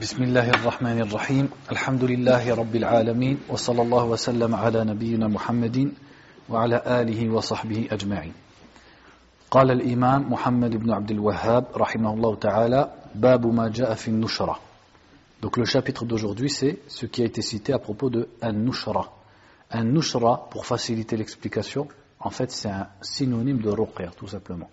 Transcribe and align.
بسم 0.00 0.22
الله 0.22 0.50
الرحمن 0.50 1.00
الرحيم. 1.00 1.48
الحمد 1.72 2.04
لله 2.04 2.54
رب 2.54 2.76
العالمين 2.76 3.38
وصلى 3.48 3.82
الله 3.82 4.04
وسلم 4.04 4.54
على 4.54 4.84
نبينا 4.84 5.28
محمد 5.28 5.92
وعلى 6.48 6.82
آله 6.86 7.30
وصحبه 7.32 7.88
أجمعين. 7.90 8.32
قال 9.50 9.70
الإمام 9.70 10.32
محمد 10.32 10.76
بن 10.76 10.90
عبد 10.92 11.10
الوهاب 11.10 11.64
رحمه 11.76 12.14
الله 12.14 12.36
تعالى 12.36 12.92
باب 13.14 13.46
ما 13.46 13.68
جاء 13.68 13.94
في 13.94 14.08
النشرة. 14.08 14.60
Donc 15.40 15.56
le 15.56 15.64
chapitre 15.64 16.04
d'aujourd'hui 16.04 16.50
c'est 16.50 16.78
ce 16.88 17.06
qui 17.06 17.22
a 17.22 17.24
été 17.24 17.40
cité 17.40 17.72
à 17.72 17.78
propos 17.78 18.10
de 18.10 18.28
النشرة. 18.44 19.12
النشرة 19.74 20.48
pour 20.50 20.66
faciliter 20.66 21.16
l'explication 21.16 21.88
en 22.20 22.30
fait 22.30 22.50
c'est 22.50 22.68
un 22.68 22.88
synonyme 23.00 23.62
de 23.62 23.70
رقية 23.70 24.10
tout 24.14 24.28
simplement. 24.28 24.68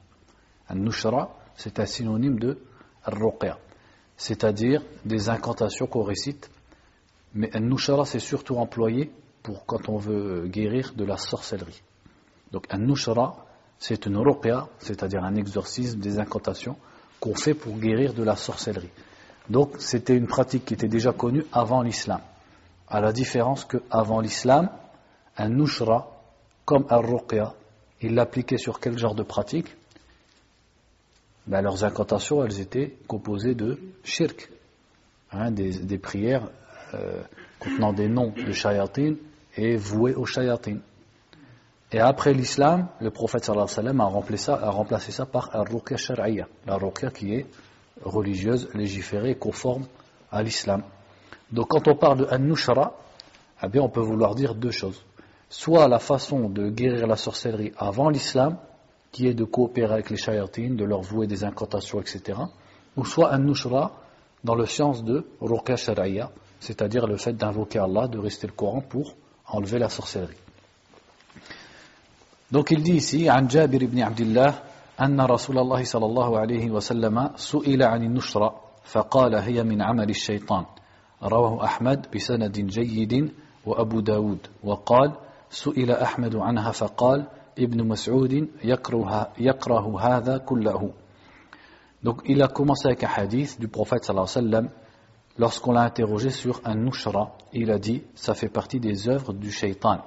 النشرة 0.70 1.30
c'est 1.56 1.80
un 1.80 1.86
synonyme 1.86 2.40
de 2.40 2.58
الرقية. 3.08 3.58
C'est-à-dire 4.18 4.82
des 5.06 5.30
incantations 5.30 5.88
qu'on 5.88 6.04
récite. 6.04 6.50
Mais 7.34 7.56
un 7.56 7.62
nushara, 7.62 8.06
c'est 8.06 8.20
surtout 8.20 8.58
employé 8.58 9.12
pour 9.42 9.66
quand 9.66 9.90
on 9.90 9.98
veut 9.98 10.48
guérir 10.48 10.94
de 10.96 11.04
la 11.04 11.18
sorcellerie. 11.18 11.82
Donc 12.52 12.66
un 12.70 12.78
nushara, 12.78 13.46
c'est 13.80 14.06
une 14.06 14.18
ruqya, 14.18 14.68
c'est-à-dire 14.80 15.24
un 15.24 15.36
exorcisme, 15.36 16.00
des 16.00 16.20
incantations 16.20 16.78
qu'on 17.20 17.36
fait 17.36 17.54
pour 17.54 17.78
guérir 17.78 18.14
de 18.14 18.24
la 18.24 18.36
sorcellerie. 18.36 18.92
Donc 19.50 19.76
c'était 19.80 20.16
une 20.16 20.28
pratique 20.28 20.66
qui 20.66 20.74
était 20.74 20.88
déjà 20.88 21.12
connue 21.12 21.46
avant 21.52 21.82
l'islam. 21.82 22.22
À 22.88 23.02
la 23.02 23.12
différence 23.12 23.66
qu'avant 23.66 24.20
l'islam, 24.20 24.70
un 25.38 25.50
nushra, 25.50 26.12
comme 26.66 26.86
un 26.90 26.98
ruqya, 26.98 27.54
il 28.02 28.14
l'appliquait 28.16 28.58
sur 28.58 28.80
quel 28.80 28.98
genre 28.98 29.16
de 29.16 29.24
pratique? 29.24 29.76
Ben, 31.48 31.62
leurs 31.62 31.84
incantations, 31.84 32.44
elles 32.44 32.60
étaient 32.60 32.96
composées 33.08 33.56
de 33.56 33.80
shirk, 34.04 34.50
hein, 35.32 35.52
des, 35.52 35.98
prières 35.98 36.48
euh, 36.94 37.22
contenant 37.60 37.94
des 37.94 38.08
noms 38.08 38.32
de 38.32 38.52
shayatin 38.52 39.16
et 39.58 39.76
vouées 39.76 40.16
aux 40.16 40.26
shayatin. 40.26 40.78
Et 41.92 42.00
après 42.00 42.34
l'islam, 42.34 42.88
le 43.00 43.12
prophète 43.12 43.46
sallallahu 43.46 43.68
alayhi 43.78 43.98
wa 43.98 44.38
sallam 44.38 44.62
a 44.64 44.70
remplacé 44.70 45.12
ça, 45.12 45.26
par 45.26 45.56
un 45.56 45.64
ruqya 45.64 45.98
shar'iyya, 45.98 46.48
la 46.66 46.76
ruqya 46.76 47.12
qui 47.12 47.36
est 47.36 47.46
religieuse, 48.04 48.70
légiférée, 48.74 49.36
conforme 49.36 49.86
à 50.32 50.42
l'islam. 50.42 50.82
Donc 51.52 51.68
quand 51.70 51.88
on 51.88 51.96
parle 51.96 52.20
de 52.20 52.26
an-nushra, 52.26 52.96
eh 53.62 53.68
bien 53.68 53.82
on 53.82 53.90
peut 53.90 54.02
vouloir 54.02 54.34
dire 54.34 54.56
deux 54.56 54.72
choses. 54.72 55.06
Soit 55.50 55.88
la 55.88 56.00
façon 56.00 56.50
de 56.50 56.70
guérir 56.70 57.06
la 57.06 57.16
sorcellerie 57.16 57.74
avant 57.78 58.10
l'islam, 58.10 58.58
qui 59.13 59.27
est 59.27 59.35
de 59.35 59.45
coopérer 59.45 59.93
avec 59.95 60.11
les 60.11 60.17
shayatines, 60.17 60.77
de 60.77 60.85
leur 60.85 61.01
vouer 61.01 61.27
des 61.27 61.45
incantations, 61.45 62.01
etc. 62.01 62.39
Ou 62.97 63.05
soit 63.05 63.33
un 63.33 63.39
nushra 63.39 63.93
dans 64.45 64.55
le 64.55 64.67
sens 64.67 65.03
de 65.03 65.27
ruqya 65.41 65.77
shar'iyya, 65.77 66.31
c'est-à-dire 66.61 67.07
le 67.07 67.17
fait 67.17 67.33
d'invoquer 67.33 67.79
Allah, 67.79 68.09
de 68.09 68.19
rester 68.19 68.47
le 68.47 68.53
Coran 68.53 68.81
pour 68.81 69.15
enlever 69.47 69.79
la 69.79 69.89
sorcellerie. 69.89 70.37
Donc 72.51 72.71
il 72.71 72.83
dit 72.83 72.97
ici, 72.97 73.29
عن 73.29 73.47
جابر 73.47 73.87
بن 73.87 74.01
عبد 74.01 74.21
الله 74.21 74.55
أن 75.01 75.21
رسول 75.21 75.59
الله 75.59 75.85
صلى 75.85 76.07
الله 76.07 76.39
عليه 76.39 76.71
وسلم 76.71 77.31
سئل 77.37 77.83
عن 77.83 78.03
النشرة 78.03 78.55
فقال 78.85 79.35
هي 79.35 79.63
من 79.63 79.83
عمل 79.83 80.11
الشيطان 80.11 80.65
رواه 81.23 81.65
أحمد 81.65 82.07
بسند 82.15 82.53
جيد 82.53 83.33
وأبو 83.67 84.01
داود 84.01 84.39
وقال 84.65 85.13
سئل 85.51 85.91
أحمد 85.91 86.37
عنها 86.37 86.73
فقال 86.73 87.27
Ibn 87.58 87.94
yakrahu 89.40 89.98
kullahu. 90.46 90.92
Donc 92.04 92.22
il 92.26 92.42
a 92.42 92.48
commencé 92.48 92.88
avec 92.88 93.04
un 93.04 93.10
hadith 93.16 93.60
du 93.60 93.68
prophète 93.68 94.12
lorsqu'on 95.38 95.72
l'a 95.72 95.84
interrogé 95.84 96.30
sur 96.30 96.62
un 96.66 96.76
nushra. 96.76 97.38
Il 97.54 97.72
a 97.72 97.80
dit 97.80 98.04
ça 98.16 98.34
fait 98.34 98.50
partie 98.50 98.80
des 98.80 99.08
œuvres 99.08 99.34
du 99.34 99.52
shaitan, 99.52 100.00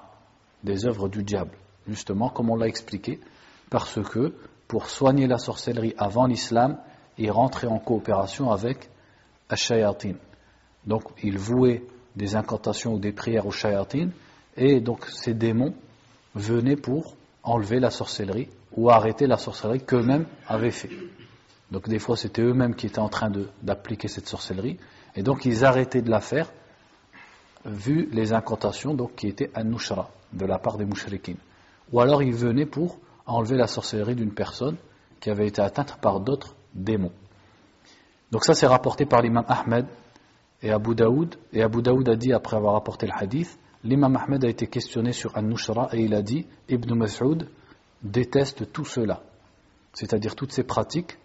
des 0.62 0.86
œuvres 0.86 1.08
du 1.08 1.22
diable. 1.22 1.56
Justement, 1.88 2.28
comme 2.28 2.50
on 2.50 2.56
l'a 2.56 2.66
expliqué, 2.66 3.20
parce 3.70 4.00
que 4.02 4.34
pour 4.68 4.90
soigner 4.90 5.26
la 5.26 5.38
sorcellerie 5.38 5.94
avant 5.96 6.26
l'islam, 6.26 6.78
il 7.18 7.30
rentrait 7.30 7.68
en 7.68 7.78
coopération 7.78 8.50
avec 8.50 8.90
Ash-Shayatin. 9.48 10.14
Donc 10.84 11.04
il 11.22 11.38
vouait 11.38 11.84
des 12.14 12.34
incantations 12.36 12.94
ou 12.94 12.98
des 12.98 13.12
prières 13.12 13.46
aux 13.46 13.52
Shayatin, 13.52 14.10
et 14.56 14.80
donc 14.80 15.06
ces 15.06 15.34
démons 15.34 15.74
venaient 16.34 16.76
pour 16.76 17.15
enlever 17.46 17.80
la 17.80 17.90
sorcellerie 17.90 18.48
ou 18.76 18.90
arrêter 18.90 19.26
la 19.26 19.38
sorcellerie 19.38 19.80
qu'eux-mêmes 19.80 20.26
avaient 20.46 20.72
fait. 20.72 20.90
Donc 21.70 21.88
des 21.88 21.98
fois 21.98 22.16
c'était 22.16 22.42
eux-mêmes 22.42 22.74
qui 22.74 22.86
étaient 22.86 22.98
en 22.98 23.08
train 23.08 23.30
d'appliquer 23.62 24.08
cette 24.08 24.28
sorcellerie 24.28 24.78
et 25.14 25.22
donc 25.22 25.46
ils 25.46 25.64
arrêtaient 25.64 26.02
de 26.02 26.10
la 26.10 26.20
faire 26.20 26.52
vu 27.64 28.08
les 28.12 28.32
incantations 28.32 28.94
donc, 28.94 29.14
qui 29.14 29.28
étaient 29.28 29.50
an-nushra 29.54 30.10
de 30.32 30.44
la 30.44 30.58
part 30.58 30.76
des 30.76 30.84
mouchriquines. 30.84 31.38
Ou 31.92 32.00
alors 32.00 32.22
ils 32.22 32.34
venaient 32.34 32.66
pour 32.66 32.98
enlever 33.26 33.56
la 33.56 33.66
sorcellerie 33.66 34.14
d'une 34.14 34.34
personne 34.34 34.76
qui 35.20 35.30
avait 35.30 35.46
été 35.46 35.62
atteinte 35.62 35.96
par 36.00 36.20
d'autres 36.20 36.54
démons. 36.74 37.12
Donc 38.32 38.44
ça 38.44 38.54
c'est 38.54 38.66
rapporté 38.66 39.06
par 39.06 39.22
l'imam 39.22 39.44
Ahmed 39.48 39.86
et 40.62 40.70
Abu 40.72 40.94
Daoud 40.96 41.36
et 41.52 41.62
Abu 41.62 41.80
Daoud 41.80 42.08
a 42.08 42.16
dit 42.16 42.32
après 42.32 42.56
avoir 42.56 42.74
rapporté 42.74 43.06
le 43.06 43.12
hadith 43.16 43.56
l'imam 43.86 44.16
Ahmed 44.16 44.44
a 44.44 44.48
été 44.48 44.66
questionné 44.66 45.12
sur 45.12 45.36
An-Nushra 45.36 45.90
et 45.92 46.00
il 46.00 46.14
a 46.14 46.22
dit 46.22 46.46
Ibn 46.68 46.94
Mas'ud 46.94 47.48
déteste 48.02 48.72
tout 48.72 48.84
cela, 48.84 49.22
c'est-à-dire 49.94 50.34
toutes 50.34 50.52
ces 50.52 50.64
pratiques 50.64 51.18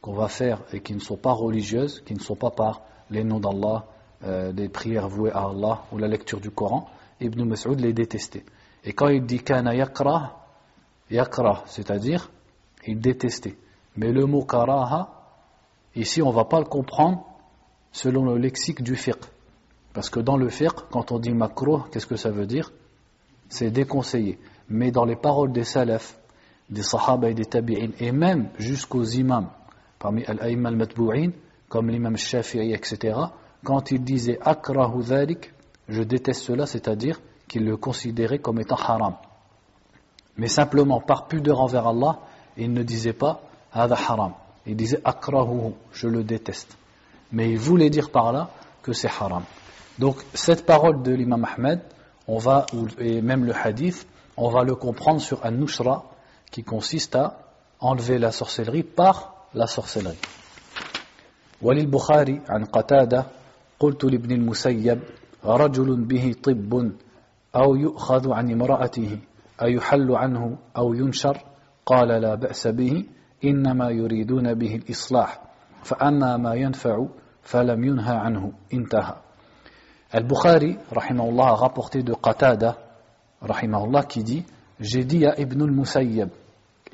qu'on 0.00 0.14
va 0.14 0.28
faire 0.28 0.62
et 0.72 0.80
qui 0.80 0.94
ne 0.94 1.00
sont 1.00 1.16
pas 1.16 1.32
religieuses, 1.32 2.00
qui 2.06 2.14
ne 2.14 2.20
sont 2.20 2.36
pas 2.36 2.50
par 2.50 2.82
les 3.10 3.24
noms 3.24 3.40
d'Allah, 3.40 3.86
euh, 4.24 4.52
des 4.52 4.68
prières 4.68 5.08
vouées 5.08 5.32
à 5.32 5.48
Allah 5.48 5.82
ou 5.92 5.98
la 5.98 6.08
lecture 6.08 6.40
du 6.40 6.50
Coran, 6.50 6.88
Ibn 7.20 7.44
Mas'ud 7.44 7.80
les 7.80 7.92
détestait. 7.92 8.44
Et 8.84 8.92
quand 8.92 9.08
il 9.08 9.24
dit 9.24 9.42
kana 9.42 9.74
yakra, 9.74 10.46
yakra, 11.10 11.64
c'est-à-dire 11.66 12.30
il 12.86 13.00
détestait. 13.00 13.56
Mais 13.96 14.12
le 14.12 14.26
mot 14.26 14.44
karaha, 14.44 15.08
ici 15.96 16.22
on 16.22 16.30
ne 16.30 16.34
va 16.34 16.44
pas 16.44 16.60
le 16.60 16.66
comprendre 16.66 17.24
selon 17.92 18.24
le 18.24 18.38
lexique 18.38 18.82
du 18.82 18.94
fiqh. 18.96 19.33
Parce 19.94 20.10
que 20.10 20.18
dans 20.20 20.36
le 20.36 20.50
fiqh, 20.50 20.74
quand 20.90 21.12
on 21.12 21.18
dit 21.20 21.32
makro, 21.32 21.82
qu'est-ce 21.90 22.06
que 22.06 22.16
ça 22.16 22.30
veut 22.30 22.46
dire? 22.46 22.72
C'est 23.48 23.70
déconseillé. 23.70 24.38
Mais 24.68 24.90
dans 24.90 25.04
les 25.04 25.14
paroles 25.14 25.52
des 25.52 25.62
salafs, 25.64 26.18
des 26.68 26.82
sahaba 26.82 27.30
et 27.30 27.34
des 27.34 27.44
tabi'in, 27.44 27.90
et 28.00 28.10
même 28.10 28.48
jusqu'aux 28.58 29.04
imams, 29.04 29.48
parmi 30.00 30.24
al-aïm 30.24 30.66
al-matbou'in, 30.66 31.30
comme 31.68 31.90
l'imam 31.90 32.16
Shafi'i, 32.16 32.74
etc., 32.74 33.16
quand 33.62 33.92
ils 33.92 34.02
disaient 34.02 34.38
akrahu 34.42 35.04
dhalik, 35.04 35.52
je 35.88 36.02
déteste 36.02 36.42
cela, 36.42 36.66
c'est-à-dire 36.66 37.20
qu'ils 37.46 37.64
le 37.64 37.76
considéraient 37.76 38.40
comme 38.40 38.60
étant 38.60 38.76
haram. 38.76 39.14
Mais 40.36 40.48
simplement, 40.48 41.00
par 41.00 41.28
pudeur 41.28 41.60
envers 41.60 41.86
Allah, 41.86 42.18
ils 42.56 42.72
ne 42.72 42.82
disaient 42.82 43.12
pas 43.12 43.42
hada 43.72 43.94
haram. 43.94 44.32
Ils 44.66 44.76
disaient 44.76 45.00
akrahu, 45.04 45.72
je 45.92 46.08
le 46.08 46.24
déteste. 46.24 46.76
Mais 47.30 47.50
ils 47.50 47.58
voulaient 47.58 47.90
dire 47.90 48.10
par 48.10 48.32
là 48.32 48.50
que 48.82 48.92
c'est 48.92 49.08
haram. 49.08 49.44
Donc 49.98 50.16
cette 50.34 50.66
parole 50.66 51.02
de 51.02 51.12
l'imam 51.12 51.44
Ahmed, 51.44 51.80
on 52.26 52.38
va, 52.38 52.66
et 52.98 53.20
même 53.22 53.44
le 53.44 53.54
hadith, 53.54 54.06
on 54.36 54.50
va 54.50 54.64
le 54.64 54.74
comprendre 54.74 55.20
sur 55.20 55.44
un 55.44 55.50
nushra 55.50 56.04
qui 56.50 56.64
consiste 56.64 57.14
à 57.16 57.38
enlever 57.80 58.18
la 58.18 58.32
sorcellerie 58.32 58.82
par 58.82 59.46
la 59.54 59.66
sorcellerie. 59.66 60.18
وللبخاري 61.62 62.40
عن 62.48 62.64
قتادة 62.64 63.26
قلت 63.80 64.04
لابن 64.04 64.32
المسيب 64.32 65.00
رجل 65.44 66.04
به 66.04 66.34
طب 66.42 66.92
أو 67.56 67.76
يؤخذ 67.76 68.32
عن 68.32 68.50
امرأته 68.50 69.18
أيحل 69.62 70.12
عنه 70.12 70.58
أو 70.76 70.94
ينشر 70.94 71.38
قال 71.86 72.08
لا 72.08 72.34
بأس 72.34 72.66
به 72.66 73.04
إنما 73.44 73.90
يريدون 73.90 74.54
به 74.54 74.74
الإصلاح 74.74 75.40
فأما 75.82 76.36
ما 76.36 76.54
ينفع 76.54 77.06
فلم 77.42 77.84
ينهى 77.84 78.16
عنه 78.16 78.52
انتهى 78.72 79.14
Al-Bukhari, 80.14 80.78
rahimahullah, 80.92 81.48
a 81.48 81.54
rapporté 81.56 82.04
de 82.04 82.14
Qatada, 82.14 82.78
rahimahullah, 83.40 84.04
qui 84.04 84.22
dit 84.22 84.44
J'ai 84.78 85.04
dit 85.04 85.26
à 85.26 85.40
Ibn 85.40 85.62
al-Musayyib. 85.62 86.28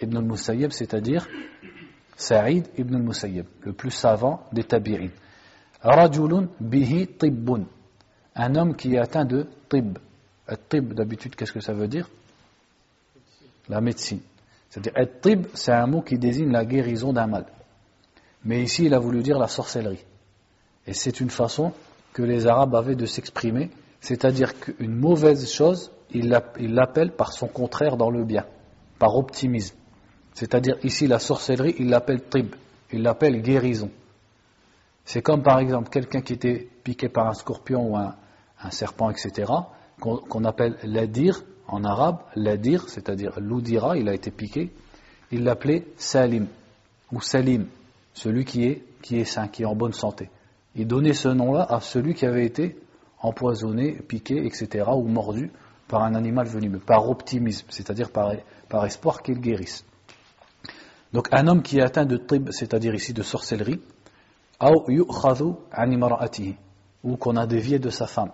Ibn 0.00 0.17
al-Musayyib, 0.17 0.70
c'est-à-dire 0.70 1.28
Saïd 2.17 2.67
ibn 2.78 2.94
al-Musayyib, 2.94 3.44
le 3.62 3.72
plus 3.75 3.90
savant 3.90 4.46
des 4.52 4.64
tabi'in. 4.64 5.11
Rajulun 5.82 6.49
bihi 6.61 7.06
tibbun. 7.08 7.64
Un 8.34 8.55
homme 8.55 8.75
qui 8.75 8.94
est 8.94 8.99
atteint 8.99 9.26
de 9.26 9.46
tib. 9.69 9.99
Tib, 10.70 10.94
d'habitude, 10.94 11.37
qu'est-ce 11.37 11.52
que 11.52 11.61
ça 11.61 11.75
veut 11.75 11.88
dire? 11.88 12.08
La 13.69 13.82
médecine. 13.82 14.20
C'est-à-dire, 14.70 14.93
tib, 15.20 15.46
c'est 15.52 15.72
un 15.72 15.87
mot 15.87 16.00
qui 16.00 16.19
désigne 16.19 16.52
la 16.52 16.64
guérison 16.64 17.12
d'un 17.12 17.26
mal. 17.26 17.44
Mais 18.44 18.62
ici, 18.62 18.87
il 18.87 18.94
a 18.94 18.99
voulu 18.99 19.22
dire 19.22 19.38
la 19.38 19.49
sorcellerie. 19.49 20.05
Et 20.87 20.94
c'est 20.94 21.20
une 21.20 21.31
façon 21.31 21.72
que 22.12 22.22
les 22.22 22.46
Arabes 22.46 22.74
avaient 22.74 22.96
de 22.96 23.06
s'exprimer, 23.06 23.70
c'est-à-dire 24.00 24.58
qu'une 24.58 24.94
mauvaise 24.94 25.50
chose, 25.50 25.92
ils 26.10 26.28
l'appellent 26.28 27.12
par 27.12 27.32
son 27.32 27.46
contraire 27.46 27.96
dans 27.96 28.10
le 28.10 28.24
bien, 28.24 28.44
par 28.98 29.16
optimisme. 29.16 29.76
C'est-à-dire 30.34 30.76
ici 30.82 31.06
la 31.06 31.18
sorcellerie, 31.18 31.74
ils 31.78 31.88
l'appellent 31.88 32.22
trib, 32.22 32.54
ils 32.92 33.02
l'appellent 33.02 33.42
guérison. 33.42 33.90
C'est 35.04 35.22
comme 35.22 35.42
par 35.42 35.58
exemple 35.58 35.90
quelqu'un 35.90 36.20
qui 36.20 36.32
était 36.32 36.68
piqué 36.84 37.08
par 37.08 37.26
un 37.26 37.34
scorpion 37.34 37.92
ou 37.92 37.96
un, 37.96 38.14
serpent, 38.70 39.10
etc., 39.10 39.52
qu'on 39.98 40.44
appelle 40.44 40.76
l'adir 40.82 41.42
en 41.66 41.84
arabe, 41.84 42.18
l'adir, 42.34 42.88
c'est-à-dire 42.88 43.38
l'oudira, 43.38 43.96
il 43.96 44.08
a 44.08 44.14
été 44.14 44.30
piqué, 44.30 44.70
il 45.30 45.44
l'appelait 45.44 45.86
Salim 45.96 46.46
ou 47.12 47.20
Salim, 47.20 47.66
celui 48.12 48.44
qui 48.44 48.64
est, 48.64 48.84
qui 49.02 49.18
est 49.18 49.24
sain, 49.24 49.48
qui 49.48 49.62
est 49.62 49.66
en 49.66 49.74
bonne 49.74 49.92
santé. 49.92 50.30
Il 50.76 50.87
donnait 50.87 51.14
ce 51.14 51.28
nom-là 51.28 51.67
à 51.69 51.81
celui 51.81 52.14
qui 52.14 52.26
avait 52.26 52.46
été 52.46 52.78
empoisonné, 53.20 53.93
piqué, 53.93 54.44
etc., 54.46 54.84
ou 54.94 55.02
mordu 55.02 55.50
par 55.88 56.02
un 56.05 56.14
animal 56.14 56.46
venimeux, 56.46 56.78
par 56.78 57.08
optimisme, 57.11 57.67
c'est-à-dire 57.70 58.11
par, 58.11 58.32
espoir 58.84 59.22
qu'il 59.22 59.40
guérisse. 59.40 59.84
Donc 61.12 61.28
un 61.32 61.49
homme 61.49 61.62
qui 61.62 61.78
est 61.78 61.82
atteint 61.82 62.06
de 62.06 62.17
trib, 62.17 62.50
c'est-à-dire 62.50 62.94
ici 62.94 63.12
de 63.12 63.22
sorcellerie, 63.22 63.81
ou 67.02 67.17
qu'on 67.17 67.37
a 67.37 67.46
dévié 67.46 67.78
de 67.78 67.90
sa 67.90 68.06
femme. 68.06 68.31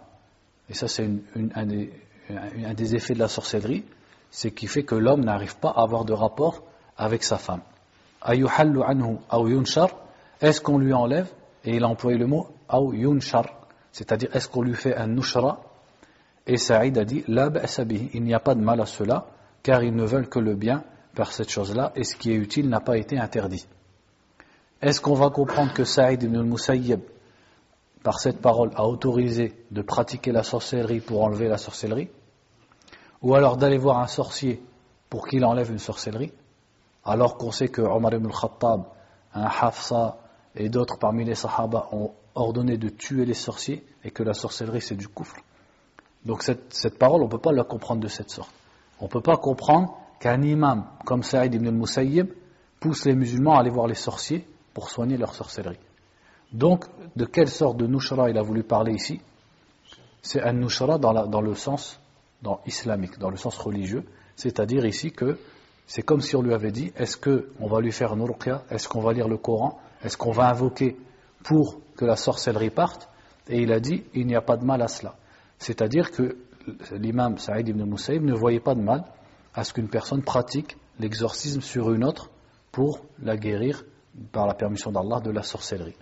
Et 0.69 0.75
ça 0.75 0.88
c'est 0.88 1.09
un, 1.55 1.65
des, 1.65 2.94
effets 2.94 3.15
de 3.15 3.21
la 3.21 3.29
sorcellerie, 3.29 3.85
c'est 4.31 4.50
qui 4.50 4.67
fait 4.67 4.83
que 4.83 4.94
l'homme 4.94 5.25
n'arrive 5.25 5.56
pas 5.56 5.71
à 5.71 5.83
avoir 5.83 6.05
de 6.05 6.12
rapport 6.12 6.62
avec 6.99 7.25
sa 7.25 7.38
femme. 7.38 7.62
Est-ce 10.41 10.61
qu'on 10.61 10.79
lui 10.79 10.93
enlève 10.93 11.29
Et 11.67 11.77
il 11.77 11.85
a 11.85 11.89
employé 11.89 12.17
le 12.17 12.27
mot 12.27 12.49
c'est-à-dire 13.93 14.35
est-ce 14.35 14.49
qu'on 14.49 14.63
lui 14.63 14.75
fait 14.75 14.97
un 14.97 15.09
nushra? 15.09 15.61
Et 16.47 16.57
Saïd 16.57 16.97
a 16.97 17.05
dit 17.05 17.25
il 17.27 18.23
n'y 18.23 18.35
a 18.35 18.41
pas 18.41 18.55
de 18.55 18.61
mal 18.61 18.81
à 18.81 18.87
cela, 18.87 19.27
car 19.63 19.83
ils 19.83 19.95
ne 19.95 20.05
veulent 20.05 20.29
que 20.29 20.39
le 20.39 20.55
bien 20.55 20.85
par 21.15 21.33
cette 21.33 21.49
chose-là, 21.49 21.93
et 21.97 22.05
ce 22.05 22.15
qui 22.15 22.31
est 22.31 22.37
utile 22.37 22.69
n'a 22.69 22.81
pas 22.81 22.99
été 22.99 23.19
interdit. 23.19 23.67
Est-ce 24.83 25.01
qu'on 25.01 25.15
va 25.15 25.31
comprendre 25.31 25.73
que 25.73 25.85
Saïd 25.85 26.23
ibn 26.23 26.37
al-Musayyib, 26.37 27.01
par 28.03 28.21
cette 28.21 28.41
parole, 28.41 28.71
a 28.77 28.87
autorisé 28.87 29.55
de 29.71 29.83
pratiquer 29.83 30.31
la 30.31 30.43
sorcellerie 30.43 31.01
pour 31.01 31.25
enlever 31.25 31.49
la 31.49 31.59
sorcellerie? 31.59 32.11
Ou 33.23 33.35
alors 33.35 33.57
d'aller 33.57 33.79
voir 33.79 33.99
un 33.99 34.07
sorcier 34.07 34.62
pour 35.09 35.27
qu'il 35.27 35.45
enlève 35.45 35.71
une 35.71 35.79
sorcellerie 35.79 36.33
Alors 37.05 37.39
qu'on 37.39 37.51
sait 37.51 37.69
que 37.69 37.81
Omar 37.81 38.15
ibn 38.15 38.27
al-Khattab, 38.27 38.85
un 39.35 39.45
Hafsa 39.45 40.19
et 40.56 40.69
d'autres 40.69 40.99
parmi 40.99 41.25
les 41.25 41.35
Sahaba 41.35 41.88
ont 41.93 42.12
ordonné 42.35 42.76
de 42.76 42.88
tuer 42.88 43.25
les 43.25 43.35
sorciers 43.35 43.85
et 44.05 44.11
que 44.11 44.23
la 44.23 44.35
sorcellerie 44.35 44.81
c'est 44.81 44.94
du 44.97 45.08
kufr. 45.08 45.37
Donc 46.25 46.43
cette, 46.43 46.73
cette 46.73 46.99
parole, 46.99 47.23
on 47.23 47.26
ne 47.26 47.31
peut 47.31 47.38
pas 47.38 47.53
la 47.53 47.64
comprendre 47.64 48.00
de 48.00 48.08
cette 48.08 48.31
sorte. 48.31 48.53
On 49.00 49.05
ne 49.05 49.11
peut 49.11 49.20
pas 49.20 49.37
comprendre 49.37 49.97
qu'un 50.19 50.43
imam 50.43 50.85
comme 51.05 51.23
Saïd 51.23 51.55
ibn 51.55 51.69
al-Musayyib 51.69 52.29
pousse 52.81 53.05
les 53.05 53.14
musulmans 53.14 53.56
à 53.56 53.61
aller 53.61 53.70
voir 53.70 53.87
les 53.87 53.94
sorciers 53.94 54.47
pour 54.75 54.91
soigner 54.91 55.17
leur 55.17 55.35
sorcellerie. 55.35 55.79
Donc, 56.53 56.85
de 57.17 57.25
quelle 57.25 57.49
sorte 57.49 57.76
de 57.76 57.87
nushra 57.87 58.31
il 58.31 58.38
a 58.38 58.43
voulu 58.43 58.62
parler 58.62 58.93
ici? 58.93 59.20
C'est 60.23 60.43
un 60.43 60.52
nushra 60.52 60.99
dans, 60.99 61.26
dans, 61.26 61.41
le 61.41 61.55
sens 61.55 62.00
dans, 62.43 62.61
islamique, 62.67 63.19
dans 63.19 63.31
le 63.31 63.37
sens 63.37 63.56
religieux, 63.59 64.05
c'est-à-dire 64.37 64.85
ici 64.85 65.12
que 65.12 65.38
c'est 65.87 66.03
comme 66.03 66.21
si 66.21 66.37
on 66.37 66.43
lui 66.43 66.55
avait 66.55 66.73
dit 66.73 66.93
est-ce 66.97 67.17
qu'on 67.17 67.67
va 67.67 67.81
lui 67.81 67.93
faire 67.93 68.12
un 68.12 68.25
Est-ce 68.71 68.88
qu'on 68.88 69.00
va 69.00 69.12
lire 69.12 69.29
le 69.29 69.37
Coran? 69.37 69.81
Est-ce 70.03 70.17
qu'on 70.17 70.33
va 70.33 70.49
invoquer 70.49 70.97
pour 71.43 71.81
que 71.97 72.05
la 72.05 72.17
sorcellerie 72.17 72.71
parte? 72.71 73.09
Et 73.49 73.62
il 73.62 73.73
a 73.73 73.81
dit 73.81 74.05
il 74.15 74.27
n'y 74.27 74.35
a 74.35 74.41
pas 74.41 74.56
de 74.56 74.65
mal 74.65 74.83
à 74.83 74.88
cela. 74.88 75.17
C'est-à-dire 75.59 76.11
que 76.11 76.37
l'imam 76.93 77.38
Saïd 77.38 77.69
ibn 77.69 77.85
Musayyib 77.85 78.25
ne 78.25 78.35
voyait 78.35 78.61
pas 78.61 78.75
de 78.75 78.83
mal 78.83 79.05
à 79.55 79.65
ce 79.65 79.73
qu'une 79.73 79.88
personne 79.88 80.23
pratique 80.23 80.77
l'exorcisme 80.99 81.61
sur 81.61 81.93
une 81.93 82.05
autre 82.05 82.31
pour 82.73 83.00
la 83.23 83.37
guérir 83.37 83.85
par 84.33 84.47
la 84.47 84.55
permission 84.55 84.91
d'Allah 84.91 85.21
de 85.21 85.31
la 85.31 85.43
sorcellerie. 85.43 85.97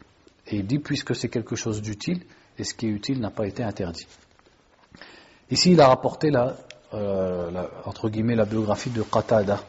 Et 0.46 0.56
il 0.56 0.66
dit, 0.66 0.78
puisque 0.78 1.14
c'est 1.14 1.28
quelque 1.28 1.56
chose 1.56 1.80
d'utile, 1.80 2.22
et 2.58 2.64
ce 2.64 2.74
qui 2.74 2.86
est 2.86 2.90
utile 2.90 3.20
n'a 3.20 3.30
pas 3.30 3.46
été 3.46 3.62
interdit. 3.62 4.06
Ici, 5.50 5.72
il 5.72 5.80
a 5.80 5.88
rapporté 5.88 6.30
la, 6.30 6.56
euh, 6.94 7.66
entre 7.84 8.08
guillemets 8.08 8.34
la 8.34 8.44
biographie 8.44 8.90
de 8.90 9.02
Qatada. 9.02 9.60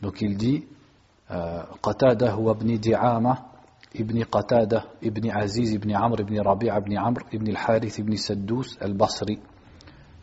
Donc 0.00 0.20
il 0.22 0.36
dit, 0.36 0.64
euh, 1.30 1.62
Qatada 1.82 2.34
huwa 2.34 2.56
ibn 2.58 2.76
Di'ama, 2.76 3.46
ibn 3.94 4.24
Qatada, 4.24 4.86
ibn 5.02 5.30
Aziz, 5.30 5.72
ibn 5.72 5.94
Amr, 5.94 6.20
ibn 6.20 6.40
Rabi'a, 6.40 6.78
ibn 6.78 6.96
Amr, 6.96 7.20
ibn 7.32 7.48
al-Harith, 7.50 7.98
ibn 7.98 8.16
Saddous, 8.16 8.76
al-Basri. 8.80 9.38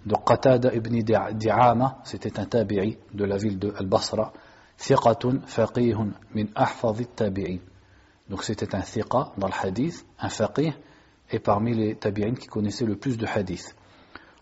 Donc 0.05 0.25
Qatada 0.25 0.73
ibn 0.73 1.01
Di'ama, 1.01 1.99
c'était 2.03 2.39
un 2.39 2.45
tabi'i 2.45 2.97
de 3.13 3.25
la 3.25 3.37
ville 3.37 3.59
de 3.59 3.73
Al-Basra. 3.77 4.33
Thiqatun 4.77 5.41
faqihun 5.45 6.11
min 6.33 6.45
ahfadhi 6.55 7.07
tabi'in. 7.07 7.59
Donc 8.29 8.43
c'était 8.43 8.75
un 8.75 8.81
thiqa 8.81 9.31
dans 9.37 9.47
le 9.47 9.53
hadith, 9.53 10.05
un 10.19 10.29
faqih, 10.29 10.73
et 11.29 11.39
parmi 11.39 11.73
les 11.73 11.95
tabi'in 11.95 12.33
qui 12.35 12.47
connaissaient 12.47 12.85
le 12.85 12.95
plus 12.95 13.17
de 13.17 13.25
hadith. 13.25 13.73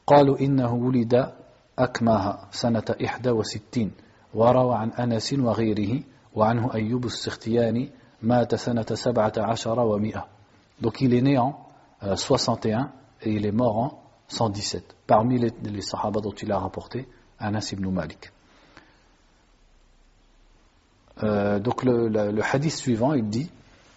قالوا 0.08 0.40
إنه 0.40 0.74
ولد 0.74 1.34
أكماها 1.80 2.48
سنة 2.52 2.84
إحدى 3.06 3.30
وستين 3.30 3.92
وروى 4.34 4.76
عن 4.76 4.92
أنس 4.92 5.34
وغيره 5.34 6.04
وعنه 6.36 6.74
أيوب 6.74 7.06
السختياني 7.06 7.90
مات 8.22 8.56
سنة 8.56 8.86
سبعة 8.94 9.34
عشر 9.38 9.80
ومئة 9.80 10.28
Donc 10.82 11.00
il 11.00 11.14
est 11.14 11.22
né 11.22 11.38
en 11.38 11.56
61 12.16 12.92
et 13.22 13.32
il 13.32 13.46
est 13.46 13.52
mort 13.52 13.78
en 13.78 14.00
117. 14.28 14.96
Parmi 15.08 15.40
les, 15.40 15.54
les 15.64 15.82
sahaba 15.82 16.20
dont 16.20 16.34
il 16.34 16.52
a 16.52 16.60
rapporté, 16.60 17.08
Anas 17.40 17.70
ibn 17.72 17.90
Malik. 17.90 18.32
Euh, 21.24 21.60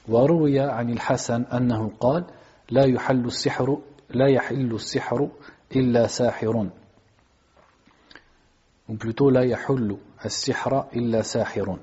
وروي 0.08 0.60
عن 0.60 0.90
الحسن 0.90 1.42
أنه 1.42 1.90
قال 2.00 2.24
لا 2.70 2.84
يحل 2.84 3.24
السحر 3.26 3.78
لا 4.10 4.28
يحل 4.28 4.74
السحر 4.74 5.28
إلا 5.76 6.06
ساحر 6.06 6.68
ou 8.88 8.94
plutôt 8.94 9.30
la 9.30 9.44
yahullu 9.44 9.96
as-sihra 10.20 10.88
illa 10.92 11.22
sahirun. 11.22 11.78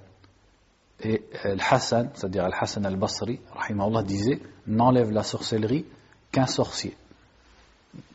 Et 1.01 1.23
euh, 1.45 1.51
Al-Hassan, 1.53 2.09
c'est-à-dire 2.13 2.45
Al-Hassan 2.45 2.85
al-Basri, 2.85 3.39
rahimahullah, 3.53 4.03
disait 4.03 4.39
n'enlève 4.67 5.11
la 5.11 5.23
sorcellerie 5.23 5.85
qu'un 6.31 6.47
sorcier. 6.47 6.95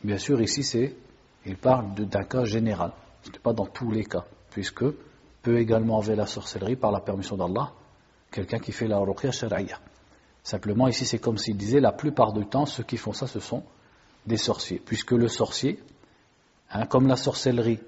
Bien 0.03 0.17
sûr, 0.17 0.41
ici, 0.41 0.63
c'est, 0.63 0.95
il 1.45 1.57
parle 1.57 1.93
d'un 1.95 2.23
cas 2.23 2.43
général, 2.45 2.91
ce 3.23 3.31
n'est 3.31 3.39
pas 3.39 3.53
dans 3.53 3.65
tous 3.65 3.91
les 3.91 4.03
cas, 4.03 4.25
puisque 4.51 4.83
peut 5.41 5.57
également 5.57 5.97
enlever 5.97 6.15
la 6.15 6.27
sorcellerie 6.27 6.75
par 6.75 6.91
la 6.91 6.99
permission 6.99 7.37
d'Allah, 7.37 7.71
quelqu'un 8.31 8.59
qui 8.59 8.71
fait 8.71 8.87
la 8.87 8.99
ruqya 8.99 9.31
shar'iyya. 9.31 9.79
Simplement, 10.43 10.87
ici, 10.87 11.05
c'est 11.05 11.19
comme 11.19 11.37
s'il 11.37 11.57
disait 11.57 11.79
la 11.79 11.91
plupart 11.91 12.33
du 12.33 12.45
temps, 12.45 12.65
ceux 12.65 12.83
qui 12.83 12.97
font 12.97 13.13
ça, 13.13 13.27
ce 13.27 13.39
sont 13.39 13.63
des 14.25 14.37
sorciers, 14.37 14.81
puisque 14.83 15.11
le 15.11 15.27
sorcier, 15.27 15.79
hein, 16.71 16.85
comme 16.85 17.07
la 17.07 17.15
sorcellerie, 17.15 17.79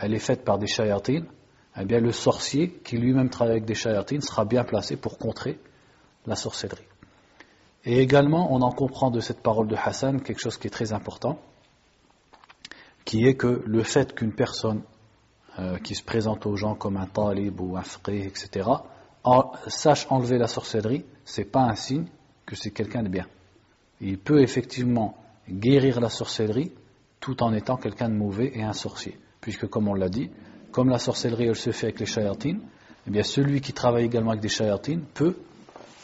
elle 0.00 0.14
est 0.14 0.18
faite 0.18 0.44
par 0.44 0.58
des 0.58 0.66
shayatines, 0.66 1.26
eh 1.80 1.84
bien, 1.84 2.00
le 2.00 2.12
sorcier, 2.12 2.70
qui 2.84 2.96
lui-même 2.96 3.30
travaille 3.30 3.52
avec 3.52 3.64
des 3.64 3.74
shayatines, 3.74 4.20
sera 4.20 4.44
bien 4.44 4.64
placé 4.64 4.96
pour 4.96 5.18
contrer 5.18 5.58
la 6.26 6.34
sorcellerie. 6.34 6.86
Et 7.84 8.00
également, 8.00 8.52
on 8.52 8.60
en 8.62 8.72
comprend 8.72 9.10
de 9.10 9.20
cette 9.20 9.40
parole 9.40 9.68
de 9.68 9.76
Hassan 9.76 10.20
quelque 10.20 10.40
chose 10.40 10.56
qui 10.56 10.66
est 10.66 10.70
très 10.70 10.92
important, 10.92 11.38
qui 13.04 13.26
est 13.26 13.34
que 13.34 13.62
le 13.64 13.82
fait 13.82 14.14
qu'une 14.14 14.32
personne 14.32 14.82
euh, 15.58 15.78
qui 15.78 15.94
se 15.94 16.02
présente 16.02 16.46
aux 16.46 16.56
gens 16.56 16.74
comme 16.74 16.96
un 16.96 17.06
talib 17.06 17.60
ou 17.60 17.76
un 17.76 17.82
fqih, 17.82 18.26
etc., 18.26 18.68
sache 19.66 20.06
enlever 20.10 20.38
la 20.38 20.46
sorcellerie, 20.46 21.04
c'est 21.24 21.44
pas 21.44 21.62
un 21.62 21.74
signe 21.74 22.06
que 22.46 22.56
c'est 22.56 22.70
quelqu'un 22.70 23.02
de 23.02 23.08
bien. 23.08 23.26
Il 24.00 24.18
peut 24.18 24.40
effectivement 24.40 25.16
guérir 25.48 26.00
la 26.00 26.08
sorcellerie 26.08 26.72
tout 27.20 27.42
en 27.42 27.52
étant 27.52 27.76
quelqu'un 27.76 28.08
de 28.08 28.14
mauvais 28.14 28.52
et 28.54 28.62
un 28.62 28.72
sorcier. 28.72 29.18
Puisque, 29.40 29.66
comme 29.66 29.88
on 29.88 29.94
l'a 29.94 30.08
dit, 30.08 30.30
comme 30.72 30.88
la 30.90 30.98
sorcellerie 30.98 31.46
elle 31.46 31.56
se 31.56 31.70
fait 31.70 31.86
avec 31.86 32.00
les 32.00 32.06
shayatines, 32.06 32.60
eh 33.06 33.10
bien 33.10 33.22
celui 33.22 33.60
qui 33.60 33.72
travaille 33.72 34.04
également 34.04 34.30
avec 34.30 34.42
des 34.42 34.48
shayatines 34.48 35.02
peut 35.14 35.36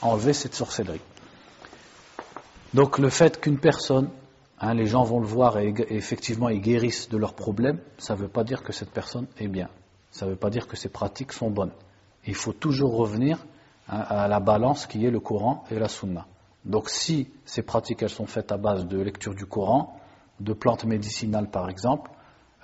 enlever 0.00 0.32
cette 0.32 0.54
sorcellerie. 0.54 1.00
Donc 2.72 2.98
le 2.98 3.08
fait 3.08 3.40
qu'une 3.40 3.58
personne, 3.58 4.10
hein, 4.58 4.74
les 4.74 4.86
gens 4.86 5.04
vont 5.04 5.20
le 5.20 5.26
voir 5.26 5.58
et, 5.58 5.74
effectivement 5.90 6.48
ils 6.48 6.60
guérissent 6.60 7.08
de 7.08 7.16
leurs 7.16 7.34
problèmes, 7.34 7.78
ça 7.98 8.14
ne 8.14 8.20
veut 8.20 8.28
pas 8.28 8.44
dire 8.44 8.62
que 8.62 8.72
cette 8.72 8.90
personne 8.90 9.26
est 9.38 9.48
bien. 9.48 9.68
Ça 10.10 10.26
ne 10.26 10.30
veut 10.30 10.36
pas 10.36 10.50
dire 10.50 10.66
que 10.66 10.76
ses 10.76 10.88
pratiques 10.88 11.32
sont 11.32 11.50
bonnes. 11.50 11.72
Il 12.26 12.34
faut 12.34 12.52
toujours 12.52 12.96
revenir 12.96 13.44
hein, 13.88 13.98
à 14.08 14.28
la 14.28 14.40
balance 14.40 14.86
qui 14.86 15.04
est 15.04 15.10
le 15.10 15.20
Coran 15.20 15.64
et 15.70 15.78
la 15.78 15.88
Sunna. 15.88 16.26
Donc 16.64 16.88
si 16.88 17.28
ces 17.44 17.62
pratiques 17.62 18.02
elles 18.02 18.08
sont 18.08 18.26
faites 18.26 18.50
à 18.50 18.56
base 18.56 18.86
de 18.86 18.98
lecture 18.98 19.34
du 19.34 19.46
Coran, 19.46 20.00
de 20.40 20.52
plantes 20.52 20.84
médicinales 20.84 21.50
par 21.50 21.68
exemple, 21.68 22.10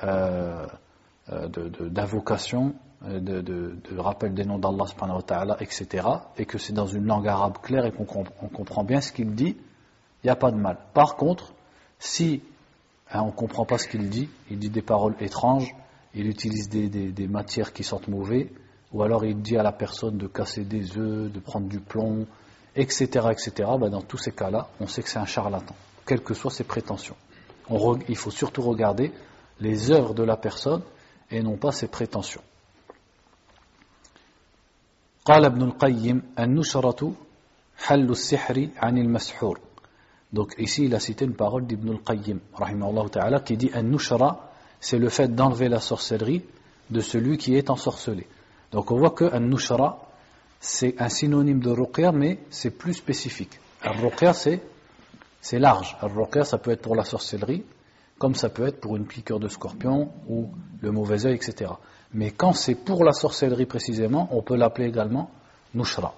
d'invocation, 0.02 2.74
euh, 3.06 3.18
de, 3.18 3.40
de, 3.40 3.76
de, 3.90 3.98
rappel 3.98 4.34
des 4.34 4.44
noms 4.44 4.58
d'Allah, 4.58 5.56
etc., 5.60 6.06
et 6.36 6.44
que 6.44 6.58
c'est 6.58 6.74
dans 6.74 6.86
une 6.86 7.06
langue 7.06 7.28
arabe 7.28 7.56
claire 7.62 7.86
et 7.86 7.92
qu'on 7.92 8.04
comprend 8.04 8.84
bien 8.84 9.00
ce 9.00 9.10
qu'il 9.10 9.34
dit, 9.34 9.56
il 10.22 10.26
n'y 10.26 10.30
a 10.30 10.36
pas 10.36 10.50
de 10.50 10.58
mal. 10.58 10.76
Par 10.92 11.16
contre, 11.16 11.54
si 11.98 12.42
hein, 13.10 13.22
on 13.22 13.28
ne 13.28 13.32
comprend 13.32 13.64
pas 13.64 13.78
ce 13.78 13.88
qu'il 13.88 14.10
dit, 14.10 14.28
il 14.50 14.58
dit 14.58 14.68
des 14.68 14.82
paroles 14.82 15.14
étranges, 15.20 15.74
il 16.14 16.26
utilise 16.26 16.68
des, 16.68 17.28
matières 17.28 17.72
qui 17.72 17.84
sentent 17.84 18.08
mauvais, 18.08 18.52
ou 18.92 19.02
alors 19.02 19.24
il 19.24 19.40
dit 19.40 19.56
à 19.56 19.62
la 19.62 19.72
personne 19.72 20.18
de 20.18 20.26
casser 20.26 20.64
des 20.64 20.98
œufs, 20.98 21.32
de 21.32 21.40
prendre 21.40 21.68
du 21.68 21.80
plomb, 21.80 22.26
etc., 22.76 23.06
etc., 23.30 23.70
ben 23.78 23.88
dans 23.88 24.02
tous 24.02 24.18
ces 24.18 24.32
cas-là, 24.32 24.68
on 24.78 24.86
sait 24.86 25.02
que 25.02 25.08
c'est 25.08 25.18
un 25.18 25.24
charlatan, 25.24 25.74
quelles 26.04 26.22
que 26.22 26.34
soient 26.34 26.50
ses 26.50 26.64
prétentions. 26.64 27.16
il 28.08 28.16
faut 28.16 28.30
surtout 28.30 28.60
regarder 28.60 29.10
les 29.59 29.91
œuvres 29.91 30.13
de 30.13 30.23
la 30.23 30.37
personne 30.37 30.81
et 31.31 31.41
non 31.41 31.57
pas 31.57 31.71
ses 31.71 31.87
prétentions. 31.87 32.41
قال 35.25 35.45
ابن 35.45 35.61
القيم 35.61 36.21
النشرة 36.39 37.13
حل 37.77 38.09
السحر 38.11 38.67
عن 38.77 38.97
المسحور 38.97 39.59
donc 40.33 40.53
ici 40.57 40.85
il 40.85 40.93
a 40.93 40.99
cité 40.99 41.25
une 41.25 41.33
parole 41.33 41.65
d'Ibn 41.65 41.91
al-Qayyim 41.91 42.39
ta'ala 43.11 43.39
qui 43.39 43.57
dit 43.57 43.71
an-nushra 43.73 44.51
c'est 44.79 44.99
le 44.99 45.09
fait 45.09 45.33
d'enlever 45.33 45.69
la 45.69 45.79
sorcellerie 45.79 46.43
de 46.89 46.99
celui 46.99 47.37
qui 47.37 47.55
est 47.55 47.69
ensorcelé 47.69 48.27
donc 48.71 48.91
on 48.91 48.97
voit 48.97 49.11
que 49.11 49.25
an-nushra 49.25 50.05
c'est 50.59 50.95
un 50.99 51.09
synonyme 51.09 51.59
de 51.59 51.71
ruqya 51.71 52.11
mais 52.11 52.39
c'est 52.51 52.71
plus 52.71 52.93
spécifique 52.93 53.59
al-ruqya 53.81 54.33
c'est 54.33 54.61
c'est 55.41 55.59
large 55.59 55.97
al-ruqya 56.01 56.43
ça 56.43 56.57
peut 56.59 56.71
être 56.71 56.81
pour 56.81 56.95
la 56.95 57.05
sorcellerie 57.05 57.63
comme 58.19 58.35
ça 58.35 58.49
peut 58.49 58.67
être 58.67 58.79
pour 58.79 58.95
une 58.95 59.05
piqûre 59.05 59.39
de 59.39 59.47
scorpion 59.47 60.11
ou 60.27 60.49
le 60.81 60.91
mauvais 60.91 61.25
œil 61.25 61.35
etc 61.35 61.71
mais 62.15 62.31
quand 62.31 62.53
c'est 62.53 62.75
pour 62.75 63.03
la 63.03 63.11
sorcellerie 63.11 63.65
précisément, 63.65 64.29
on 64.31 64.41
peut 64.41 64.55
l'appeler 64.55 64.87
également 64.87 65.29
nushra. 65.73 66.15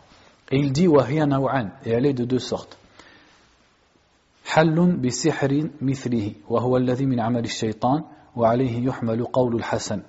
Et 0.52 0.58
il 0.58 0.72
dit 0.72 0.88
wahiya 0.88 1.26
naw'an, 1.26 1.72
et 1.84 1.90
elle 1.90 2.06
est 2.06 2.14
de 2.14 2.24
deux 2.24 2.40
sortes. 2.40 2.78
حل 4.48 4.96
بسحر 5.04 5.70
مثله 5.82 6.34
وهو 6.50 6.78
الذي 6.78 7.06
من 7.06 7.20
عمل 7.20 7.44
الشيطان 7.44 8.04
وعليه 8.36 8.86
يحمل 8.86 9.26
قول 9.26 9.56
الحسن 9.56 10.02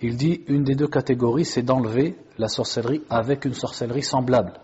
Il 0.00 0.16
dit 0.16 0.42
une 0.48 0.64
des 0.64 0.74
deux 0.74 0.88
catégories 0.88 1.44
c'est 1.44 1.62
d'enlever 1.62 2.16
la 2.36 2.48
sorcellerie 2.48 3.02
avec 3.08 3.44
une 3.44 3.54
sorcellerie 3.54 4.02
semblable 4.02 4.54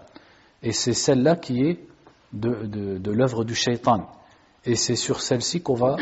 et 0.60 0.72
c'est 0.72 0.92
celle-là 0.92 1.36
qui 1.36 1.60
est 1.62 1.86
de, 2.32 2.66
de, 2.66 2.98
de 2.98 3.10
l'œuvre 3.12 3.44
du 3.44 3.54
shaitan 3.54 4.08
et 4.64 4.76
c'est 4.76 4.96
sur 4.96 5.20
celle-ci 5.20 5.62
qu'on 5.62 5.74
va 5.74 5.96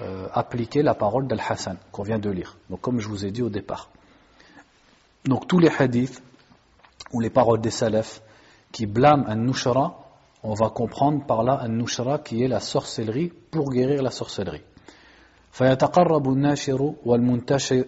euh, 0.00 0.28
appliquer 0.32 0.82
la 0.82 0.94
parole 0.94 1.26
d'Al-Hassan 1.26 1.76
qu'on 1.92 2.02
vient 2.02 2.18
de 2.18 2.30
lire. 2.30 2.56
Donc 2.70 2.80
comme 2.80 2.98
je 3.00 3.08
vous 3.08 3.24
ai 3.24 3.30
dit 3.30 3.42
au 3.42 3.50
départ. 3.50 3.90
Donc 5.24 5.46
tous 5.46 5.58
les 5.58 5.70
hadiths 5.78 6.22
ou 7.12 7.20
les 7.20 7.30
paroles 7.30 7.60
des 7.60 7.70
salafs 7.70 8.22
qui 8.72 8.86
blâment 8.86 9.24
un 9.26 9.36
nushra, 9.36 9.98
on 10.42 10.54
va 10.54 10.70
comprendre 10.70 11.26
par 11.26 11.42
là 11.42 11.58
un 11.62 11.68
nushra 11.68 12.18
qui 12.18 12.42
est 12.42 12.48
la 12.48 12.60
sorcellerie 12.60 13.32
pour 13.50 13.70
guérir 13.70 14.02
la 14.02 14.10
sorcellerie. 14.10 14.62
فيتقرب 15.56 16.28
الناشر 16.28 16.94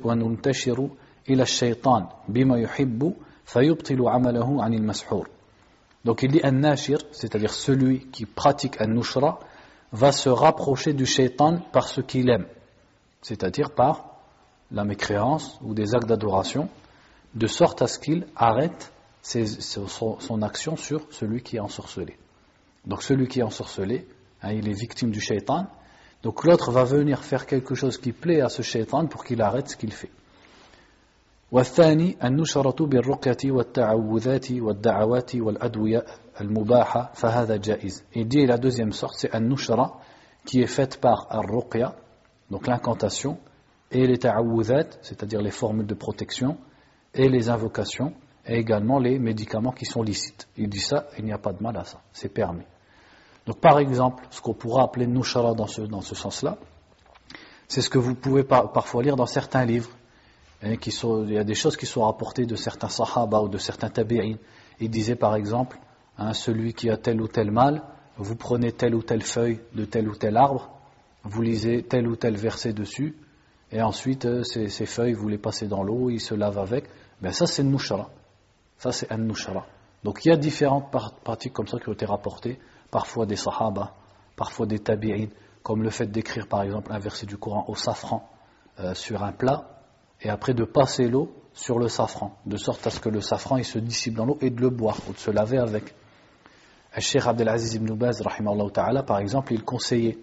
والمنتشر 0.05 0.89
إلى 1.31 1.43
الشيطان 1.43 2.07
بما 2.29 2.59
يحب 2.59 3.15
فيبطل 3.45 4.09
عمله 4.09 4.63
عن 4.65 4.75
المسحور. 4.75 5.29
Donc 6.05 6.23
il 6.23 6.31
dit 6.31 6.41
un 6.43 6.53
nashir, 6.53 6.99
c'est-à-dire 7.13 7.53
celui 7.53 8.07
qui 8.07 8.25
pratique 8.25 8.81
un 8.81 8.87
nushra, 8.87 9.41
va 9.93 10.13
se 10.13 10.29
rapprocher 10.29 10.93
du 10.93 11.07
shaitan 11.07 11.59
par 11.73 11.89
ce 11.89 12.01
qu'il 12.01 12.29
aime, 12.29 12.47
c'est-à-dire 13.23 13.71
par 13.71 14.19
la 14.71 14.85
mécréance 14.85 15.59
ou 15.63 15.75
des 15.75 15.95
actes 15.95 16.09
d'adoration, 16.09 16.69
de 17.35 17.47
sorte 17.47 17.83
à 17.83 17.87
ce 17.87 17.99
qu'il 17.99 18.27
arrête 18.37 18.93
son, 19.23 20.43
action 20.43 20.77
sur 20.77 21.07
celui 21.11 21.43
qui 21.43 21.57
est 21.57 21.61
ensorcelé. 21.61 22.17
Donc 22.87 23.03
celui 23.03 23.29
qui 23.29 23.41
est 23.41 23.43
ensorcelé, 23.43 24.07
hein, 24.43 24.53
il 24.53 24.69
est 24.69 24.79
victime 24.79 25.11
du 25.11 25.21
shaitan, 25.21 25.67
donc 26.23 26.45
l'autre 26.45 26.71
va 26.71 26.85
venir 26.85 27.23
faire 27.23 27.47
quelque 27.47 27.75
chose 27.75 27.99
qui 27.99 28.13
plaît 28.13 28.41
à 28.41 28.49
ce 28.49 28.63
shaitan 28.63 29.07
pour 29.07 29.25
qu'il 29.25 29.41
arrête 29.43 29.69
ce 29.69 29.77
qu'il 29.77 29.93
fait. 29.93 30.11
والثاني 31.53 32.17
النشرة 32.25 32.87
بالرقية 32.87 33.53
والتعوذات 33.53 34.53
والدعوات 34.53 35.37
والأدوية 35.37 36.05
al-mubaha. 36.38 37.12
Il 38.16 38.28
dit, 38.28 38.46
la 38.46 38.58
deuxième 38.58 38.92
sorte, 38.92 39.16
c'est 39.18 39.32
al-nushra, 39.32 40.00
qui 40.46 40.62
est 40.62 40.68
faite 40.68 41.00
par 41.00 41.28
al-ruqya, 41.30 41.96
donc 42.50 42.68
l'incantation, 42.68 43.38
et 43.92 44.08
les 44.08 44.18
ta'awudat, 44.18 44.88
c'est-à-dire 45.02 45.42
les 45.42 45.52
formules 45.52 45.86
de 45.86 45.94
protection, 45.94 46.58
et 47.14 47.30
les 47.30 47.50
invocations, 47.50 48.14
et 48.46 48.58
également 48.58 49.00
les 49.00 49.20
médicaments 49.20 49.72
qui 49.72 49.86
sont 49.86 50.02
licites. 50.02 50.48
Il 50.58 50.70
dit 50.70 50.80
ça, 50.80 51.08
il 51.18 51.26
n'y 51.26 51.34
a 51.34 51.38
pas 51.38 51.54
de 51.54 51.62
mal 51.62 51.78
à 51.78 51.84
ça, 51.84 52.02
c'est 52.12 52.30
permis. 52.30 52.66
Donc 53.46 53.60
par 53.60 53.80
exemple, 53.80 54.24
ce 54.32 54.42
qu'on 54.42 54.54
pourra 54.54 54.84
appeler 54.84 55.08
nushara 55.08 55.54
dans 55.54 55.68
ce, 55.68 55.82
dans 55.82 56.02
ce 56.02 56.16
sens-là, 56.16 56.58
c'est 57.68 57.82
ce 57.82 57.90
que 57.90 57.98
vous 57.98 58.16
pouvez 58.16 58.44
parfois 58.44 59.04
lire 59.04 59.16
dans 59.16 59.26
certains 59.26 59.66
livres. 59.66 59.90
Hein, 60.62 60.76
il 60.76 61.34
y 61.34 61.38
a 61.38 61.44
des 61.44 61.56
choses 61.56 61.76
qui 61.76 61.86
sont 61.86 62.04
rapportées 62.04 62.46
de 62.46 62.56
certains 62.56 62.90
sahaba 62.90 63.42
ou 63.42 63.50
de 63.50 63.58
certains 63.58 63.90
tabi'in. 63.90 64.36
Ils 64.80 64.90
disaient 64.90 65.16
par 65.16 65.36
exemple, 65.36 65.78
hein, 66.18 66.34
celui 66.34 66.74
qui 66.74 66.90
a 66.90 66.98
tel 66.98 67.22
ou 67.22 67.28
tel 67.28 67.52
mal, 67.52 67.84
vous 68.18 68.36
prenez 68.36 68.72
telle 68.72 68.96
ou 68.96 69.02
telle 69.02 69.24
feuille 69.24 69.60
de 69.74 69.86
tel 69.86 70.08
ou 70.08 70.16
tel 70.16 70.38
arbre, 70.38 70.70
vous 71.24 71.42
lisez 71.42 71.84
tel 71.84 72.08
ou 72.08 72.16
tel 72.16 72.36
verset 72.36 72.74
dessus, 72.74 73.16
et 73.72 73.82
ensuite 73.82 74.26
euh, 74.26 74.44
ces, 74.44 74.86
feuilles, 74.86 75.14
vous 75.14 75.28
les 75.28 75.40
passez 75.40 75.68
dans 75.68 75.84
l'eau, 75.84 76.12
ils 76.12 76.20
se 76.20 76.36
lavent 76.36 76.60
avec. 76.60 76.86
Ben 77.22 77.32
ça 77.32 77.48
c'est 77.48 77.64
nushara. 77.64 78.10
Ça 78.78 78.92
c'est 78.92 79.12
un 79.12 79.18
nushara. 79.18 79.66
Donc 80.04 80.24
il 80.26 80.30
y 80.30 80.32
a 80.32 80.38
différentes 80.38 80.92
pratiques 81.24 81.54
comme 81.54 81.68
ça 81.68 81.80
qui 81.80 81.90
ont 81.90 81.94
été 81.94 82.06
rapportées, 82.06 82.60
parfois 82.92 83.26
des 83.26 83.36
sahaba, 83.36 83.96
parfois 84.36 84.68
des 84.68 84.80
tabi'in, 84.80 85.28
comme 85.64 85.82
le 85.82 85.90
fait 85.90 86.06
d'écrire 86.06 86.48
par 86.48 86.62
exemple 86.62 86.92
un 86.92 87.00
verset 87.00 87.26
du 87.26 87.38
Coran 87.38 87.66
au 87.68 87.76
safran 87.76 88.30
euh, 88.80 88.94
sur 88.94 89.24
un 89.24 89.32
plat, 89.32 89.80
et 90.22 90.30
après 90.30 90.54
de 90.54 90.66
passer 90.66 91.08
l'eau 91.08 91.34
sur 91.54 91.80
le 91.80 91.88
safran, 91.88 92.38
de 92.46 92.58
sorte 92.58 92.86
à 92.86 92.92
ce 92.92 93.00
que 93.00 93.10
le 93.10 93.22
safran 93.22 93.58
il 93.58 93.66
se 93.66 93.80
dissipe 93.80 94.16
dans 94.16 94.26
l'eau 94.26 94.38
et 94.42 94.52
de 94.52 94.62
le 94.62 94.70
boire 94.70 94.98
ou 95.10 95.14
de 95.14 95.18
se 95.18 95.32
laver 95.32 95.58
avec. 95.58 95.96
Cheikh 97.00 97.26
Abdelaziz 97.26 97.76
ibn 97.76 97.94
Baz, 97.94 98.22
ta'ala, 98.74 99.04
par 99.04 99.20
exemple, 99.20 99.54
il 99.54 99.64
conseillait 99.64 100.18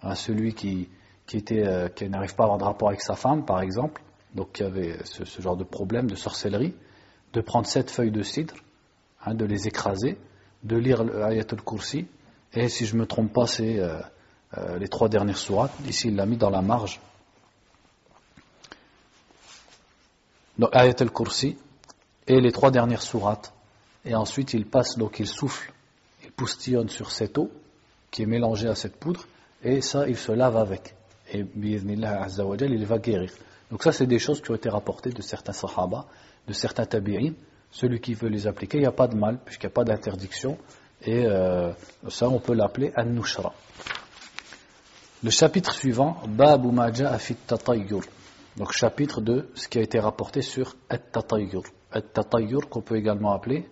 à 0.00 0.14
celui 0.14 0.54
qui, 0.54 0.88
qui, 1.26 1.44
euh, 1.52 1.88
qui 1.88 2.08
n'arrive 2.08 2.34
pas 2.34 2.44
à 2.44 2.46
avoir 2.46 2.58
de 2.58 2.64
rapport 2.64 2.88
avec 2.88 3.02
sa 3.02 3.14
femme, 3.14 3.44
par 3.44 3.60
exemple, 3.60 4.02
donc 4.34 4.52
qui 4.52 4.62
avait 4.62 4.98
ce, 5.04 5.24
genre 5.40 5.56
de 5.56 5.64
problème 5.64 6.08
de 6.10 6.14
sorcellerie, 6.14 6.74
de 7.32 7.40
prendre 7.40 7.66
sept 7.66 7.90
feuilles 7.90 8.10
de 8.10 8.22
cidre, 8.22 8.54
hein, 9.24 9.34
de 9.34 9.44
les 9.44 9.66
écraser, 9.68 10.18
de 10.64 10.76
lire 10.76 11.04
l'Ayatul 11.04 11.62
Kursi, 11.62 12.06
et 12.54 12.68
si 12.68 12.86
je 12.86 12.94
ne 12.94 13.00
me 13.00 13.06
trompe 13.06 13.32
pas, 13.32 13.46
c'est 13.46 13.78
euh, 13.78 13.98
euh, 14.56 14.78
les 14.78 14.88
trois 14.88 15.08
dernières 15.08 15.36
sourates. 15.36 15.72
Ici, 15.86 16.08
il 16.08 16.16
l'a 16.16 16.26
mis 16.26 16.36
dans 16.36 16.50
la 16.50 16.62
marge 16.62 17.00
donc 20.58 20.74
Ayat 20.74 20.94
al-Kursi, 21.00 21.56
et 22.26 22.40
les 22.40 22.52
trois 22.52 22.70
dernières 22.70 23.02
sourates. 23.02 23.52
Et 24.04 24.14
ensuite, 24.14 24.54
il 24.54 24.66
passe, 24.66 24.96
donc 24.96 25.18
il 25.20 25.26
souffle, 25.26 25.72
il 26.36 26.42
poustillonne 26.44 26.90
sur 26.90 27.10
cette 27.10 27.38
eau 27.38 27.50
qui 28.10 28.22
est 28.22 28.26
mélangée 28.26 28.68
à 28.68 28.74
cette 28.74 28.96
poudre, 28.96 29.26
et 29.62 29.80
ça, 29.80 30.06
il 30.06 30.16
se 30.16 30.32
lave 30.32 30.56
avec. 30.56 30.94
Et 31.32 31.44
il 31.56 32.86
va 32.86 32.98
guérir. 32.98 33.32
Donc 33.70 33.82
ça, 33.82 33.92
c'est 33.92 34.06
des 34.06 34.18
choses 34.18 34.42
qui 34.42 34.50
ont 34.50 34.54
été 34.54 34.68
rapportées 34.68 35.10
de 35.10 35.22
certains 35.22 35.52
sahaba, 35.52 36.04
de 36.46 36.52
certains 36.52 36.84
tabi'in. 36.84 37.32
Celui 37.70 38.00
qui 38.00 38.14
veut 38.14 38.28
les 38.28 38.46
appliquer, 38.46 38.78
il 38.78 38.82
n'y 38.82 38.86
a 38.86 38.92
pas 38.92 39.08
de 39.08 39.16
mal, 39.16 39.38
puisqu'il 39.44 39.66
n'y 39.66 39.72
a 39.72 39.74
pas 39.74 39.84
d'interdiction. 39.84 40.58
Et 41.02 41.26
euh, 41.26 41.72
ça, 42.08 42.28
on 42.28 42.38
peut 42.38 42.54
l'appeler 42.54 42.92
an-nushra. 42.96 43.52
Le 45.24 45.30
chapitre 45.30 45.72
suivant, 45.72 46.22
Babu 46.28 46.68
Maja 46.70 47.10
Afit 47.10 47.34
Tatayyur. 47.34 48.02
Donc 48.56 48.72
chapitre 48.72 49.20
de 49.20 49.48
ce 49.54 49.68
qui 49.68 49.78
a 49.78 49.82
été 49.82 49.98
rapporté 49.98 50.42
sur 50.42 50.76
At-Tatayyur. 50.88 51.62
At-Tatayyur 51.90 52.68
qu'on 52.68 52.82
peut 52.82 52.96
également 52.96 53.32
appeler 53.32 53.68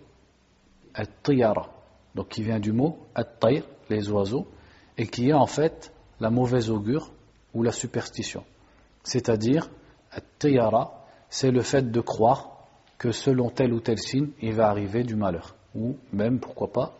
At-Tiyara. 0.93 1.74
Donc 2.15 2.29
qui 2.29 2.43
vient 2.43 2.59
du 2.59 2.71
mot 2.71 2.97
At-Tayr, 3.13 3.63
les 3.89 4.09
oiseaux, 4.09 4.47
et 4.97 5.07
qui 5.07 5.29
est 5.29 5.33
en 5.33 5.45
fait 5.45 5.91
la 6.19 6.29
mauvaise 6.29 6.69
augure 6.69 7.11
ou 7.53 7.63
la 7.63 7.71
superstition. 7.71 8.43
C'est-à-dire, 9.03 9.69
At-Tiyara, 10.11 11.05
c'est 11.29 11.51
le 11.51 11.61
fait 11.61 11.91
de 11.91 12.01
croire 12.01 12.51
que 12.97 13.11
selon 13.11 13.49
tel 13.49 13.73
ou 13.73 13.81
tel 13.81 13.99
signe, 13.99 14.29
il 14.41 14.53
va 14.53 14.69
arriver 14.69 15.03
du 15.03 15.15
malheur. 15.15 15.55
Ou 15.75 15.97
même, 16.13 16.39
pourquoi 16.39 16.71
pas, 16.71 16.93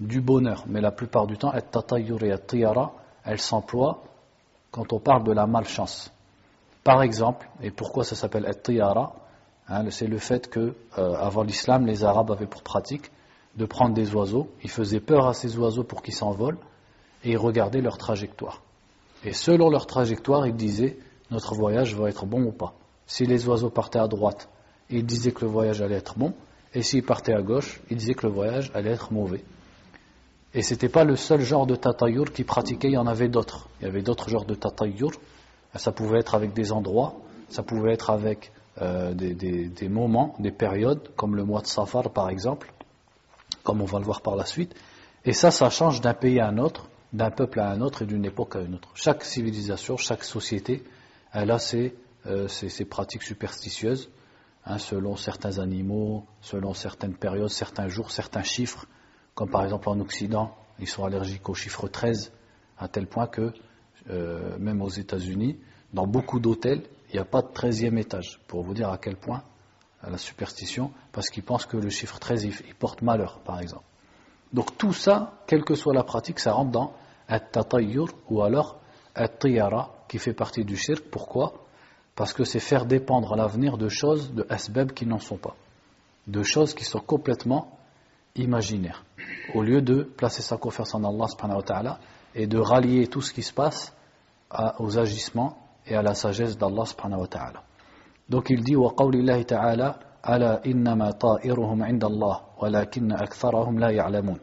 du 0.00 0.20
bonheur. 0.20 0.64
Mais 0.66 0.80
la 0.80 0.90
plupart 0.90 1.26
du 1.26 1.36
temps, 1.36 1.50
At-Tatayyur 1.50 2.22
et 2.24 2.32
At-Tiyara, 2.32 2.94
elles 3.24 3.40
s'emploient 3.40 4.02
quand 4.70 4.92
on 4.92 5.00
parle 5.00 5.24
de 5.24 5.32
la 5.32 5.46
malchance. 5.46 6.12
Par 6.84 7.02
exemple, 7.02 7.48
et 7.62 7.70
pourquoi 7.70 8.04
ça 8.04 8.14
s'appelle 8.14 8.46
at-tiyara 8.46 9.14
hein, 9.68 9.90
C'est 9.90 10.06
le 10.06 10.18
fait 10.18 10.48
que 10.48 10.76
euh, 10.98 11.14
avant 11.14 11.42
l'islam, 11.42 11.86
les 11.86 12.04
Arabes 12.04 12.30
avaient 12.30 12.46
pour 12.46 12.62
pratique 12.62 13.10
de 13.56 13.64
prendre 13.64 13.94
des 13.94 14.14
oiseaux, 14.14 14.48
ils 14.62 14.70
faisaient 14.70 15.00
peur 15.00 15.26
à 15.26 15.34
ces 15.34 15.56
oiseaux 15.58 15.84
pour 15.84 16.02
qu'ils 16.02 16.14
s'envolent, 16.14 16.58
et 17.24 17.32
ils 17.32 17.38
regardaient 17.38 17.80
leur 17.80 17.98
trajectoire. 17.98 18.62
Et 19.24 19.32
selon 19.32 19.70
leur 19.70 19.86
trajectoire, 19.86 20.46
ils 20.46 20.54
disaient 20.54 20.98
notre 21.30 21.54
voyage 21.54 21.94
va 21.94 22.08
être 22.08 22.26
bon 22.26 22.42
ou 22.44 22.52
pas. 22.52 22.74
Si 23.06 23.26
les 23.26 23.48
oiseaux 23.48 23.70
partaient 23.70 23.98
à 23.98 24.08
droite, 24.08 24.48
ils 24.90 25.04
disaient 25.04 25.32
que 25.32 25.44
le 25.44 25.50
voyage 25.50 25.82
allait 25.82 25.96
être 25.96 26.18
bon, 26.18 26.34
et 26.74 26.82
s'ils 26.82 27.02
partaient 27.02 27.34
à 27.34 27.42
gauche, 27.42 27.80
ils 27.90 27.96
disaient 27.96 28.14
que 28.14 28.26
le 28.26 28.32
voyage 28.32 28.70
allait 28.74 28.90
être 28.90 29.12
mauvais. 29.12 29.42
Et 30.54 30.62
ce 30.62 30.74
n'était 30.74 30.88
pas 30.88 31.04
le 31.04 31.16
seul 31.16 31.40
genre 31.40 31.66
de 31.66 31.76
tatayour 31.76 32.32
qui 32.32 32.44
pratiquait, 32.44 32.88
il 32.88 32.94
y 32.94 32.98
en 32.98 33.06
avait 33.06 33.28
d'autres. 33.28 33.68
Il 33.80 33.86
y 33.86 33.88
avait 33.88 34.02
d'autres 34.02 34.28
genres 34.28 34.44
de 34.44 34.54
tatayour 34.54 35.12
ça 35.78 35.92
pouvait 35.92 36.18
être 36.18 36.34
avec 36.34 36.52
des 36.52 36.72
endroits, 36.72 37.14
ça 37.48 37.62
pouvait 37.62 37.92
être 37.92 38.10
avec 38.10 38.52
euh, 38.80 39.14
des, 39.14 39.88
moments, 39.88 40.34
des 40.38 40.50
périodes, 40.50 41.10
comme 41.16 41.36
le 41.36 41.44
mois 41.44 41.60
de 41.60 41.66
Safar 41.66 42.10
par 42.10 42.28
exemple, 42.28 42.72
comme 43.66 43.82
on 43.82 43.86
va 43.86 43.98
le 43.98 44.04
voir 44.04 44.22
par 44.22 44.36
la 44.36 44.46
suite. 44.46 44.74
Et 45.24 45.32
ça, 45.32 45.50
ça 45.50 45.68
change 45.70 46.00
d'un 46.00 46.14
pays 46.14 46.38
à 46.38 46.46
un 46.46 46.56
autre, 46.56 46.88
d'un 47.12 47.32
peuple 47.32 47.58
à 47.58 47.68
un 47.68 47.80
autre 47.80 48.02
et 48.02 48.06
d'une 48.06 48.24
époque 48.24 48.54
à 48.54 48.60
une 48.60 48.76
autre. 48.76 48.90
Chaque 48.94 49.24
civilisation, 49.24 49.96
chaque 49.96 50.22
société, 50.22 50.84
elle 51.32 51.50
a 51.50 51.58
ses, 51.58 51.96
euh, 52.26 52.46
pratiques 52.88 53.24
superstitieuses, 53.24 54.08
hein, 54.64 54.78
selon 54.78 55.16
certains 55.16 55.58
animaux, 55.58 56.24
selon 56.40 56.74
certaines 56.74 57.16
périodes, 57.16 57.50
certains 57.50 57.88
jours, 57.88 58.12
certains 58.12 58.44
chiffres, 58.44 58.86
comme 59.34 59.50
par 59.50 59.64
exemple 59.64 59.88
en 59.88 59.98
Occident, 59.98 60.56
ils 60.78 60.88
sont 60.88 61.04
allergiques 61.04 61.48
au 61.48 61.54
chiffre 61.54 61.88
13, 61.88 62.32
à 62.78 62.86
tel 62.86 63.08
point 63.08 63.26
que, 63.26 63.52
euh, 64.10 64.56
même 64.58 64.80
aux 64.80 64.90
États-Unis, 64.90 65.58
dans 65.92 66.06
beaucoup 66.06 66.38
d'hôtels, 66.38 66.82
il 67.08 67.14
n'y 67.14 67.20
a 67.20 67.24
pas 67.24 67.42
de 67.42 67.48
13e 67.48 67.98
étage, 67.98 68.40
pour 68.46 68.62
vous 68.62 68.74
dire 68.74 68.90
à 68.90 68.98
quel 68.98 69.16
point 69.16 69.42
la 70.10 70.18
superstition, 70.18 70.92
parce 71.12 71.30
qu'ils 71.30 71.42
pensent 71.42 71.66
que 71.66 71.76
le 71.76 71.90
chiffre 71.90 72.18
13, 72.18 72.44
il, 72.44 72.74
porte 72.74 73.02
malheur, 73.02 73.40
par 73.44 73.60
exemple. 73.60 73.84
Donc 74.52 74.76
tout 74.78 74.92
ça, 74.92 75.32
quelle 75.46 75.64
que 75.64 75.74
soit 75.74 75.94
la 75.94 76.04
pratique, 76.04 76.38
ça 76.38 76.52
rentre 76.52 76.70
dans 76.70 76.92
at-tatayyur 77.28 78.08
ou 78.30 78.42
alors 78.42 78.78
at-tiyara, 79.14 79.94
qui 80.08 80.18
fait 80.18 80.32
partie 80.32 80.64
du 80.64 80.76
shirk. 80.76 81.04
Pourquoi? 81.10 81.54
Parce 82.14 82.32
que 82.32 82.44
c'est 82.44 82.60
faire 82.60 82.86
dépendre 82.86 83.34
l'avenir 83.34 83.76
de 83.76 83.88
choses, 83.88 84.32
de 84.32 84.46
asbab 84.48 84.92
qui 84.92 85.06
n'en 85.06 85.18
sont 85.18 85.36
pas. 85.36 85.56
De 86.26 86.42
choses 86.42 86.74
qui 86.74 86.84
sont 86.84 87.00
complètement 87.00 87.78
imaginaires. 88.36 89.04
Au 89.54 89.62
lieu 89.62 89.82
de 89.82 90.02
placer 90.02 90.42
sa 90.42 90.56
confiance 90.56 90.94
en 90.94 91.04
Allah 91.04 91.26
subhanahu 91.28 91.62
ta'ala 91.62 91.98
et 92.34 92.46
de 92.46 92.58
rallier 92.58 93.06
tout 93.08 93.22
ce 93.22 93.32
qui 93.32 93.42
se 93.42 93.52
passe 93.52 93.92
aux 94.78 94.98
agissements 94.98 95.58
et 95.86 95.94
à 95.94 96.02
la 96.02 96.14
sagesse 96.14 96.56
d'Allah 96.56 96.84
subhanahu 96.86 97.26
ta'ala. 97.28 97.62
Donc 98.28 98.50
il 98.50 98.62
dit 98.64 98.76
وقول 98.76 99.14
الله 99.14 99.42
تعالى 99.42 99.94
ألا 100.28 100.66
إنما 100.66 101.10
طائرهم 101.10 101.82
عند 101.82 102.04
الله 102.04 102.40
ولكن 102.58 103.12
أكثرهم 103.12 103.78
لا 103.78 103.90
يعلمون 103.90 104.38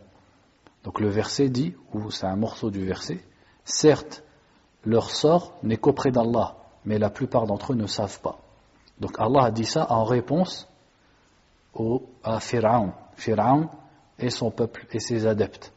Donc 0.84 1.00
le 1.00 1.08
verset 1.08 1.48
dit, 1.50 1.74
ou 1.94 2.12
c'est 2.12 2.26
un 2.26 2.36
morceau 2.36 2.70
du 2.70 2.86
verset, 2.86 3.24
certes, 3.64 4.22
leur 4.84 5.10
sort 5.10 5.54
n'est 5.64 5.78
qu'auprès 5.78 6.12
d'Allah, 6.12 6.56
mais 6.84 7.00
la 7.00 7.10
plupart 7.10 7.46
d'entre 7.46 7.72
eux 7.72 7.76
ne 7.76 7.88
savent 7.88 8.20
pas. 8.20 8.40
Donc 9.00 9.16
Allah 9.18 9.46
a 9.46 9.52
dit 9.52 9.66
ça 9.66 9.88
en 9.90 10.04
réponse 10.04 10.68
au, 11.74 12.04
à 12.22 12.42
Pharaon. 12.42 12.92
Pharaon 13.16 13.70
et 14.20 14.30
son 14.30 14.52
peuple 14.52 14.86
et 14.92 15.00
ses 15.00 15.26
adeptes. 15.26 15.72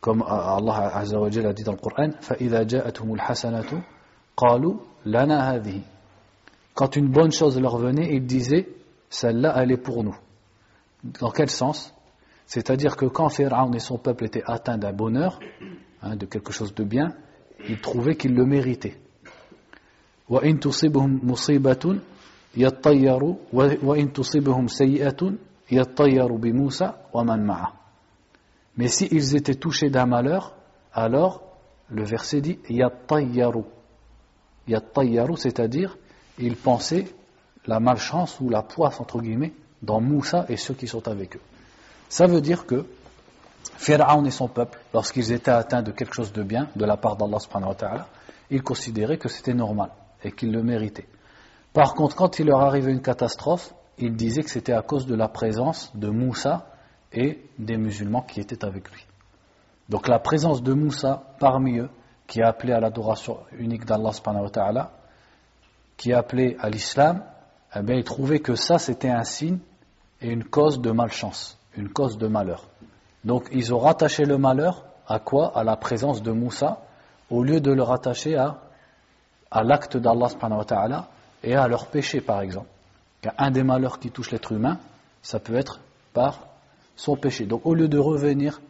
Comme 0.00 0.22
Allah 0.22 0.92
Azza 0.94 1.18
wa 1.18 1.26
a 1.26 1.52
dit 1.52 1.64
dans 1.64 1.72
le 1.72 1.78
Coran, 1.78 2.10
فَإِذَا 2.20 2.62
جَاءَتْهُمُ 2.62 3.14
الْحَسَنَةُ 3.14 3.82
قَالُوا 4.36 4.76
لَنَا 5.04 5.54
هَذِهِ 5.54 5.82
quand 6.74 6.96
une 6.96 7.08
bonne 7.08 7.32
chose 7.32 7.60
leur 7.60 7.76
venait, 7.76 8.14
ils 8.14 8.24
disaient 8.24 8.68
celle-là, 9.10 9.54
elle 9.56 9.72
est 9.72 9.76
pour 9.76 10.04
nous. 10.04 10.16
Dans 11.04 11.30
quel 11.30 11.50
sens? 11.50 11.94
C'est-à-dire 12.46 12.96
que 12.96 13.06
quand 13.06 13.28
Pharaon 13.28 13.72
et 13.72 13.78
son 13.78 13.98
peuple 13.98 14.24
étaient 14.24 14.42
atteints 14.46 14.78
d'un 14.78 14.92
bonheur, 14.92 15.38
hein, 16.02 16.16
de 16.16 16.26
quelque 16.26 16.52
chose 16.52 16.74
de 16.74 16.84
bien, 16.84 17.14
ils 17.68 17.80
trouvaient 17.80 18.16
qu'ils 18.16 18.34
le 18.34 18.44
méritaient. 18.44 18.98
Mais 28.76 28.88
s'ils 28.88 29.36
étaient 29.36 29.54
touchés 29.54 29.90
d'un 29.90 30.06
malheur, 30.06 30.54
alors 30.92 31.42
le 31.88 32.04
verset 32.04 32.40
dit 32.40 32.58
yattayaru. 32.68 33.64
Yattayaru, 34.68 35.36
c'est-à-dire 35.36 35.96
ils 36.38 36.56
pensaient 36.56 37.06
la 37.66 37.80
malchance 37.80 38.40
ou 38.40 38.48
la 38.48 38.62
poisse, 38.62 39.00
entre 39.00 39.20
guillemets, 39.20 39.52
dans 39.82 40.00
Moussa 40.00 40.46
et 40.48 40.56
ceux 40.56 40.74
qui 40.74 40.86
sont 40.86 41.06
avec 41.08 41.36
eux. 41.36 41.40
Ça 42.08 42.26
veut 42.26 42.40
dire 42.40 42.66
que 42.66 42.86
Pharaon 43.76 44.24
et 44.24 44.30
son 44.30 44.48
peuple, 44.48 44.78
lorsqu'ils 44.92 45.32
étaient 45.32 45.50
atteints 45.50 45.82
de 45.82 45.92
quelque 45.92 46.14
chose 46.14 46.32
de 46.32 46.42
bien 46.42 46.68
de 46.76 46.84
la 46.84 46.96
part 46.96 47.16
d'Allah 47.16 47.38
ils 48.50 48.62
considéraient 48.62 49.18
que 49.18 49.28
c'était 49.28 49.54
normal 49.54 49.90
et 50.22 50.32
qu'ils 50.32 50.52
le 50.52 50.62
méritaient. 50.62 51.08
Par 51.72 51.94
contre, 51.94 52.16
quand 52.16 52.38
il 52.38 52.46
leur 52.46 52.60
arrivait 52.60 52.92
une 52.92 53.00
catastrophe, 53.00 53.74
ils 53.98 54.14
disaient 54.14 54.42
que 54.42 54.50
c'était 54.50 54.72
à 54.72 54.82
cause 54.82 55.06
de 55.06 55.14
la 55.14 55.28
présence 55.28 55.94
de 55.96 56.08
Moussa 56.08 56.66
et 57.12 57.46
des 57.58 57.76
musulmans 57.76 58.22
qui 58.22 58.40
étaient 58.40 58.64
avec 58.64 58.90
lui. 58.90 59.06
Donc 59.88 60.08
la 60.08 60.18
présence 60.18 60.62
de 60.62 60.72
Moussa 60.72 61.34
parmi 61.38 61.78
eux, 61.78 61.90
qui 62.26 62.42
a 62.42 62.48
appelé 62.48 62.72
à 62.72 62.80
l'adoration 62.80 63.38
unique 63.58 63.84
d'Allah 63.84 64.12
qui 65.96 66.12
appelait 66.12 66.56
à 66.60 66.68
l'islam, 66.70 67.22
eh 67.74 67.82
bien, 67.82 68.02
que 68.02 68.54
ça 68.54 68.78
c'était 68.78 69.10
un 69.10 69.24
signe 69.24 69.58
et 70.20 70.30
une 70.30 70.44
cause 70.44 70.80
de 70.80 70.90
malchance, 70.90 71.58
une 71.76 71.88
cause 71.88 72.18
de 72.18 72.26
malheur. 72.26 72.68
Donc 73.24 73.48
ils 73.52 73.72
ont 73.72 73.78
rattaché 73.78 74.24
le 74.24 74.38
malheur 74.38 74.84
à 75.06 75.18
quoi? 75.18 75.56
À 75.56 75.64
la 75.64 75.76
présence 75.76 76.22
de 76.22 76.32
Moussa, 76.32 76.82
au 77.30 77.42
lieu 77.42 77.60
de 77.60 77.72
le 77.72 77.82
rattacher 77.82 78.36
à, 78.36 78.58
à 79.50 79.62
l'acte 79.62 79.96
d'Allah 79.96 80.28
et 81.42 81.54
à 81.54 81.68
leur 81.68 81.86
péché 81.86 82.20
par 82.20 82.40
exemple. 82.40 82.68
Car 83.20 83.34
un 83.38 83.50
des 83.50 83.62
malheurs 83.62 83.98
qui 83.98 84.10
touche 84.10 84.30
l'être 84.32 84.52
humain, 84.52 84.78
ça 85.22 85.38
peut 85.38 85.54
être 85.54 85.80
par 86.12 86.40
son 86.96 87.16
péché. 87.16 87.46
Donc 87.46 87.64
au 87.64 87.74
lieu 87.74 87.88
de 87.88 87.98
revenir 87.98 88.60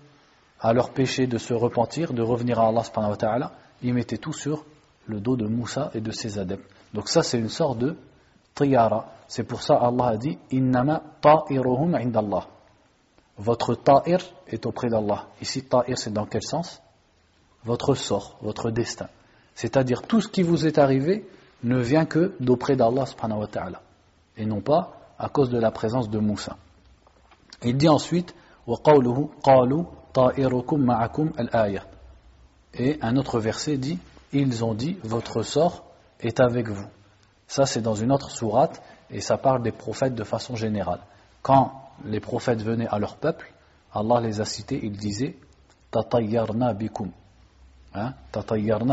à 0.60 0.72
leur 0.72 0.90
péché, 0.90 1.26
de 1.26 1.38
se 1.38 1.54
repentir, 1.54 2.12
de 2.12 2.22
revenir 2.22 2.60
à 2.60 2.68
Allah 2.68 3.52
ils 3.82 3.94
mettaient 3.94 4.18
tout 4.18 4.32
sur 4.32 4.64
le 5.06 5.20
dos 5.20 5.36
de 5.36 5.46
Moussa 5.46 5.90
et 5.94 6.00
de 6.00 6.12
ses 6.12 6.38
adeptes. 6.38 6.71
Donc 6.93 7.09
ça 7.09 7.23
c'est 7.23 7.39
une 7.39 7.49
sorte 7.49 7.79
de 7.79 7.95
tiyara. 8.55 9.13
C'est 9.27 9.43
pour 9.43 9.61
ça 9.61 9.75
Allah 9.75 10.07
a 10.07 10.17
dit 10.17 10.37
Innama 10.51 11.03
ta'iruhum 11.21 11.95
indallah. 11.95 12.47
Votre 13.37 13.75
ta'ir 13.75 14.19
est 14.47 14.65
auprès 14.65 14.89
d'Allah. 14.89 15.27
Ici 15.41 15.63
ta'ir 15.63 15.97
c'est 15.97 16.13
dans 16.13 16.25
quel 16.25 16.43
sens 16.43 16.81
Votre 17.65 17.93
sort, 17.93 18.37
votre 18.41 18.71
destin. 18.71 19.07
C'est-à-dire 19.53 20.01
tout 20.03 20.21
ce 20.21 20.27
qui 20.27 20.43
vous 20.43 20.65
est 20.65 20.77
arrivé 20.77 21.27
ne 21.63 21.79
vient 21.79 22.05
que 22.05 22.35
d'auprès 22.39 22.75
d'Allah 22.75 23.05
subhanahu 23.05 23.39
wa 23.41 23.47
ta'ala. 23.47 23.81
Et 24.37 24.45
non 24.45 24.61
pas 24.61 24.93
à 25.19 25.29
cause 25.29 25.49
de 25.49 25.59
la 25.59 25.71
présence 25.71 26.09
de 26.09 26.19
Moussa. 26.19 26.57
Il 27.63 27.77
dit 27.77 27.89
ensuite 27.89 28.35
وَقَوْلُهُ 28.67 29.29
قَالُوا 29.43 29.85
طَائِرُكُمْ 30.13 30.77
مَعَكُمْ 30.77 31.31
الْآيَةِ 31.39 31.81
Et 32.73 32.99
un 33.01 33.15
autre 33.15 33.39
verset 33.39 33.77
dit 33.77 33.97
Ils 34.33 34.63
ont 34.63 34.73
dit, 34.73 34.97
votre 35.03 35.41
sort 35.41 35.85
est 36.22 36.40
avec 36.40 36.68
vous. 36.68 36.86
Ça, 37.46 37.66
c'est 37.66 37.82
dans 37.82 37.94
une 37.94 38.12
autre 38.12 38.30
sourate, 38.30 38.82
et 39.10 39.20
ça 39.20 39.36
parle 39.36 39.62
des 39.62 39.72
prophètes 39.72 40.14
de 40.14 40.24
façon 40.24 40.56
générale. 40.56 41.00
Quand 41.42 41.90
les 42.04 42.20
prophètes 42.20 42.62
venaient 42.62 42.88
à 42.88 42.98
leur 42.98 43.16
peuple, 43.16 43.52
Allah 43.92 44.20
les 44.20 44.40
a 44.40 44.44
cités, 44.44 44.80
il 44.82 44.92
disait 44.92 45.36
Tatayyarna 45.90 46.72
bikum. 46.72 47.10
Hein? 47.94 48.14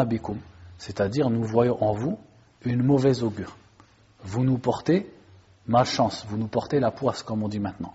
Bikum. 0.06 0.38
C'est-à-dire, 0.78 1.30
nous 1.30 1.44
voyons 1.44 1.82
en 1.84 1.94
vous 1.94 2.18
une 2.66 2.84
mauvaise 2.84 3.24
augure. 3.24 3.56
Vous 4.24 4.44
nous 4.44 4.58
portez 4.58 5.10
malchance, 5.68 6.26
vous 6.28 6.38
nous 6.38 6.48
portez 6.48 6.80
la 6.80 6.92
poisse, 6.92 7.24
comme 7.24 7.44
on 7.44 7.48
dit 7.48 7.60
maintenant. 7.60 7.94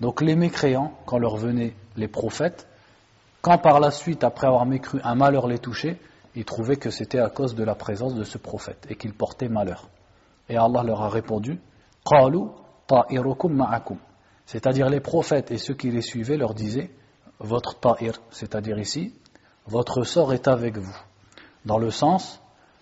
Donc, 0.00 0.22
les 0.22 0.34
mécréants, 0.34 0.92
quand 1.06 1.18
leur 1.18 1.36
venaient 1.36 1.74
les 1.96 2.08
prophètes, 2.08 2.66
quand 3.42 3.58
par 3.58 3.78
la 3.80 3.90
suite, 3.90 4.24
après 4.24 4.46
avoir 4.46 4.66
mécru, 4.66 5.00
un 5.04 5.14
malheur 5.14 5.46
les 5.46 5.58
touchait, 5.58 5.98
ils 6.34 6.44
trouvaient 6.44 6.76
que 6.76 6.90
c'était 6.90 7.18
à 7.18 7.28
cause 7.28 7.54
de 7.54 7.64
la 7.64 7.74
présence 7.74 8.14
de 8.14 8.24
ce 8.24 8.38
prophète 8.38 8.86
et 8.88 8.96
qu'il 8.96 9.12
portait 9.12 9.48
malheur. 9.48 9.88
Et 10.48 10.56
Allah 10.56 10.82
leur 10.82 11.02
a 11.02 11.08
répondu 11.08 11.58
C'est-à-dire 14.46 14.88
les 14.88 15.00
prophètes 15.00 15.50
et 15.50 15.58
ceux 15.58 15.74
qui 15.74 15.90
les 15.90 16.02
suivaient 16.02 16.36
leur 16.36 16.54
disaient 16.54 16.90
Votre 17.38 17.78
ta'ir, 17.78 18.20
c'est-à-dire 18.30 18.78
ici, 18.78 19.14
votre 19.66 20.02
sort 20.04 20.32
est 20.32 20.48
avec 20.48 20.78
vous. 20.78 20.96
Dans 21.64 21.78
le 21.78 21.90
sens, 21.90 22.40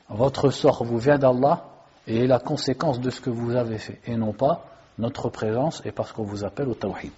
votre 0.09 0.51
sort 0.51 0.85
vous 0.85 0.99
vient 0.99 1.19
d'Allah 1.19 1.65
et 2.07 2.25
est 2.25 2.27
la 2.27 2.39
conséquence 2.39 3.01
de 3.01 3.11
ce 3.11 3.21
que 3.21 3.31
vous 3.31 3.55
avez 3.55 3.79
fait, 3.79 4.01
et 4.07 4.17
non 4.17 4.33
pas 4.33 4.65
notre 4.99 5.29
présence 5.29 5.83
et 5.85 5.93
parce 5.93 6.13
qu'on 6.13 6.25
vous 6.25 6.45
appelle 6.45 6.69
au 6.69 6.75
tawhid. 6.75 7.13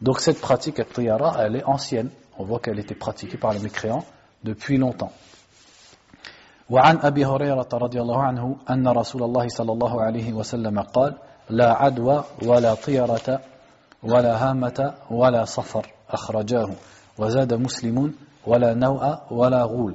Donc 0.00 0.20
cette 0.20 0.40
pratique, 0.40 0.80
elle 0.98 1.56
est 1.56 1.64
ancienne. 1.64 2.10
On 2.38 2.44
voit 2.44 2.60
qu'elle 2.60 2.78
était 2.78 2.94
pratiquée 2.94 3.38
par 3.38 3.52
les 3.52 3.60
mécréants 3.60 4.04
depuis 4.44 4.76
longtemps. 4.76 5.12
وعن 6.70 6.98
أبي 6.98 7.24
هريرة 7.24 7.68
رضي 7.72 8.00
الله 8.00 8.22
عنه 8.22 8.56
أن 8.70 8.88
رسول 8.88 9.22
الله 9.22 9.48
صلى 9.48 9.72
الله 9.72 10.02
عليه 10.02 10.32
وسلم 10.32 10.80
قال 10.80 11.14
لا 11.50 11.72
عدوى 11.72 12.24
ولا 12.42 12.74
طيرة 12.74 13.40
ولا 14.02 14.50
هامة 14.50 14.94
ولا 15.10 15.44
صفر 15.44 15.92
أخرجاه 16.10 16.70
وزاد 17.18 17.54
مسلم 17.54 18.14
ولا 18.46 18.74
نوء 18.74 19.18
ولا 19.30 19.62
غول 19.62 19.94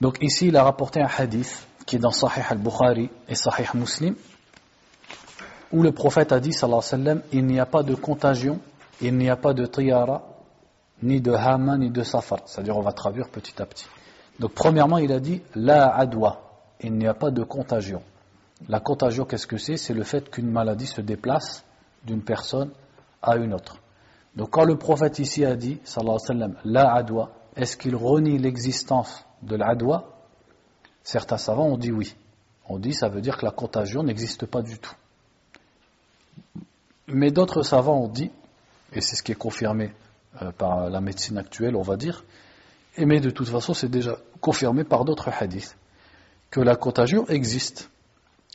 Donc 0.00 0.18
ici, 0.20 0.48
il 0.48 0.56
a 0.58 0.62
rapporté 0.62 1.00
un 1.00 1.08
hadith 1.08 1.66
qui 1.86 1.96
est 1.96 1.98
dans 1.98 2.10
Sahih 2.10 2.42
al-Bukhari 2.50 3.08
et 3.28 3.34
Sahih 3.34 3.66
Muslim, 3.74 4.14
où 5.72 5.82
le 5.82 5.90
prophète 5.92 6.32
a 6.32 6.40
dit, 6.40 6.52
sallallahu 6.52 6.82
alayhi 6.92 7.02
wa 7.02 7.04
sallam, 7.04 7.22
il 7.32 7.46
n'y 7.46 7.58
a 7.58 7.64
pas 7.64 7.82
de 7.82 7.94
contagion, 7.94 8.60
il 9.00 9.16
n'y 9.16 9.30
a 9.30 9.36
pas 9.36 9.54
de 9.54 9.64
tiyara, 9.64 10.22
ni 11.02 11.22
de 11.22 11.32
hama, 11.32 11.78
ni 11.78 11.90
de 11.90 12.02
safar. 12.02 12.40
C'est-à-dire, 12.44 12.76
on 12.76 12.82
va 12.82 12.92
traduire 12.92 13.30
petit 13.30 13.60
à 13.60 13.64
petit. 13.64 13.86
Donc 14.38 14.52
premièrement, 14.52 14.98
il 14.98 15.12
a 15.12 15.20
dit 15.20 15.42
la 15.54 15.94
adwa, 15.94 16.42
il 16.80 16.92
n'y 16.94 17.06
a 17.06 17.14
pas 17.14 17.30
de 17.30 17.42
contagion. 17.42 18.02
La 18.68 18.80
contagion, 18.80 19.24
qu'est-ce 19.24 19.46
que 19.46 19.58
c'est? 19.58 19.76
C'est 19.76 19.94
le 19.94 20.02
fait 20.02 20.30
qu'une 20.30 20.50
maladie 20.50 20.86
se 20.86 21.00
déplace 21.00 21.64
d'une 22.04 22.22
personne 22.22 22.70
à 23.22 23.36
une 23.36 23.52
autre. 23.54 23.78
Donc 24.34 24.50
quand 24.50 24.64
le 24.64 24.76
prophète 24.76 25.18
ici 25.18 25.44
a 25.44 25.56
dit, 25.56 25.78
sallallahu 25.84 26.16
alayhi 26.16 26.40
wa 26.40 26.48
sallam, 26.48 26.56
la 26.64 26.94
adwa, 26.94 27.30
est-ce 27.56 27.76
qu'il 27.76 27.96
renie 27.96 28.38
l'existence 28.38 29.24
de 29.42 29.56
l'adwa 29.56 30.12
Certains 31.02 31.38
savants 31.38 31.66
ont 31.66 31.78
dit 31.78 31.92
oui. 31.92 32.14
On 32.68 32.78
dit 32.78 32.92
ça 32.92 33.08
veut 33.08 33.20
dire 33.20 33.36
que 33.36 33.44
la 33.44 33.52
contagion 33.52 34.02
n'existe 34.02 34.44
pas 34.44 34.60
du 34.60 34.78
tout. 34.78 34.94
Mais 37.08 37.30
d'autres 37.30 37.62
savants 37.62 38.00
ont 38.00 38.08
dit, 38.08 38.30
et 38.92 39.00
c'est 39.00 39.16
ce 39.16 39.22
qui 39.22 39.32
est 39.32 39.36
confirmé 39.36 39.92
euh, 40.42 40.50
par 40.50 40.90
la 40.90 41.00
médecine 41.00 41.38
actuelle, 41.38 41.76
on 41.76 41.82
va 41.82 41.96
dire, 41.96 42.24
et 42.96 43.04
mais 43.06 43.20
de 43.20 43.30
toute 43.30 43.48
façon 43.48 43.74
c'est 43.74 43.88
déjà 43.88 44.18
confirmé 44.40 44.84
par 44.84 45.04
d'autres 45.04 45.28
hadiths, 45.28 45.76
que 46.50 46.60
la 46.60 46.76
contagion 46.76 47.26
existe. 47.28 47.90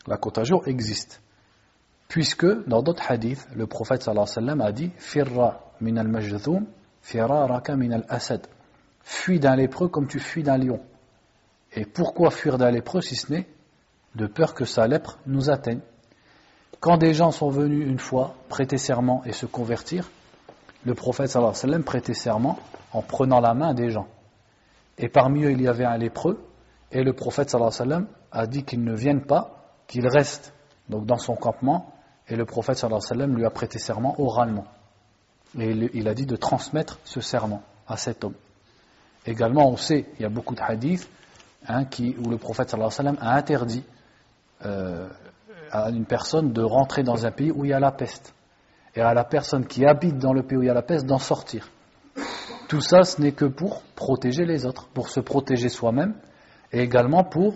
La 0.08 0.17
contagion 0.17 0.63
existe. 0.65 1.21
Puisque 2.08 2.45
dans 2.67 2.82
d'autres 2.82 3.10
hadiths, 3.10 3.47
le 3.56 3.67
prophète 3.67 4.08
a 4.08 4.71
dit 4.71 4.91
Firra 4.97 5.71
min 5.80 5.97
al 5.97 6.08
majzoum, 6.08 6.65
firaraka 7.01 7.75
min 7.75 7.91
al 7.91 8.06
asad. 8.10 8.47
Fuis 9.04 9.39
d'un 9.39 9.56
lépreux 9.56 9.88
comme 9.88 10.08
tu 10.08 10.19
fuis 10.19 10.43
d'un 10.43 10.58
lion. 10.58 10.82
Et 11.73 11.86
pourquoi 11.86 12.32
fuir 12.32 12.58
d'un 12.58 12.71
lépreux 12.71 13.01
si 13.01 13.15
ce 13.15 13.32
n'est 13.32 13.47
de 14.15 14.27
peur 14.27 14.54
que 14.54 14.65
sa 14.65 14.88
lèpre 14.88 15.19
nous 15.25 15.49
atteigne? 15.49 15.80
Quand 16.80 16.97
des 16.97 17.13
gens 17.13 17.32
sont 17.32 17.49
venus 17.49 17.88
une 17.88 17.99
fois 17.99 18.36
prêter 18.49 18.77
serment 18.77 19.23
et 19.25 19.32
se 19.32 19.45
convertir, 19.45 20.10
le 20.84 20.95
prophète 20.95 21.30
sallallahu 21.30 21.51
alayhi 21.51 21.65
wa 21.65 21.69
sallam 21.69 21.84
prêtait 21.84 22.13
serment 22.13 22.60
en 22.91 23.01
prenant 23.01 23.39
la 23.39 23.54
main 23.54 23.73
des 23.73 23.89
gens. 23.89 24.08
Et 24.97 25.10
parmi 25.10 25.43
eux, 25.43 25.51
il 25.51 25.62
y 25.62 25.67
avait 25.67 25.86
un 25.86 25.97
lépreux, 25.97 26.43
et 26.91 27.04
le 27.04 27.13
prophète 27.13 27.54
alayhi 27.54 27.65
wa 27.65 27.71
sallam 27.71 28.08
a 28.32 28.47
dit 28.47 28.63
qu'il 28.63 28.84
ne 28.84 28.93
vienne 28.93 29.21
pas, 29.21 29.73
qu'il 29.88 30.08
reste 30.08 30.54
donc 30.89 31.06
dans 31.06 31.17
son 31.17 31.36
campement, 31.36 31.93
et 32.27 32.36
le 32.36 32.45
prophète 32.45 32.84
alayhi 32.84 32.95
wa 32.95 33.01
sallam 33.01 33.36
lui 33.36 33.45
a 33.45 33.49
prêté 33.49 33.80
serment 33.80 34.15
oralement. 34.19 34.65
Et 35.60 35.71
il, 35.71 36.08
a 36.08 36.13
dit 36.13 36.25
de 36.25 36.36
transmettre 36.36 36.99
ce 37.04 37.19
serment 37.19 37.62
à 37.88 37.97
cet 37.97 38.23
homme. 38.23 38.36
Également, 39.25 39.69
on 39.69 39.75
sait, 39.75 40.06
il 40.17 40.21
y 40.21 40.25
a 40.25 40.30
beaucoup 40.30 40.56
de 40.56 40.62
hadiths 40.62 41.10
hein, 41.67 41.84
où 42.23 42.30
le 42.30 42.38
prophète 42.38 42.73
a 42.73 43.36
interdit 43.36 43.84
euh, 44.65 45.10
à 45.71 45.89
une 45.89 46.06
personne 46.06 46.54
de 46.54 46.62
rentrer 46.62 47.04
dans 47.04 47.25
un 47.25 47.32
pays 47.32 47.51
où 47.51 47.65
il 47.65 47.71
y 47.71 47.73
a 47.73 47.80
la 47.80 47.91
peste. 47.91 48.34
Et 48.95 49.01
à 49.01 49.13
la 49.13 49.23
personne 49.23 49.65
qui 49.65 49.86
habite 49.86 50.17
dans 50.17 50.34
le 50.34 50.43
pays 50.43 50.58
où 50.58 50.63
il 50.63 50.67
y 50.67 50.69
a 50.69 50.73
la 50.73 50.82
peste 50.82 51.06
d'en 51.06 51.19
sortir. 51.19 51.69
Tout 52.72 52.80
ça, 52.80 53.04
ce 53.04 53.20
n'est 53.20 53.34
que 53.34 53.44
pour 53.44 53.82
protéger 53.98 54.46
les 54.46 54.66
autres, 54.66 54.88
pour 54.94 55.10
se 55.10 55.20
protéger 55.20 55.68
soi-même, 55.68 56.14
et 56.72 56.80
également 56.80 57.26
pour 57.26 57.56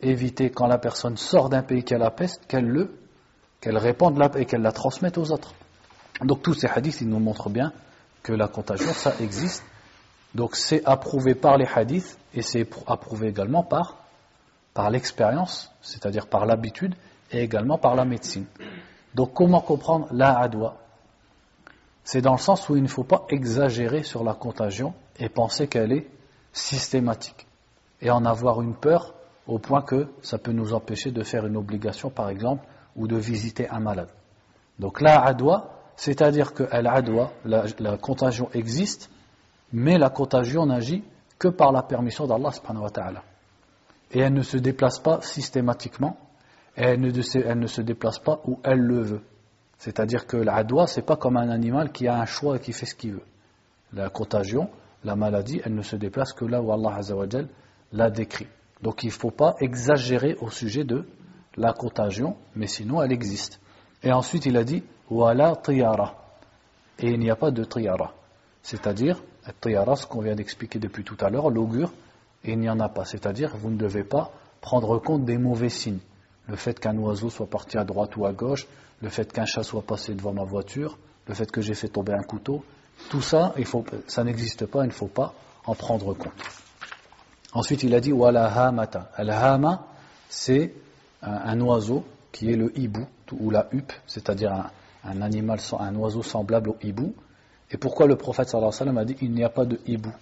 éviter 0.00 0.48
quand 0.48 0.66
la 0.66 0.78
personne 0.78 1.18
sort 1.18 1.50
d'un 1.50 1.62
pays 1.62 1.84
qui 1.84 1.92
a 1.92 1.98
la 1.98 2.10
peste, 2.10 2.46
qu'elle 2.46 2.64
le, 2.64 2.96
qu'elle 3.60 3.76
répande 3.76 4.18
et 4.36 4.46
qu'elle 4.46 4.62
la 4.62 4.72
transmette 4.72 5.18
aux 5.18 5.32
autres. 5.32 5.52
Donc 6.22 6.40
tous 6.40 6.54
ces 6.54 6.66
hadiths, 6.66 7.02
ils 7.02 7.08
nous 7.10 7.18
montrent 7.18 7.50
bien 7.50 7.74
que 8.22 8.32
la 8.32 8.48
contagion, 8.48 8.90
ça 8.94 9.12
existe. 9.20 9.62
Donc 10.34 10.56
c'est 10.56 10.82
approuvé 10.86 11.34
par 11.34 11.58
les 11.58 11.66
hadiths 11.66 12.16
et 12.32 12.40
c'est 12.40 12.66
approuvé 12.86 13.28
également 13.28 13.64
par, 13.64 13.98
par 14.72 14.88
l'expérience, 14.88 15.70
c'est-à-dire 15.82 16.26
par 16.26 16.46
l'habitude 16.46 16.94
et 17.30 17.42
également 17.42 17.76
par 17.76 17.94
la 17.96 18.06
médecine. 18.06 18.46
Donc 19.14 19.34
comment 19.34 19.60
comprendre 19.60 20.08
la 20.10 20.38
adwa? 20.38 20.78
C'est 22.04 22.20
dans 22.20 22.32
le 22.32 22.38
sens 22.38 22.68
où 22.68 22.76
il 22.76 22.82
ne 22.82 22.88
faut 22.88 23.04
pas 23.04 23.24
exagérer 23.30 24.02
sur 24.02 24.22
la 24.22 24.34
contagion 24.34 24.94
et 25.18 25.28
penser 25.28 25.68
qu'elle 25.68 25.92
est 25.92 26.06
systématique 26.52 27.46
et 28.00 28.10
en 28.10 28.24
avoir 28.24 28.60
une 28.60 28.74
peur 28.74 29.14
au 29.46 29.58
point 29.58 29.82
que 29.82 30.08
ça 30.22 30.38
peut 30.38 30.52
nous 30.52 30.74
empêcher 30.74 31.10
de 31.10 31.22
faire 31.22 31.46
une 31.46 31.56
obligation 31.56 32.10
par 32.10 32.28
exemple 32.28 32.66
ou 32.94 33.08
de 33.08 33.16
visiter 33.16 33.68
un 33.68 33.80
malade. 33.80 34.10
Donc 34.78 35.00
la 35.00 35.20
adwa, 35.24 35.70
c'est-à-dire 35.96 36.52
que 36.54 36.64
la 36.64 37.96
contagion 37.96 38.50
existe, 38.52 39.10
mais 39.72 39.98
la 39.98 40.10
contagion 40.10 40.66
n'agit 40.66 41.04
que 41.38 41.48
par 41.48 41.72
la 41.72 41.82
permission 41.82 42.26
d'Allah. 42.26 42.50
Et 44.10 44.20
elle 44.20 44.34
ne 44.34 44.42
se 44.42 44.56
déplace 44.56 44.98
pas 44.98 45.20
systématiquement, 45.22 46.16
et 46.76 46.82
elle 46.82 47.00
ne 47.00 47.66
se 47.66 47.80
déplace 47.80 48.18
pas 48.18 48.40
où 48.46 48.60
elle 48.62 48.80
le 48.80 49.00
veut. 49.00 49.22
C'est-à-dire 49.84 50.26
que 50.26 50.38
l'adwa, 50.38 50.86
c'est 50.86 51.04
pas 51.04 51.16
comme 51.16 51.36
un 51.36 51.50
animal 51.50 51.92
qui 51.92 52.08
a 52.08 52.18
un 52.18 52.24
choix 52.24 52.56
et 52.56 52.58
qui 52.58 52.72
fait 52.72 52.86
ce 52.86 52.94
qu'il 52.94 53.12
veut. 53.12 53.24
La 53.92 54.08
contagion, 54.08 54.70
la 55.04 55.14
maladie, 55.14 55.60
elle 55.62 55.74
ne 55.74 55.82
se 55.82 55.94
déplace 55.94 56.32
que 56.32 56.46
là 56.46 56.62
où 56.62 56.72
Allah 56.72 57.00
l'a 57.92 58.08
décrit. 58.08 58.46
Donc 58.80 59.02
il 59.02 59.08
ne 59.08 59.12
faut 59.12 59.30
pas 59.30 59.56
exagérer 59.60 60.38
au 60.40 60.48
sujet 60.48 60.84
de 60.84 61.06
la 61.58 61.74
contagion, 61.74 62.34
mais 62.56 62.66
sinon 62.66 63.02
elle 63.02 63.12
existe. 63.12 63.60
Et 64.02 64.10
ensuite 64.10 64.46
il 64.46 64.56
a 64.56 64.64
dit 64.64 64.82
Wala 65.10 65.54
tiyara. 65.56 66.14
Et 66.98 67.10
il 67.10 67.18
n'y 67.18 67.30
a 67.30 67.36
pas 67.36 67.50
de 67.50 67.62
tiyara. 67.62 68.14
C'est-à-dire, 68.62 69.22
tiyara, 69.60 69.96
ce 69.96 70.06
qu'on 70.06 70.22
vient 70.22 70.34
d'expliquer 70.34 70.78
depuis 70.78 71.04
tout 71.04 71.18
à 71.20 71.28
l'heure, 71.28 71.50
l'augure, 71.50 71.92
il 72.42 72.58
n'y 72.58 72.70
en 72.70 72.80
a 72.80 72.88
pas. 72.88 73.04
C'est-à-dire, 73.04 73.54
vous 73.54 73.68
ne 73.68 73.76
devez 73.76 74.04
pas 74.04 74.30
prendre 74.62 74.98
compte 74.98 75.26
des 75.26 75.36
mauvais 75.36 75.68
signes. 75.68 76.00
Le 76.48 76.56
fait 76.56 76.78
qu'un 76.78 76.96
oiseau 76.98 77.30
soit 77.30 77.46
parti 77.46 77.78
à 77.78 77.84
droite 77.84 78.16
ou 78.16 78.26
à 78.26 78.32
gauche, 78.32 78.66
le 79.00 79.08
fait 79.08 79.32
qu'un 79.32 79.46
chat 79.46 79.62
soit 79.62 79.82
passé 79.82 80.14
devant 80.14 80.32
ma 80.32 80.44
voiture, 80.44 80.98
le 81.26 81.34
fait 81.34 81.50
que 81.50 81.60
j'ai 81.60 81.74
fait 81.74 81.88
tomber 81.88 82.12
un 82.12 82.22
couteau, 82.22 82.64
tout 83.10 83.22
ça, 83.22 83.54
ça 84.06 84.24
n'existe 84.24 84.66
pas, 84.66 84.84
il 84.84 84.88
ne 84.88 84.92
faut 84.92 85.06
pas 85.06 85.34
en 85.66 85.74
prendre 85.74 86.14
compte. 86.14 86.32
Ensuite, 87.52 87.82
il 87.82 87.94
a 87.94 88.00
dit 88.00 88.12
Wala 88.12 88.46
hamata. 88.46 89.10
Al-hama, 89.14 89.86
c'est 90.28 90.74
un, 91.22 91.60
oiseau 91.60 92.04
qui 92.32 92.50
est 92.50 92.56
le 92.56 92.76
hibou 92.78 93.06
ou 93.32 93.50
la 93.50 93.68
huppe, 93.72 93.92
c'est-à-dire 94.06 94.70
un, 95.04 95.22
animal, 95.22 95.60
un 95.78 95.94
oiseau 95.96 96.22
semblable 96.22 96.70
au 96.70 96.76
hibou. 96.82 97.14
Et 97.70 97.76
pourquoi 97.76 98.06
le 98.06 98.16
prophète 98.16 98.54
alayhi 98.54 98.98
a 98.98 99.04
dit 99.04 99.16
il 99.22 99.32
n'y 99.32 99.44
a 99.44 99.48
pas 99.48 99.64
de 99.64 99.80
hibou? 99.86 100.12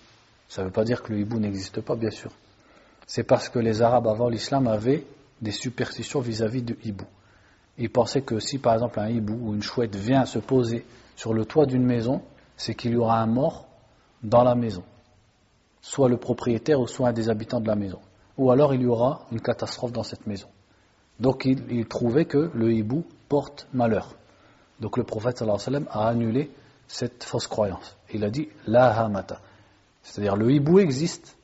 Ça 0.49 0.63
ne 0.63 0.67
veut 0.67 0.73
pas 0.73 0.85
dire 0.85 1.03
que 1.03 1.13
le 1.13 1.21
hibou 1.21 1.39
n'existe 1.39 1.81
pas, 1.81 1.97
bien 1.97 2.11
sûr. 2.11 2.31
C'est 3.07 3.25
parce 3.25 3.49
que 3.49 3.59
les 3.59 3.83
Arabes 3.83 4.07
avant 4.07 4.29
l'islam 4.29 4.69
avaient 4.69 5.05
des 5.43 5.51
superstitions 5.51 6.21
vis-à-vis 6.21 6.63
du 6.63 6.79
hibou. 6.85 7.05
Ils 7.77 7.91
pensaient 7.91 8.23
que 8.23 8.39
si 8.39 8.59
par 8.59 8.75
exemple 8.75 9.01
un 9.01 9.09
hibou 9.09 9.39
ou 9.43 9.55
une 9.55 9.63
chouette 9.63 9.97
vient 9.97 10.25
se 10.25 10.39
poser 10.39 10.87
sur 11.17 11.35
le 11.35 11.45
toit 11.45 11.67
d'une 11.67 11.85
maison, 11.85 12.23
c'est 12.57 12.75
qu'il 12.75 12.93
y 12.93 12.97
aura 12.97 13.21
un 13.21 13.27
mort 13.27 13.67
dans 14.23 14.45
la 14.45 14.55
maison. 14.55 14.85
Soit 15.81 16.09
le 16.09 16.17
propriétaire 16.17 16.81
ou 16.81 16.87
soit 16.87 17.09
un 17.09 17.13
des 17.13 17.29
habitants 17.29 17.61
de 17.61 17.67
la 17.67 17.75
maison. 17.75 17.99
Ou 18.39 18.51
alors 18.51 18.73
il 18.73 18.83
y 18.83 18.87
aura 18.87 19.27
une 19.33 19.41
catastrophe 19.41 19.93
dans 19.93 20.05
cette 20.05 20.27
maison. 20.27 20.49
Donc 21.19 21.45
il, 21.45 21.87
trouvait 21.87 22.25
que 22.25 22.51
le 22.55 22.73
hibou 22.73 23.05
porte 23.29 23.67
malheur. 23.73 24.15
Donc 24.81 24.97
le 24.97 25.05
prophète 25.05 25.43
a 25.43 26.09
annulé 26.09 26.51
cette 26.87 27.25
fausse 27.25 27.47
croyance. 27.47 27.97
Il 28.13 28.25
a 28.25 28.31
dit 28.31 28.49
la 28.67 28.99
hamata. 28.99 29.41
C'est-à-dire 30.03 30.37
le 30.37 30.51
hibou 30.51 30.79
existe. 30.79 31.37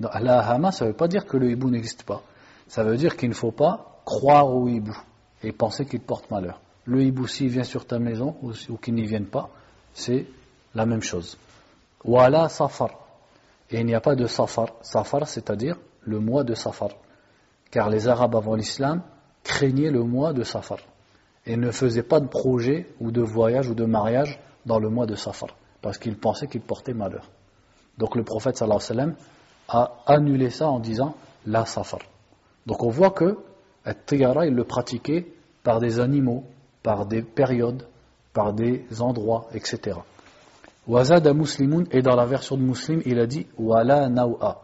La 0.00 0.48
hama, 0.48 0.72
ça 0.72 0.84
ne 0.84 0.90
veut 0.90 0.96
pas 0.96 1.08
dire 1.08 1.26
que 1.26 1.36
le 1.36 1.50
hibou 1.50 1.68
n'existe 1.68 2.02
pas. 2.04 2.22
Ça 2.68 2.82
veut 2.84 2.96
dire 2.96 3.16
qu'il 3.16 3.28
ne 3.28 3.34
faut 3.34 3.52
pas 3.52 4.00
croire 4.04 4.48
au 4.48 4.68
hibou 4.68 4.96
et 5.42 5.52
penser 5.52 5.86
qu'il 5.86 6.00
porte 6.00 6.30
malheur. 6.30 6.60
Le 6.84 7.02
hibou, 7.02 7.26
s'il 7.26 7.48
vient 7.48 7.64
sur 7.64 7.86
ta 7.86 7.98
maison 7.98 8.36
ou, 8.42 8.76
qu'il 8.76 8.94
n'y 8.94 9.06
vienne 9.06 9.26
pas, 9.26 9.50
c'est 9.92 10.26
la 10.74 10.86
même 10.86 11.02
chose. 11.02 11.36
Wala 12.04 12.48
safar. 12.48 12.90
Et 13.70 13.80
il 13.80 13.86
n'y 13.86 13.94
a 13.94 14.00
pas 14.00 14.14
de 14.14 14.26
safar. 14.26 14.68
Safar, 14.82 15.26
c'est-à-dire 15.26 15.76
le 16.02 16.20
mois 16.20 16.44
de 16.44 16.54
safar 16.54 16.90
car 17.70 17.90
les 17.90 18.08
Arabes 18.08 18.36
avant 18.36 18.54
l'islam 18.54 19.02
craignaient 19.42 19.90
le 19.90 20.02
mois 20.02 20.32
de 20.32 20.42
Safar 20.42 20.78
et 21.44 21.56
ne 21.56 21.70
faisaient 21.70 22.02
pas 22.02 22.20
de 22.20 22.26
projet 22.26 22.88
ou 23.00 23.10
de 23.10 23.22
voyage 23.22 23.68
ou 23.68 23.74
de 23.74 23.84
mariage 23.84 24.40
dans 24.64 24.78
le 24.78 24.88
mois 24.88 25.06
de 25.06 25.14
Safar 25.14 25.50
parce 25.82 25.98
qu'ils 25.98 26.16
pensaient 26.16 26.48
qu'il 26.48 26.62
portait 26.62 26.94
malheur. 26.94 27.28
Donc 27.98 28.16
le 28.16 28.24
prophète 28.24 28.62
a 29.68 29.92
annulé 30.06 30.50
ça 30.50 30.68
en 30.68 30.80
disant 30.80 31.16
la 31.46 31.66
Safar. 31.66 32.00
Donc 32.66 32.82
on 32.82 32.90
voit 32.90 33.10
que 33.10 33.38
Tiyara 34.06 34.46
il 34.46 34.54
le 34.54 34.64
pratiquait 34.64 35.26
par 35.62 35.80
des 35.80 36.00
animaux, 36.00 36.44
par 36.82 37.06
des 37.06 37.22
périodes, 37.22 37.86
par 38.32 38.52
des 38.52 38.84
endroits, 39.00 39.48
etc. 39.54 39.98
Wazada 40.86 41.32
Muslimun 41.32 41.84
et 41.90 42.02
dans 42.02 42.14
la 42.14 42.26
version 42.26 42.56
de 42.56 42.62
Muslim 42.62 43.02
il 43.06 43.18
a 43.18 43.26
dit 43.26 43.46
Wala 43.58 44.08
Naw'a. 44.08 44.62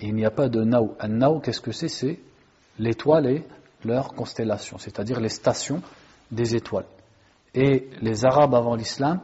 il 0.00 0.14
n'y 0.14 0.24
a 0.24 0.30
pas 0.30 0.48
de 0.48 0.62
Naw. 0.62 0.94
Un 1.00 1.08
Naw, 1.08 1.40
qu'est-ce 1.40 1.60
que 1.60 1.72
c'est? 1.72 1.88
C'est 1.88 2.18
l'étoile 2.78 3.26
et 3.26 3.44
leur 3.84 4.14
constellation, 4.14 4.78
c'est-à-dire 4.78 5.20
les 5.20 5.28
stations 5.28 5.82
des 6.30 6.54
étoiles. 6.54 6.86
Et 7.54 7.88
les 8.02 8.24
Arabes 8.24 8.54
avant 8.54 8.74
l'islam 8.74 9.20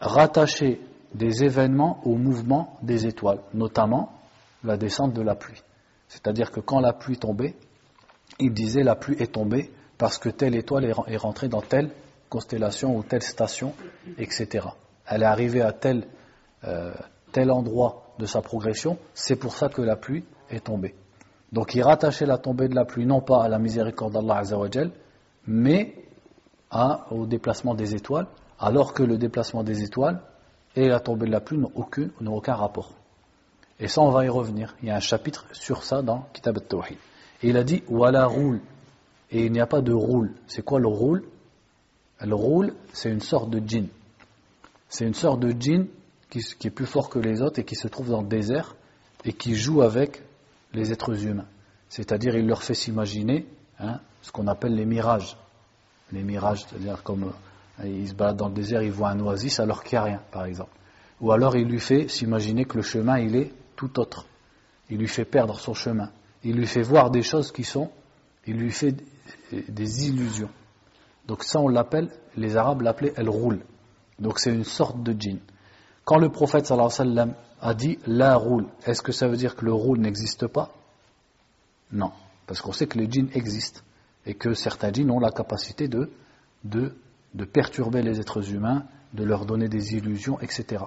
rattachaient 0.00 0.80
des 1.14 1.44
événements 1.44 2.00
au 2.04 2.16
mouvement 2.16 2.78
des 2.82 3.06
étoiles, 3.06 3.40
notamment 3.52 4.12
la 4.64 4.76
descente 4.76 5.12
de 5.12 5.22
la 5.22 5.34
pluie. 5.34 5.60
C'est-à-dire 6.12 6.50
que 6.50 6.60
quand 6.60 6.78
la 6.78 6.92
pluie 6.92 7.16
tombait, 7.16 7.54
ils 8.38 8.52
disaient 8.52 8.82
la 8.82 8.96
pluie 8.96 9.16
est 9.18 9.32
tombée 9.32 9.70
parce 9.96 10.18
que 10.18 10.28
telle 10.28 10.54
étoile 10.54 10.84
est 11.06 11.16
rentrée 11.16 11.48
dans 11.48 11.62
telle 11.62 11.90
constellation 12.28 12.94
ou 12.94 13.02
telle 13.02 13.22
station, 13.22 13.72
etc. 14.18 14.66
Elle 15.06 15.22
est 15.22 15.26
arrivée 15.26 15.62
à 15.62 15.72
tel, 15.72 16.06
euh, 16.64 16.92
tel 17.32 17.50
endroit 17.50 18.12
de 18.18 18.26
sa 18.26 18.42
progression, 18.42 18.98
c'est 19.14 19.36
pour 19.36 19.54
ça 19.54 19.70
que 19.70 19.80
la 19.80 19.96
pluie 19.96 20.24
est 20.50 20.64
tombée. 20.66 20.94
Donc 21.50 21.74
il 21.74 21.82
rattachait 21.82 22.26
la 22.26 22.36
tombée 22.36 22.68
de 22.68 22.74
la 22.74 22.84
pluie 22.84 23.06
non 23.06 23.22
pas 23.22 23.42
à 23.44 23.48
la 23.48 23.58
miséricorde 23.58 24.12
d'Allah 24.12 24.42
mais 25.46 25.94
au 27.10 27.24
déplacement 27.24 27.74
des 27.74 27.94
étoiles, 27.94 28.26
alors 28.58 28.92
que 28.92 29.02
le 29.02 29.16
déplacement 29.16 29.64
des 29.64 29.82
étoiles 29.82 30.20
et 30.76 30.88
la 30.88 31.00
tombée 31.00 31.26
de 31.26 31.32
la 31.32 31.40
pluie 31.40 31.58
n'ont 31.58 32.34
aucun 32.34 32.54
rapport. 32.54 32.92
Et 33.82 33.88
ça, 33.88 34.00
on 34.00 34.10
va 34.10 34.24
y 34.24 34.28
revenir. 34.28 34.76
Il 34.80 34.88
y 34.88 34.90
a 34.92 34.96
un 34.96 35.00
chapitre 35.00 35.44
sur 35.50 35.82
ça 35.82 36.02
dans 36.02 36.28
Kitab 36.32 36.56
al-Tawhid. 36.56 36.96
Et 37.42 37.48
il 37.48 37.56
a 37.56 37.64
dit, 37.64 37.82
Wala 37.88 38.26
roule. 38.26 38.60
Et 39.32 39.46
il 39.46 39.52
n'y 39.52 39.60
a 39.60 39.66
pas 39.66 39.80
de 39.80 39.92
roule. 39.92 40.32
C'est 40.46 40.62
quoi 40.64 40.78
le 40.78 40.86
roule? 40.86 41.24
Le 42.20 42.34
roule, 42.34 42.74
c'est 42.92 43.10
une 43.10 43.20
sorte 43.20 43.50
de 43.50 43.58
djinn. 43.58 43.88
C'est 44.88 45.04
une 45.04 45.14
sorte 45.14 45.40
de 45.40 45.50
djinn 45.50 45.88
qui, 46.30 46.38
est 46.38 46.70
plus 46.70 46.86
fort 46.86 47.10
que 47.10 47.18
les 47.18 47.42
autres 47.42 47.58
et 47.58 47.64
qui 47.64 47.74
se 47.74 47.88
trouve 47.88 48.10
dans 48.10 48.20
le 48.22 48.28
désert 48.28 48.76
et 49.24 49.32
qui 49.32 49.56
joue 49.56 49.82
avec 49.82 50.22
les 50.72 50.92
êtres 50.92 51.26
humains. 51.26 51.48
C'est-à-dire, 51.88 52.36
il 52.36 52.46
leur 52.46 52.62
fait 52.62 52.74
s'imaginer 52.74 53.48
hein, 53.80 53.98
ce 54.22 54.30
qu'on 54.30 54.46
appelle 54.46 54.76
les 54.76 54.86
mirages. 54.86 55.36
Les 56.12 56.22
mirages, 56.22 56.66
c'est-à-dire 56.66 57.02
comme 57.02 57.32
euh, 57.80 57.88
ils 57.88 58.10
se 58.10 58.14
baladent 58.14 58.36
dans 58.36 58.48
le 58.48 58.54
désert, 58.54 58.82
ils 58.82 58.92
voient 58.92 59.08
un 59.08 59.18
oasis 59.18 59.58
alors 59.58 59.82
qu'il 59.82 59.98
n'y 59.98 60.04
a 60.04 60.04
rien, 60.04 60.22
par 60.30 60.44
exemple. 60.44 60.70
Ou 61.20 61.32
alors 61.32 61.56
il 61.56 61.66
lui 61.66 61.80
fait 61.80 62.06
s'imaginer 62.06 62.64
que 62.64 62.76
le 62.76 62.82
chemin, 62.82 63.18
il 63.18 63.34
est 63.34 63.52
tout 63.76 63.98
autre. 63.98 64.26
Il 64.90 64.98
lui 64.98 65.08
fait 65.08 65.24
perdre 65.24 65.58
son 65.58 65.74
chemin. 65.74 66.10
Il 66.44 66.56
lui 66.56 66.66
fait 66.66 66.82
voir 66.82 67.10
des 67.10 67.22
choses 67.22 67.52
qui 67.52 67.64
sont, 67.64 67.90
il 68.46 68.56
lui 68.56 68.72
fait 68.72 68.94
des 69.52 70.08
illusions. 70.08 70.50
Donc 71.26 71.44
ça, 71.44 71.60
on 71.60 71.68
l'appelle, 71.68 72.10
les 72.36 72.56
Arabes 72.56 72.82
l'appelaient 72.82 73.14
elle 73.16 73.28
roule. 73.28 73.60
Donc 74.18 74.38
c'est 74.38 74.52
une 74.52 74.64
sorte 74.64 75.02
de 75.02 75.12
djinn. 75.18 75.38
Quand 76.04 76.18
le 76.18 76.30
prophète 76.30 76.72
a 76.72 77.74
dit 77.74 77.98
la 78.06 78.36
roule, 78.36 78.66
est-ce 78.86 79.02
que 79.02 79.12
ça 79.12 79.28
veut 79.28 79.36
dire 79.36 79.54
que 79.54 79.64
le 79.64 79.72
roule 79.72 79.98
n'existe 79.98 80.48
pas? 80.48 80.72
Non, 81.92 82.10
parce 82.46 82.60
qu'on 82.60 82.72
sait 82.72 82.86
que 82.86 82.98
les 82.98 83.10
djinns 83.10 83.30
existent 83.34 83.80
et 84.26 84.34
que 84.34 84.54
certains 84.54 84.92
djinns 84.92 85.10
ont 85.10 85.20
la 85.20 85.30
capacité 85.30 85.86
de, 85.86 86.10
de, 86.64 86.96
de 87.34 87.44
perturber 87.44 88.02
les 88.02 88.18
êtres 88.18 88.52
humains, 88.52 88.84
de 89.12 89.24
leur 89.24 89.46
donner 89.46 89.68
des 89.68 89.94
illusions, 89.94 90.40
etc. 90.40 90.84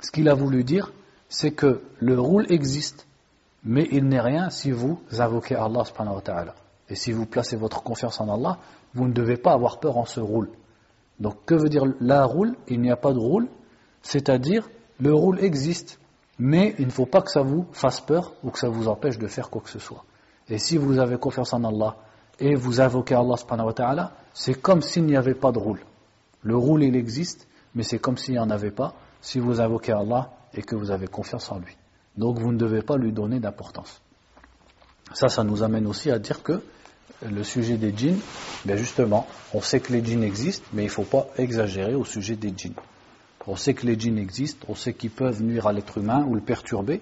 Ce 0.00 0.10
qu'il 0.10 0.28
a 0.28 0.34
voulu 0.34 0.62
dire, 0.62 0.92
c'est 1.32 1.52
que 1.52 1.80
le 1.98 2.20
roule 2.20 2.46
existe, 2.52 3.06
mais 3.64 3.88
il 3.90 4.06
n'est 4.06 4.20
rien 4.20 4.50
si 4.50 4.70
vous 4.70 5.00
invoquez 5.18 5.54
Allah 5.54 5.82
subhanahu. 5.84 6.20
Et 6.90 6.94
si 6.94 7.10
vous 7.12 7.24
placez 7.24 7.56
votre 7.56 7.82
confiance 7.82 8.20
en 8.20 8.28
Allah, 8.28 8.58
vous 8.92 9.08
ne 9.08 9.14
devez 9.14 9.38
pas 9.38 9.52
avoir 9.52 9.80
peur 9.80 9.96
en 9.96 10.04
ce 10.04 10.20
roule. 10.20 10.50
Donc 11.20 11.36
que 11.46 11.54
veut 11.54 11.70
dire 11.70 11.84
la 12.00 12.26
roule 12.26 12.54
Il 12.68 12.82
n'y 12.82 12.90
a 12.90 12.96
pas 12.96 13.14
de 13.14 13.18
roule, 13.18 13.48
c'est-à-dire 14.02 14.68
le 15.00 15.14
roule 15.14 15.42
existe, 15.42 15.98
mais 16.38 16.74
il 16.78 16.86
ne 16.86 16.92
faut 16.92 17.06
pas 17.06 17.22
que 17.22 17.30
ça 17.30 17.40
vous 17.40 17.64
fasse 17.72 18.02
peur 18.02 18.34
ou 18.44 18.50
que 18.50 18.58
ça 18.58 18.68
vous 18.68 18.86
empêche 18.88 19.16
de 19.16 19.26
faire 19.26 19.48
quoi 19.48 19.62
que 19.62 19.70
ce 19.70 19.78
soit. 19.78 20.04
Et 20.50 20.58
si 20.58 20.76
vous 20.76 20.98
avez 20.98 21.16
confiance 21.16 21.54
en 21.54 21.64
Allah 21.64 21.96
et 22.40 22.54
vous 22.54 22.82
invoquez 22.82 23.14
Allah 23.14 23.38
subhanahu 23.38 23.72
c'est 24.34 24.60
comme 24.60 24.82
s'il 24.82 25.06
n'y 25.06 25.16
avait 25.16 25.34
pas 25.34 25.50
de 25.50 25.58
roule. 25.58 25.80
Le 26.42 26.56
roule 26.58 26.82
il 26.82 26.94
existe, 26.94 27.48
mais 27.74 27.84
c'est 27.84 27.98
comme 27.98 28.18
s'il 28.18 28.34
n'y 28.34 28.40
en 28.40 28.50
avait 28.50 28.70
pas 28.70 28.92
si 29.22 29.38
vous 29.38 29.62
invoquez 29.62 29.92
Allah 29.92 30.30
et 30.54 30.62
que 30.62 30.74
vous 30.74 30.90
avez 30.90 31.08
confiance 31.08 31.50
en 31.50 31.58
lui. 31.58 31.76
Donc 32.16 32.38
vous 32.38 32.52
ne 32.52 32.58
devez 32.58 32.82
pas 32.82 32.96
lui 32.96 33.12
donner 33.12 33.40
d'importance. 33.40 34.00
Ça, 35.14 35.28
ça 35.28 35.44
nous 35.44 35.62
amène 35.62 35.86
aussi 35.86 36.10
à 36.10 36.18
dire 36.18 36.42
que 36.42 36.62
le 37.22 37.44
sujet 37.44 37.76
des 37.76 37.96
djinns, 37.96 38.18
bien 38.64 38.76
justement, 38.76 39.26
on 39.54 39.60
sait 39.60 39.80
que 39.80 39.92
les 39.92 40.04
djinns 40.04 40.24
existent, 40.24 40.66
mais 40.72 40.82
il 40.82 40.86
ne 40.86 40.90
faut 40.90 41.04
pas 41.04 41.28
exagérer 41.36 41.94
au 41.94 42.04
sujet 42.04 42.36
des 42.36 42.52
djinns. 42.56 42.74
On 43.46 43.56
sait 43.56 43.74
que 43.74 43.86
les 43.86 43.98
djinns 43.98 44.18
existent, 44.18 44.66
on 44.68 44.74
sait 44.74 44.94
qu'ils 44.94 45.10
peuvent 45.10 45.42
nuire 45.42 45.66
à 45.66 45.72
l'être 45.72 45.98
humain 45.98 46.24
ou 46.26 46.34
le 46.34 46.40
perturber, 46.40 47.00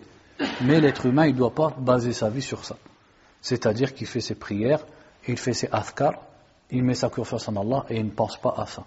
mais 0.63 0.81
l'être 0.81 1.07
humain, 1.07 1.27
il 1.27 1.35
ne 1.35 1.39
doit 1.39 1.55
pas 1.55 1.75
baser 1.79 2.13
sa 2.13 2.31
vie 2.31 2.43
sur 2.43 2.65
ça. 2.65 2.77
C'est-à-dire 3.43 3.95
qu'il 3.95 4.07
fait 4.07 4.21
ses 4.21 4.35
prières, 4.35 4.85
il 5.29 5.39
fait 5.39 5.53
ses 5.53 5.69
athkar, 5.71 6.15
il 6.71 6.83
met 6.83 6.95
sa 6.95 7.09
confiance 7.09 7.49
en 7.49 7.57
Allah 7.57 7.85
et 7.89 7.97
il 7.97 8.07
ne 8.07 8.11
pense 8.11 8.37
pas 8.37 8.55
à 8.57 8.67
ça. 8.67 8.85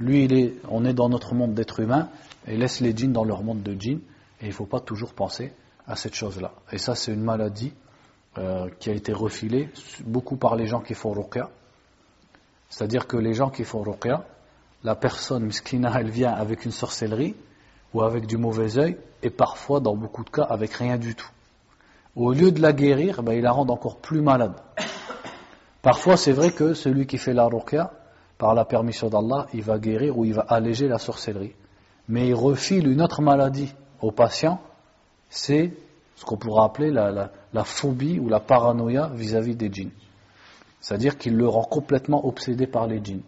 Lui, 0.00 0.24
il 0.24 0.32
est, 0.32 0.54
on 0.68 0.84
est 0.84 0.94
dans 0.94 1.08
notre 1.08 1.34
monde 1.34 1.54
d'être 1.54 1.80
humain 1.80 2.08
et 2.46 2.56
laisse 2.56 2.80
les 2.80 2.96
djinns 2.96 3.12
dans 3.12 3.24
leur 3.24 3.42
monde 3.42 3.62
de 3.62 3.74
djinns 3.78 4.00
et 4.40 4.46
il 4.46 4.48
ne 4.48 4.52
faut 4.52 4.66
pas 4.66 4.80
toujours 4.80 5.14
penser 5.14 5.52
à 5.86 5.96
cette 5.96 6.14
chose-là. 6.14 6.52
Et 6.72 6.78
ça, 6.78 6.94
c'est 6.94 7.12
une 7.12 7.22
maladie 7.22 7.72
euh, 8.38 8.68
qui 8.80 8.90
a 8.90 8.92
été 8.92 9.12
refilée 9.12 9.68
beaucoup 10.04 10.36
par 10.36 10.56
les 10.56 10.66
gens 10.66 10.80
qui 10.80 10.94
font 10.94 11.12
ruqya. 11.12 11.50
C'est-à-dire 12.68 13.06
que 13.06 13.16
les 13.16 13.34
gens 13.34 13.50
qui 13.50 13.64
font 13.64 13.82
ruqya, 13.82 14.24
la 14.82 14.96
personne, 14.96 15.44
miskina, 15.44 15.92
elle 15.98 16.10
vient 16.10 16.32
avec 16.32 16.64
une 16.64 16.72
sorcellerie 16.72 17.36
ou 17.92 18.02
avec 18.02 18.26
du 18.26 18.36
mauvais 18.36 18.76
œil 18.78 18.96
et 19.22 19.30
parfois, 19.30 19.80
dans 19.80 19.94
beaucoup 19.94 20.24
de 20.24 20.30
cas, 20.30 20.42
avec 20.42 20.72
rien 20.74 20.98
du 20.98 21.14
tout. 21.14 21.30
Au 22.16 22.32
lieu 22.32 22.50
de 22.50 22.60
la 22.60 22.72
guérir, 22.72 23.22
ben, 23.22 23.32
il 23.32 23.42
la 23.42 23.52
rend 23.52 23.68
encore 23.68 23.98
plus 23.98 24.20
malade. 24.20 24.54
Parfois, 25.82 26.16
c'est 26.16 26.32
vrai 26.32 26.50
que 26.50 26.74
celui 26.74 27.06
qui 27.06 27.18
fait 27.18 27.32
la 27.34 27.46
ruqya, 27.46 27.92
par 28.44 28.54
la 28.54 28.66
permission 28.66 29.08
d'Allah, 29.08 29.46
il 29.54 29.62
va 29.62 29.78
guérir 29.78 30.18
ou 30.18 30.26
il 30.26 30.34
va 30.34 30.42
alléger 30.42 30.86
la 30.86 30.98
sorcellerie. 30.98 31.54
Mais 32.10 32.28
il 32.28 32.34
refile 32.34 32.86
une 32.88 33.00
autre 33.00 33.22
maladie 33.22 33.72
au 34.02 34.10
patient, 34.10 34.60
c'est 35.30 35.72
ce 36.14 36.26
qu'on 36.26 36.36
pourrait 36.36 36.64
appeler 36.66 36.90
la, 36.90 37.64
phobie 37.64 38.18
ou 38.18 38.28
la 38.28 38.40
paranoïa 38.40 39.10
vis-à-vis 39.14 39.56
des 39.56 39.72
djinns. 39.72 39.92
C'est-à-dire 40.82 41.16
qu'il 41.16 41.34
le 41.38 41.48
rend 41.48 41.62
complètement 41.62 42.26
obsédé 42.26 42.66
par 42.66 42.86
les 42.86 43.02
djinns. 43.02 43.22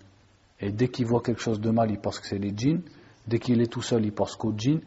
Et 0.61 0.71
dès 0.71 0.89
qu'il 0.89 1.07
voit 1.07 1.23
quelque 1.23 1.41
chose 1.41 1.63
de 1.63 1.71
mal, 1.71 1.91
il 1.91 1.99
pense 1.99 2.19
que 2.19 2.27
c'est 2.27 2.37
les 2.37 2.53
djinns. 2.55 2.83
Dès 3.27 3.39
qu'il 3.39 3.63
est 3.63 3.73
tout 3.73 3.81
seul, 3.81 4.05
il 4.05 4.13
pense 4.13 4.37
qu'aux 4.37 4.53
djinns. 4.55 4.83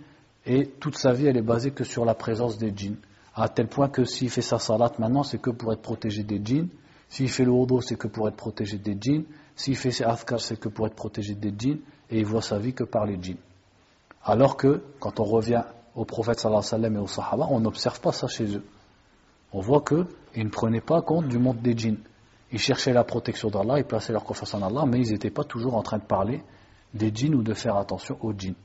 Et 0.46 0.68
toute 0.80 0.96
sa 0.96 1.12
vie, 1.12 1.26
elle 1.26 1.38
est 1.38 1.42
basée 1.42 1.72
que 1.72 1.84
sur 1.84 2.06
la 2.06 2.14
présence 2.14 2.60
des 2.60 2.72
djinns. 2.76 2.98
À 3.34 3.50
tel 3.50 3.66
point 3.66 3.90
que 3.90 4.06
s'il 4.06 4.30
fait 4.30 4.44
sa 4.44 4.60
salat 4.60 4.92
maintenant, 5.00 5.24
c'est 5.24 5.42
que 5.42 5.50
pour 5.50 5.74
être 5.74 5.82
protégé 5.82 6.22
des 6.22 6.40
djinns. 6.40 6.70
S'il 7.10 7.30
fait 7.32 7.46
le 7.46 7.50
wudu, 7.52 7.82
c'est 7.82 7.98
que 7.98 8.08
pour 8.08 8.28
être 8.28 8.36
protégé 8.36 8.78
des 8.78 8.96
djinns. 8.96 9.24
S'il 9.60 9.76
fait 9.76 9.92
ses 9.92 10.06
afkar, 10.06 10.40
c'est 10.40 10.58
que 10.58 10.70
pour 10.70 10.88
être 10.88 10.96
protégé 10.96 11.36
des 11.36 11.54
djinns. 11.56 11.80
Et 12.10 12.20
il 12.20 12.26
voit 12.26 12.42
sa 12.42 12.58
vie 12.60 12.74
que 12.74 12.86
par 12.86 13.06
les 13.06 13.22
djinns. 13.22 13.42
Alors 14.24 14.56
que, 14.56 14.82
quand 15.02 15.20
on 15.20 15.26
revient 15.26 15.64
au 15.96 16.06
prophète 16.06 16.40
sallallahu 16.40 16.60
alayhi 16.60 16.66
wa 16.66 16.78
sallam 16.78 16.96
et 16.96 17.00
aux 17.00 17.08
sahaba, 17.08 17.48
on 17.50 17.60
n'observe 17.60 18.00
pas 18.00 18.14
ça 18.14 18.28
chez 18.28 18.56
eux. 18.56 18.64
On 19.52 19.60
voit 19.60 19.82
qu'ils 19.82 20.46
ne 20.46 20.50
prenaient 20.50 20.80
pas 20.80 21.02
compte 21.02 21.28
du 21.28 21.38
monde 21.38 21.62
des 21.62 21.78
djinns. 21.78 21.98
Ils 22.54 22.60
cherchaient 22.60 22.94
la 22.94 23.04
protection 23.04 23.50
d'Allah, 23.50 23.80
ils 23.80 23.84
plaçaient 23.84 24.14
leur 24.14 24.24
confiance 24.24 24.54
en 24.54 24.62
Allah, 24.62 24.86
mais 24.88 25.02
ils 25.02 25.12
n'étaient 25.12 25.30
pas 25.30 25.44
toujours 25.44 25.76
en 25.76 25.84
train 25.84 25.98
de 25.98 26.06
parler 26.06 26.42
des 26.94 27.12
djinns 27.14 27.36
ou 27.36 27.44
de 27.44 27.54
faire 27.54 27.76
attention 27.76 28.18
aux 28.22 28.32
djinns. 28.32 28.56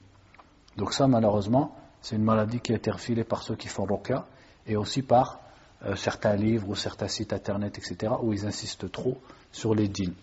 Donc 0.76 0.92
ça, 0.92 1.08
malheureusement, 1.08 1.74
c'est 2.02 2.14
une 2.14 2.22
maladie 2.22 2.60
qui 2.60 2.72
a 2.72 2.76
été 2.76 2.92
refilée 2.92 3.24
par 3.24 3.42
ceux 3.42 3.56
qui 3.56 3.66
font 3.66 3.84
roka 3.84 4.26
et 4.64 4.76
aussi 4.76 5.02
par 5.02 5.40
euh, 5.84 5.96
certains 5.96 6.36
livres 6.36 6.68
ou 6.68 6.76
certains 6.76 7.08
sites 7.08 7.32
internet, 7.32 7.78
etc., 7.78 8.12
où 8.22 8.32
ils 8.32 8.46
insistent 8.46 8.92
trop 8.92 9.18
sur 9.50 9.74
les 9.74 9.90
djinns. 9.92 10.14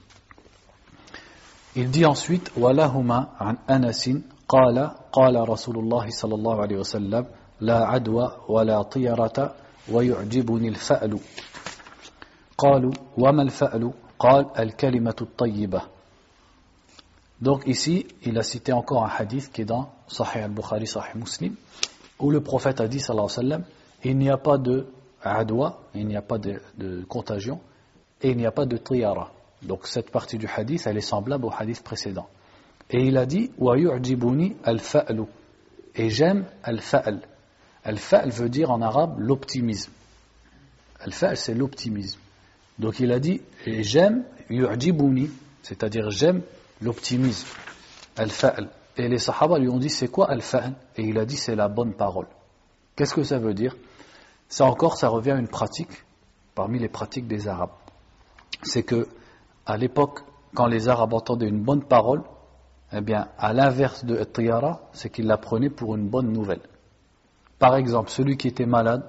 Il 1.75 1.91
dit 1.91 2.07
ensuite, 2.07 2.53
Walahuma 2.57 3.35
an 3.39 3.55
Anasin 3.69 4.23
قال 4.49 4.91
قال 5.13 5.49
رسول 5.49 5.79
الله 5.79 6.11
صلى 6.11 6.35
الله 6.35 6.61
عليه 6.61 6.77
وسلم 6.77 7.27
لا 7.61 7.87
عدوى 7.87 8.37
ولا 8.49 8.83
طيرة 8.83 9.55
ويعجبني 9.93 10.69
الفأل 10.69 11.19
قالوا 12.59 12.93
وما 13.19 13.43
الفأل 13.43 13.93
قال 14.19 14.47
الكلمة 14.59 15.17
الطيبة 15.21 15.83
Donc 17.39 17.67
ici, 17.67 18.07
il 18.23 18.39
a 18.39 18.43
cité 18.43 18.73
encore 18.73 19.05
un 19.05 19.11
hadith 19.19 19.53
qui 19.53 19.61
est 19.61 19.67
dans 19.67 19.91
Sahih 20.09 20.41
al-Bukhari, 20.41 20.87
Sahih 20.87 21.17
Muslim, 21.17 21.55
où 22.19 22.31
le 22.31 22.41
prophète 22.41 22.81
a 22.81 22.89
dit, 22.89 22.99
sallallahu 22.99 23.27
alayhi 23.27 23.37
wa 23.37 23.57
sallam, 23.59 23.65
il 24.05 24.17
n'y 24.17 24.31
a 24.31 24.39
pas 24.39 24.57
de 24.57 24.87
adwa, 25.23 25.81
il 25.95 26.07
n'y 26.07 26.17
a 26.17 26.23
pas 26.23 26.39
de, 26.39 26.63
de, 26.79 27.05
contagion, 27.05 27.61
et 28.23 28.31
il 28.31 28.39
n'y 28.39 28.47
a 28.47 28.53
pas 28.53 28.65
de 28.65 28.79
triyara. 28.79 29.33
Donc 29.64 29.88
cette 29.88 30.12
partie 30.12 30.38
du 30.38 30.48
hadith, 30.48 30.88
elle 30.88 30.98
est 30.98 31.02
semblable 31.02 31.46
au 31.46 31.52
hadith 31.56 31.84
précédent. 31.84 32.28
Et 32.90 33.04
il 33.04 33.18
a 33.18 33.26
dit 33.26 33.52
Et 35.96 36.10
j'aime 36.10 36.46
al-fa'l. 36.64 37.22
Al-fa'l 37.84 38.30
veut 38.32 38.50
dire 38.50 38.72
en 38.72 38.82
arabe 38.82 39.20
l'optimisme. 39.20 39.92
Al-fa'l 41.00 41.38
c'est 41.38 41.54
l'optimisme. 41.54 42.20
Donc 42.80 43.00
il 43.00 43.12
a 43.12 43.20
dit 43.20 43.42
et 43.66 43.84
j'aime 43.84 44.24
yu'jibuni, 44.50 45.30
c'est-à-dire 45.64 46.10
j'aime 46.10 46.42
l'optimisme. 46.82 47.48
Al-fa'l. 48.18 48.70
Et 48.98 49.08
les 49.08 49.20
sahaba 49.20 49.58
lui 49.58 49.70
ont 49.70 49.80
dit 49.80 49.90
c'est 49.90 50.10
quoi 50.10 50.30
al-fa'l? 50.30 50.74
Et 50.98 51.04
il 51.04 51.18
a 51.18 51.26
dit 51.26 51.38
c'est 51.38 51.56
la 51.56 51.70
bonne 51.70 51.94
parole. 51.94 52.28
Qu'est-ce 52.96 53.14
que 53.14 53.24
ça 53.24 53.40
veut 53.40 53.54
dire? 53.54 53.76
Ça 54.50 54.66
encore, 54.66 54.98
ça 54.98 55.08
revient 55.08 55.32
à 55.32 55.38
une 55.38 55.48
pratique 55.48 56.04
parmi 56.56 56.78
les 56.78 56.90
pratiques 56.90 57.28
des 57.28 57.48
Arabes. 57.48 57.72
C'est 58.64 58.84
que 58.84 59.08
à 59.72 59.78
l'époque, 59.78 60.20
quand 60.54 60.68
les 60.68 60.90
Arabes 60.90 61.14
entendaient 61.14 61.48
une 61.48 61.62
bonne 61.62 61.84
parole, 61.84 62.24
eh 62.92 63.00
bien, 63.00 63.30
à 63.38 63.54
l'inverse 63.54 64.04
de 64.04 64.22
Tiyara, 64.26 64.82
c'est 64.92 65.10
qu'il 65.10 65.28
la 65.28 65.38
prenait 65.38 65.70
pour 65.70 65.96
une 65.96 66.10
bonne 66.10 66.30
nouvelle. 66.30 66.60
Par 67.58 67.78
exemple, 67.78 68.10
celui 68.10 68.36
qui 68.36 68.50
était 68.50 68.66
malade, 68.66 69.04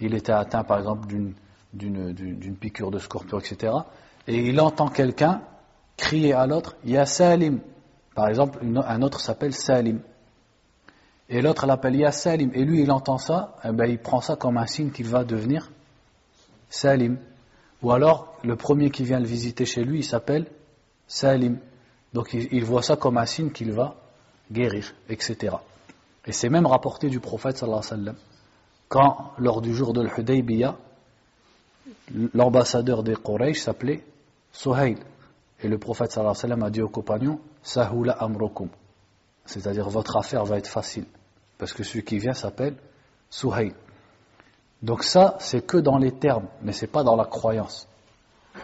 il 0.00 0.14
était 0.14 0.32
atteint 0.32 0.64
par 0.64 0.78
exemple 0.78 1.06
d'une 1.06 2.56
piqûre 2.58 2.90
de 2.90 2.98
scorpion, 2.98 3.38
etc. 3.38 3.72
Et 4.26 4.48
il 4.48 4.60
entend 4.60 4.88
quelqu'un 4.88 5.42
crier 5.96 6.32
à 6.32 6.48
l'autre, 6.48 6.74
Ya 6.84 7.06
Salim. 7.06 7.60
Par 8.16 8.26
exemple, 8.26 8.58
un 8.64 9.02
autre 9.02 9.20
s'appelle 9.20 9.52
Salim. 9.52 10.00
Et 11.28 11.42
l'autre 11.42 11.66
l'appelle 11.66 11.94
Ya 11.94 12.10
Salim. 12.10 12.50
Et 12.54 12.64
lui, 12.64 12.82
il 12.82 12.90
entend 12.90 13.18
ça, 13.18 13.54
eh 13.62 13.70
bien, 13.70 13.86
il 13.86 13.98
prend 13.98 14.20
ça 14.20 14.34
comme 14.34 14.56
un 14.56 14.66
signe 14.66 14.90
qu'il 14.90 15.06
va 15.06 15.22
devenir 15.22 15.70
Salim. 16.68 17.18
Ou 17.82 17.92
alors, 17.92 18.34
le 18.44 18.56
premier 18.56 18.90
qui 18.90 19.04
vient 19.04 19.18
le 19.18 19.26
visiter 19.26 19.64
chez 19.64 19.84
lui, 19.84 20.00
il 20.00 20.04
s'appelle 20.04 20.46
Salim. 21.06 21.58
Donc 22.12 22.34
il, 22.34 22.64
voit 22.64 22.82
ça 22.82 22.96
comme 22.96 23.16
un 23.18 23.26
signe 23.26 23.50
qu'il 23.50 23.72
va 23.72 23.96
guérir, 24.50 24.92
etc. 25.08 25.56
Et 26.26 26.32
c'est 26.32 26.48
même 26.48 26.66
rapporté 26.66 27.08
du 27.08 27.20
prophète 27.20 27.56
sallallahu 27.56 27.80
alayhi 27.80 27.92
wa 27.92 28.04
sallam, 28.04 28.16
quand 28.88 29.32
lors 29.38 29.60
du 29.60 29.74
jour 29.74 29.92
de 29.92 30.02
l'Hudaybiyah, 30.02 30.76
l'ambassadeur 32.34 33.02
des 33.02 33.14
Quraysh 33.14 33.60
s'appelait 33.60 34.04
Suhail. 34.52 34.96
Et 35.62 35.68
le 35.68 35.78
prophète 35.78 36.10
sallallahu 36.10 36.32
alayhi 36.32 36.42
wa 36.42 36.56
sallam 36.56 36.62
a 36.64 36.70
dit 36.70 36.82
aux 36.82 36.88
compagnons, 36.88 37.40
Sahula 37.62 38.12
amrukum. 38.12 38.68
C'est-à-dire 39.46 39.88
votre 39.88 40.16
affaire 40.16 40.44
va 40.44 40.58
être 40.58 40.68
facile. 40.68 41.06
Parce 41.58 41.72
que 41.72 41.84
celui 41.84 42.04
qui 42.04 42.18
vient 42.18 42.34
s'appelle 42.34 42.74
Suhail. 43.30 43.72
Donc 44.82 45.04
ça, 45.04 45.36
c'est 45.40 45.64
que 45.66 45.76
dans 45.76 45.98
les 45.98 46.12
termes, 46.12 46.46
mais 46.62 46.72
c'est 46.72 46.86
pas 46.86 47.02
dans 47.02 47.16
la 47.16 47.24
croyance. 47.24 47.86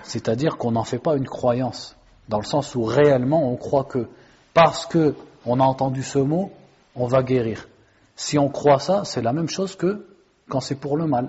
C'est-à-dire 0.03 0.57
qu'on 0.57 0.73
n'en 0.73 0.85
fait 0.85 0.99
pas 0.99 1.17
une 1.17 1.27
croyance, 1.27 1.97
dans 2.29 2.39
le 2.39 2.45
sens 2.45 2.75
où 2.75 2.85
réellement 2.85 3.51
on 3.51 3.57
croit 3.57 3.85
que 3.85 4.09
parce 4.55 4.87
que 4.87 5.15
on 5.45 5.61
a 5.61 5.65
entendu 5.65 6.03
ce 6.03 6.19
mot, 6.19 6.51
on 6.95 7.07
va 7.07 7.23
guérir. 7.23 7.69
Si 8.17 8.39
on 8.39 8.49
croit 8.49 8.79
ça, 8.79 9.05
c'est 9.05 9.23
la 9.23 9.33
même 9.33 9.49
chose 9.49 9.77
que 9.77 10.07
quand 10.49 10.61
c'est 10.61 10.75
pour 10.75 10.97
le 10.97 11.07
mal. 11.07 11.29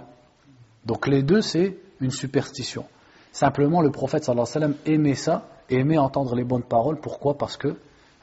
Donc 0.85 1.07
les 1.07 1.21
deux, 1.21 1.41
c'est 1.41 1.77
une 1.99 2.11
superstition. 2.11 2.85
Simplement, 3.33 3.81
le 3.81 3.91
prophète 3.91 4.23
sallallahu 4.23 4.47
alayhi 4.55 4.71
wa 4.71 4.77
sallam 4.85 4.95
aimait 4.95 5.15
ça, 5.15 5.47
aimait 5.69 5.97
entendre 5.97 6.33
les 6.35 6.45
bonnes 6.45 6.63
paroles. 6.63 6.99
Pourquoi? 6.99 7.37
Parce 7.37 7.57
que, 7.57 7.75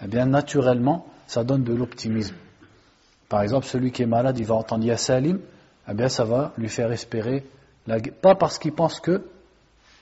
eh 0.03 0.09
bien, 0.09 0.27
naturellement, 0.27 1.07
ça 1.27 1.44
donne 1.44 1.62
de 1.62 1.74
l'optimisme. 1.74 2.35
Par 3.29 3.42
exemple, 3.42 3.66
celui 3.66 3.92
qui 3.92 4.03
est 4.03 4.07
malade, 4.07 4.38
il 4.38 4.46
va 4.46 4.55
entendre 4.55 4.85
Ya 4.85 4.96
Salim, 4.96 5.40
eh 5.88 5.94
bien, 5.94 6.09
ça 6.09 6.25
va 6.25 6.53
lui 6.57 6.68
faire 6.68 6.90
espérer, 6.92 7.44
la... 7.87 7.99
pas 8.01 8.35
parce 8.35 8.59
qu'il 8.59 8.73
pense 8.73 9.01
que 9.01 9.27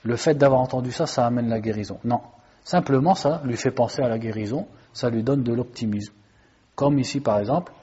le 0.03 0.15
fait 0.15 0.35
d'avoir 0.35 0.61
entendu 0.61 0.91
ça, 0.91 1.05
ça 1.05 1.25
amène 1.25 1.49
la 1.49 1.59
guérison. 1.59 1.99
Non. 2.03 2.21
Simplement, 2.63 3.15
ça 3.15 3.41
lui 3.45 3.57
fait 3.57 3.71
penser 3.71 4.01
à 4.01 4.07
la 4.07 4.17
guérison, 4.17 4.67
ça 4.93 5.09
lui 5.09 5.23
donne 5.23 5.43
de 5.43 5.53
l'optimisme. 5.53 6.13
Comme 6.75 6.99
ici, 6.99 7.19
par 7.19 7.39
exemple, 7.39 7.73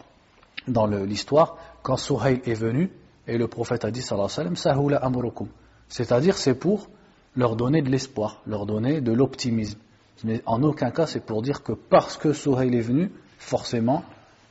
dans 0.67 0.87
l'histoire, 0.87 1.57
quand 1.83 1.97
Suhail 1.97 2.41
est 2.45 2.55
venu, 2.55 2.91
et 3.27 3.39
le 3.39 3.47
prophète 3.49 3.85
a 3.85 3.91
dit, 3.91 4.03
sallam, 4.03 4.55
amurukum. 5.01 5.49
C'est-à-dire, 5.89 6.37
c'est 6.37 6.55
pour 6.55 6.89
leur 7.37 7.57
donner 7.57 7.83
de 7.83 7.91
l'espoir, 7.91 8.43
leur 8.47 8.67
donner 8.67 9.01
de 9.01 9.13
l'optimisme. 9.13 9.79
Mais 10.25 10.43
en 10.47 10.63
aucun 10.63 10.91
cas, 10.91 11.07
c'est 11.07 11.25
pour 11.25 11.43
dire 11.43 11.63
que 11.63 11.73
parce 11.73 12.17
que 12.17 12.33
Suhail 12.33 12.75
est 12.75 12.81
venu, 12.81 13.11
forcément, 13.39 14.05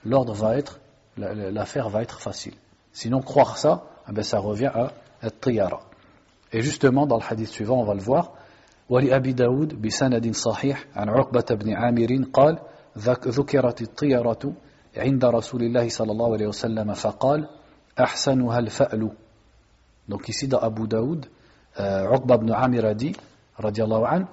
l'ordre 0.05 0.33
va 0.33 0.57
être, 0.57 0.79
l'affaire 1.17 1.89
va 1.89 2.01
être 2.01 2.21
facile. 2.21 2.53
Sinon, 2.92 3.20
croire 3.20 3.58
ça, 3.58 3.84
eh 4.08 4.12
ben, 4.12 4.22
ça 4.22 4.38
revient 4.38 4.70
à 4.74 4.92
être 5.22 5.48
Et 6.52 6.60
justement, 6.60 7.06
dans 7.06 7.16
le 7.16 7.22
hadith 7.28 7.48
suivant, 7.48 7.80
on 7.80 7.84
va 7.84 7.94
le 7.94 8.00
voir. 8.00 8.32
ولأبي 8.90 9.32
داود 9.32 9.82
بسند 9.82 10.34
صحيح 10.34 10.86
عن 10.96 11.08
عقبة 11.08 11.44
بن 11.50 11.72
عامر 11.72 12.24
قال 12.32 12.58
ذكرت 13.28 13.82
الطيرة 13.82 14.52
عند 14.96 15.24
رسول 15.24 15.62
الله 15.62 15.88
صلى 15.88 16.12
الله 16.12 16.32
عليه 16.32 16.46
وسلم 16.46 16.92
فقال 16.92 17.48
أحسنها 18.00 18.58
الفأل 18.58 19.10
donc 20.06 20.28
ici 20.28 20.48
dans 20.48 20.58
Abu 20.58 20.86
Daoud 20.86 21.24
euh, 21.80 22.14
Uqba 22.14 22.34
ibn 22.34 22.50
Amir 22.52 22.84
a 22.84 22.92
dit 22.92 23.16
radiallahu 23.56 24.04
an 24.04 24.24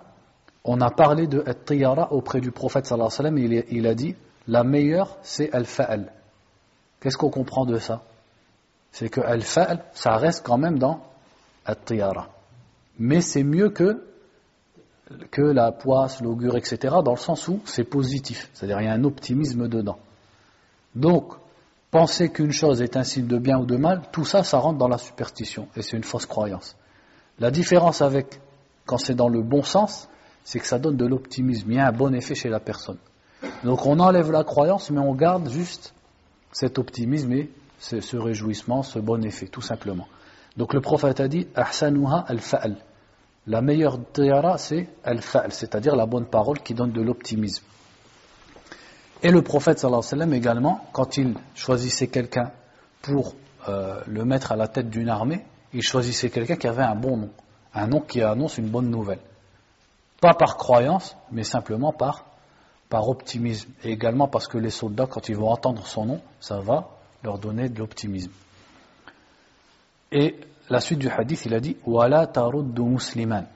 on 0.65 0.81
a 0.81 0.91
parlé 0.91 1.27
de 1.27 1.41
At-Tiyara 1.47 2.11
auprès 2.11 2.41
du 2.41 2.51
prophète 2.51 2.85
sallallahu 2.85 3.07
alayhi 3.07 3.33
wa 3.33 3.47
sallam 3.47 3.63
et 3.63 3.65
il, 3.71 3.77
il 3.77 3.87
a 3.87 3.95
dit 3.95 4.15
la 4.47 4.65
meilleure 4.65 5.17
c'est 5.23 5.49
Al-Fa'al 5.53 6.11
qu'est-ce 6.99 7.15
qu'on 7.17 7.29
comprend 7.29 7.65
de 7.65 7.77
ça 7.77 8.01
C'est 8.92 9.08
que 9.08 9.20
Al-Fa'al 9.20 9.84
ça 9.92 10.16
reste 10.16 10.44
quand 10.44 10.58
même 10.58 10.78
dans 10.78 11.02
At-Tiyara 11.64 12.28
mais 12.98 13.20
c'est 13.20 13.44
mieux 13.44 13.70
que 13.70 14.02
que 15.30 15.42
la 15.42 15.70
poisse, 15.70 16.20
l'augure, 16.20 16.56
etc., 16.56 16.96
dans 17.04 17.12
le 17.12 17.16
sens 17.16 17.46
où 17.46 17.60
c'est 17.64 17.84
positif, 17.84 18.50
c'est-à-dire 18.52 18.80
il 18.80 18.86
y 18.86 18.88
a 18.88 18.92
un 18.92 19.04
optimisme 19.04 19.68
dedans. 19.68 19.98
Donc, 20.96 21.34
penser 21.92 22.30
qu'une 22.30 22.50
chose 22.50 22.82
est 22.82 22.96
un 22.96 23.04
signe 23.04 23.28
de 23.28 23.38
bien 23.38 23.58
ou 23.58 23.66
de 23.66 23.76
mal, 23.76 24.02
tout 24.10 24.24
ça, 24.24 24.42
ça 24.42 24.58
rentre 24.58 24.78
dans 24.78 24.88
la 24.88 24.98
superstition, 24.98 25.68
et 25.76 25.82
c'est 25.82 25.96
une 25.96 26.02
fausse 26.02 26.26
croyance. 26.26 26.74
La 27.38 27.52
différence 27.52 28.02
avec 28.02 28.40
quand 28.84 28.98
c'est 28.98 29.14
dans 29.14 29.28
le 29.28 29.42
bon 29.42 29.62
sens, 29.62 30.08
c'est 30.42 30.58
que 30.58 30.66
ça 30.66 30.78
donne 30.78 30.96
de 30.96 31.06
l'optimisme, 31.06 31.70
il 31.70 31.76
y 31.76 31.80
a 31.80 31.86
un 31.86 31.92
bon 31.92 32.14
effet 32.14 32.34
chez 32.34 32.48
la 32.48 32.60
personne. 32.60 32.98
Donc 33.62 33.86
on 33.86 34.00
enlève 34.00 34.32
la 34.32 34.44
croyance, 34.44 34.90
mais 34.90 35.00
on 35.00 35.14
garde 35.14 35.48
juste 35.50 35.92
cet 36.52 36.78
optimisme 36.78 37.32
ce, 37.78 38.16
réjouissement, 38.16 38.82
ce 38.82 38.98
bon 38.98 39.24
effet, 39.24 39.46
tout 39.46 39.60
simplement. 39.60 40.08
Donc 40.56 40.74
le 40.74 40.80
prophète 40.80 41.20
a 41.20 41.28
dit, 41.28 41.46
Ahsanuha 41.54 42.24
al-fa'al. 42.28 42.76
La 43.46 43.60
meilleure 43.60 43.98
tiyara, 44.12 44.58
c'est 44.58 44.88
al-fa'l, 45.04 45.52
c'est-à-dire 45.52 45.94
la 45.94 46.06
bonne 46.06 46.26
parole 46.26 46.60
qui 46.60 46.74
donne 46.74 46.92
de 46.92 47.00
l'optimisme. 47.02 47.64
Et 49.22 49.30
le 49.30 49.42
prophète 49.42 49.78
sallallahu 49.78 49.98
alayhi 50.00 50.06
wa 50.06 50.18
sallam 50.18 50.34
également, 50.34 50.80
quand 50.92 51.16
il 51.16 51.34
choisissait 51.54 52.08
quelqu'un 52.08 52.50
pour 53.02 53.34
euh, 53.68 54.00
le 54.06 54.24
mettre 54.24 54.52
à 54.52 54.56
la 54.56 54.68
tête 54.68 54.90
d'une 54.90 55.08
armée, 55.08 55.44
il 55.72 55.82
choisissait 55.82 56.30
quelqu'un 56.30 56.56
qui 56.56 56.66
avait 56.66 56.82
un 56.82 56.94
bon 56.94 57.16
nom, 57.16 57.30
un 57.74 57.86
nom 57.86 58.00
qui 58.00 58.22
annonce 58.22 58.58
une 58.58 58.68
bonne 58.68 58.90
nouvelle. 58.90 59.20
Pas 60.20 60.34
par 60.34 60.56
croyance, 60.56 61.16
mais 61.30 61.44
simplement 61.44 61.92
par, 61.92 62.24
par 62.88 63.08
optimisme. 63.08 63.70
Et 63.84 63.92
également 63.92 64.28
parce 64.28 64.48
que 64.48 64.58
les 64.58 64.70
soldats, 64.70 65.06
quand 65.06 65.28
ils 65.28 65.36
vont 65.36 65.50
entendre 65.50 65.86
son 65.86 66.06
nom, 66.06 66.20
ça 66.40 66.58
va 66.60 66.95
leur 67.26 67.38
donner 67.38 67.68
de 67.68 67.78
l'optimisme. 67.78 68.30
Et 70.12 70.36
la 70.70 70.80
suite 70.80 71.00
du 71.00 71.08
hadith, 71.08 71.44
il 71.44 71.54
a 71.54 71.60
dit 71.60 71.76
Wala 71.84 72.26
taruddu 72.26 72.82
musliman. 72.82 73.46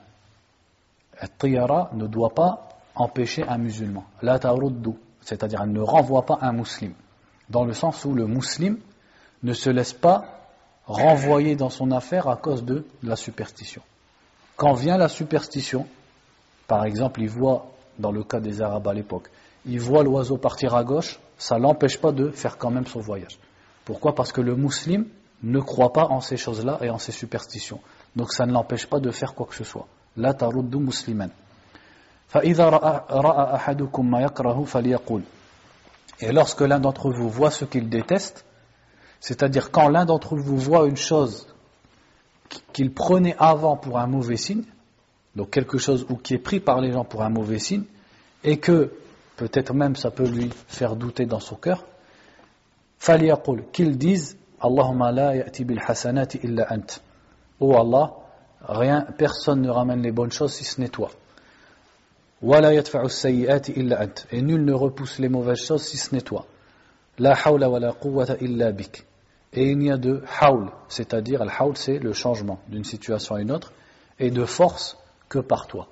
Tiyara 1.39 1.89
ne 1.93 2.07
doit 2.07 2.33
pas 2.33 2.69
empêcher 2.95 3.47
un 3.47 3.57
musulman. 3.57 4.03
La 4.21 4.39
taruddu, 4.39 4.91
c'est-à-dire 5.21 5.61
elle 5.63 5.71
ne 5.71 5.81
renvoie 5.81 6.25
pas 6.25 6.37
un 6.41 6.51
musulman. 6.51 6.95
Dans 7.49 7.63
le 7.63 7.73
sens 7.73 8.05
où 8.05 8.13
le 8.13 8.27
musulman 8.27 8.77
ne 9.43 9.53
se 9.53 9.69
laisse 9.69 9.93
pas 9.93 10.25
renvoyer 10.85 11.55
dans 11.55 11.69
son 11.69 11.91
affaire 11.91 12.27
à 12.27 12.35
cause 12.35 12.63
de 12.65 12.85
la 13.03 13.15
superstition. 13.15 13.81
Quand 14.57 14.73
vient 14.73 14.97
la 14.97 15.07
superstition, 15.07 15.87
par 16.67 16.85
exemple, 16.85 17.21
il 17.21 17.29
voit, 17.29 17.67
dans 17.97 18.11
le 18.11 18.23
cas 18.23 18.39
des 18.39 18.61
Arabes 18.61 18.87
à 18.87 18.93
l'époque, 18.93 19.29
il 19.65 19.79
voit 19.79 20.03
l'oiseau 20.03 20.37
partir 20.37 20.75
à 20.75 20.83
gauche, 20.83 21.19
ça 21.37 21.57
ne 21.57 21.63
l'empêche 21.63 21.99
pas 21.99 22.11
de 22.11 22.31
faire 22.31 22.57
quand 22.57 22.71
même 22.71 22.85
son 22.85 22.99
voyage. 22.99 23.37
Pourquoi? 23.85 24.15
Parce 24.15 24.31
que 24.31 24.41
le 24.41 24.55
musulman 24.55 25.05
ne 25.43 25.59
croit 25.59 25.91
pas 25.91 26.05
en 26.05 26.21
ces 26.21 26.37
choses-là 26.37 26.79
et 26.81 26.89
en 26.89 26.97
ces 26.97 27.11
superstitions. 27.11 27.79
Donc 28.15 28.31
ça 28.31 28.45
ne 28.45 28.51
l'empêche 28.51 28.85
pas 28.85 28.99
de 28.99 29.11
faire 29.11 29.33
quoi 29.33 29.45
que 29.47 29.55
ce 29.55 29.63
soit. 29.63 29.87
La 30.17 30.33
taruddu 30.33 30.77
musliman. 30.77 31.29
Et 32.33 32.53
lorsque 36.31 36.61
l'un 36.61 36.79
d'entre 36.79 37.11
vous 37.11 37.29
voit 37.29 37.51
ce 37.51 37.65
qu'il 37.65 37.89
déteste, 37.89 38.45
c'est-à-dire 39.19 39.71
quand 39.71 39.89
l'un 39.89 40.05
d'entre 40.05 40.35
vous 40.35 40.57
voit 40.57 40.87
une 40.87 40.97
chose 40.97 41.47
qu'il 42.71 42.93
prenait 42.93 43.35
avant 43.37 43.75
pour 43.75 43.99
un 43.99 44.07
mauvais 44.07 44.37
signe, 44.37 44.63
donc 45.35 45.49
quelque 45.49 45.77
chose 45.77 46.05
qui 46.23 46.35
est 46.35 46.39
pris 46.39 46.59
par 46.59 46.79
les 46.79 46.91
gens 46.91 47.03
pour 47.03 47.21
un 47.21 47.29
mauvais 47.29 47.59
signe, 47.59 47.83
et 48.43 48.57
que 48.57 48.93
peut-être 49.35 49.73
même 49.73 49.95
ça 49.95 50.11
peut 50.11 50.27
lui 50.27 50.49
faire 50.67 50.95
douter 50.95 51.25
dans 51.25 51.39
son 51.39 51.55
cœur, 51.55 51.85
qu'il 53.71 53.97
dise 53.97 54.37
Allahumma 54.59 55.11
la 55.11 55.35
ya'ti 55.35 55.65
bil 55.65 55.81
hasanati 55.85 56.39
illa 56.43 56.67
ant. 56.69 57.01
Oh 57.59 57.75
Allah, 57.75 58.13
rien, 58.61 59.07
personne 59.17 59.61
ne 59.61 59.69
ramène 59.69 60.01
les 60.01 60.11
bonnes 60.11 60.31
choses 60.31 60.53
si 60.53 60.63
ce 60.63 60.79
n'est 60.79 60.89
toi. 60.89 61.09
Wa 62.41 62.61
la 62.61 62.73
yadfa'u 62.73 63.09
sayyiati 63.09 63.73
illa 63.73 64.03
ant. 64.03 64.25
Et 64.31 64.41
nul 64.41 64.63
ne 64.63 64.73
repousse 64.73 65.17
les 65.19 65.29
mauvaises 65.29 65.63
choses 65.65 65.83
si 65.83 65.97
ce 65.97 66.13
n'est 66.13 66.21
toi. 66.21 66.45
La 67.17 67.33
hawla 67.33 67.69
wa 67.69 67.79
la 67.79 67.93
quwwata 67.93 68.37
illa 68.39 68.71
bik. 68.71 69.05
Et 69.53 69.71
il 69.71 69.79
n'y 69.79 69.91
a 69.91 69.97
de 69.97 70.23
hawl, 70.41 70.71
c'est-à-dire, 70.87 71.41
al-hawl 71.41 71.75
c'est 71.75 71.99
le 71.99 72.13
changement 72.13 72.59
d'une 72.69 72.85
situation 72.85 73.35
à 73.35 73.41
une 73.41 73.51
autre, 73.51 73.73
et 74.17 74.31
de 74.31 74.45
force 74.45 74.97
que 75.27 75.39
par 75.39 75.67
toi. 75.67 75.87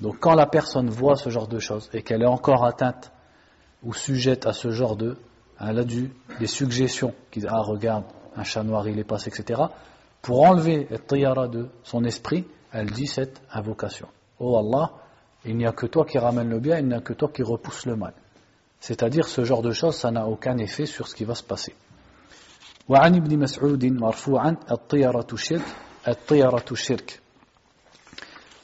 Donc 0.00 0.18
quand 0.18 0.34
la 0.34 0.46
personne 0.46 0.88
voit 0.88 1.16
ce 1.16 1.28
genre 1.28 1.46
de 1.46 1.58
choses 1.58 1.88
et 1.92 2.02
qu'elle 2.02 2.22
est 2.22 2.26
encore 2.26 2.64
atteinte 2.64 3.12
ou 3.84 3.92
sujette 3.92 4.46
à 4.46 4.52
ce 4.52 4.70
genre 4.70 4.96
de 4.96 5.18
elle 5.59 5.79
a 5.79 5.83
dû 5.83 6.11
des 6.39 6.47
suggestions, 6.47 7.13
qui 7.31 7.43
ah 7.47 7.61
regarde, 7.61 8.05
un 8.35 8.43
chat 8.43 8.63
noir 8.63 8.87
il 8.87 8.99
est 8.99 9.03
passé, 9.03 9.29
etc. 9.29 9.61
Pour 10.21 10.41
enlever 10.41 10.87
le 10.89 10.99
tiyara 10.99 11.47
de 11.47 11.69
son 11.83 12.03
esprit, 12.03 12.45
elle 12.71 12.91
dit 12.91 13.07
cette 13.07 13.41
invocation. 13.51 14.07
Oh 14.39 14.57
Allah, 14.57 14.91
il 15.45 15.55
n'y 15.55 15.65
a 15.65 15.71
que 15.71 15.85
toi 15.85 16.05
qui 16.05 16.17
ramène 16.17 16.49
le 16.49 16.59
bien, 16.59 16.79
il 16.79 16.87
n'y 16.87 16.93
a 16.93 17.01
que 17.01 17.13
toi 17.13 17.29
qui 17.33 17.43
repousse 17.43 17.85
le 17.85 17.95
mal. 17.95 18.13
C'est-à-dire 18.79 19.27
ce 19.27 19.43
genre 19.45 19.61
de 19.61 19.71
choses, 19.71 19.95
ça 19.95 20.11
n'a 20.11 20.27
aucun 20.27 20.57
effet 20.57 20.85
sur 20.85 21.07
ce 21.07 21.15
qui 21.15 21.23
va 21.23 21.35
se 21.35 21.43
passer. 21.43 21.73
وعن 22.89 23.15
ابن 23.15 23.39
مسعود 23.39 23.85
مرفوعا 23.85 24.57
الطيرة 24.71 25.27
شرك 25.35 25.65
الطيرة 26.07 26.65
شرك 26.73 27.21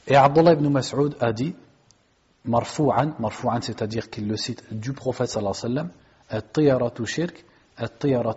Et 0.06 0.16
Abdullah 0.16 0.54
ibn 0.54 0.68
Mas'ud 0.68 1.16
a 1.20 1.32
dit, 1.32 1.54
marfou'an, 2.44 3.14
marfou'an 3.20 3.60
c'est-à-dire 3.60 4.10
qu'il 4.10 4.26
le 4.26 4.36
cite 4.36 4.64
du 4.72 4.92
prophète 4.92 5.28
sallallahu 5.28 5.54
alayhi 5.56 5.74
wa 5.74 5.82
sallam, 5.82 5.90
shirk, 7.04 7.44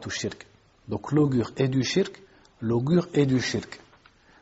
shirk. 0.10 0.48
Donc 0.88 1.12
l'augure 1.12 1.52
est 1.58 1.68
du 1.68 1.84
shirk, 1.84 2.22
l'augure 2.62 3.08
est 3.14 3.26
du 3.26 3.40
shirk. 3.40 3.80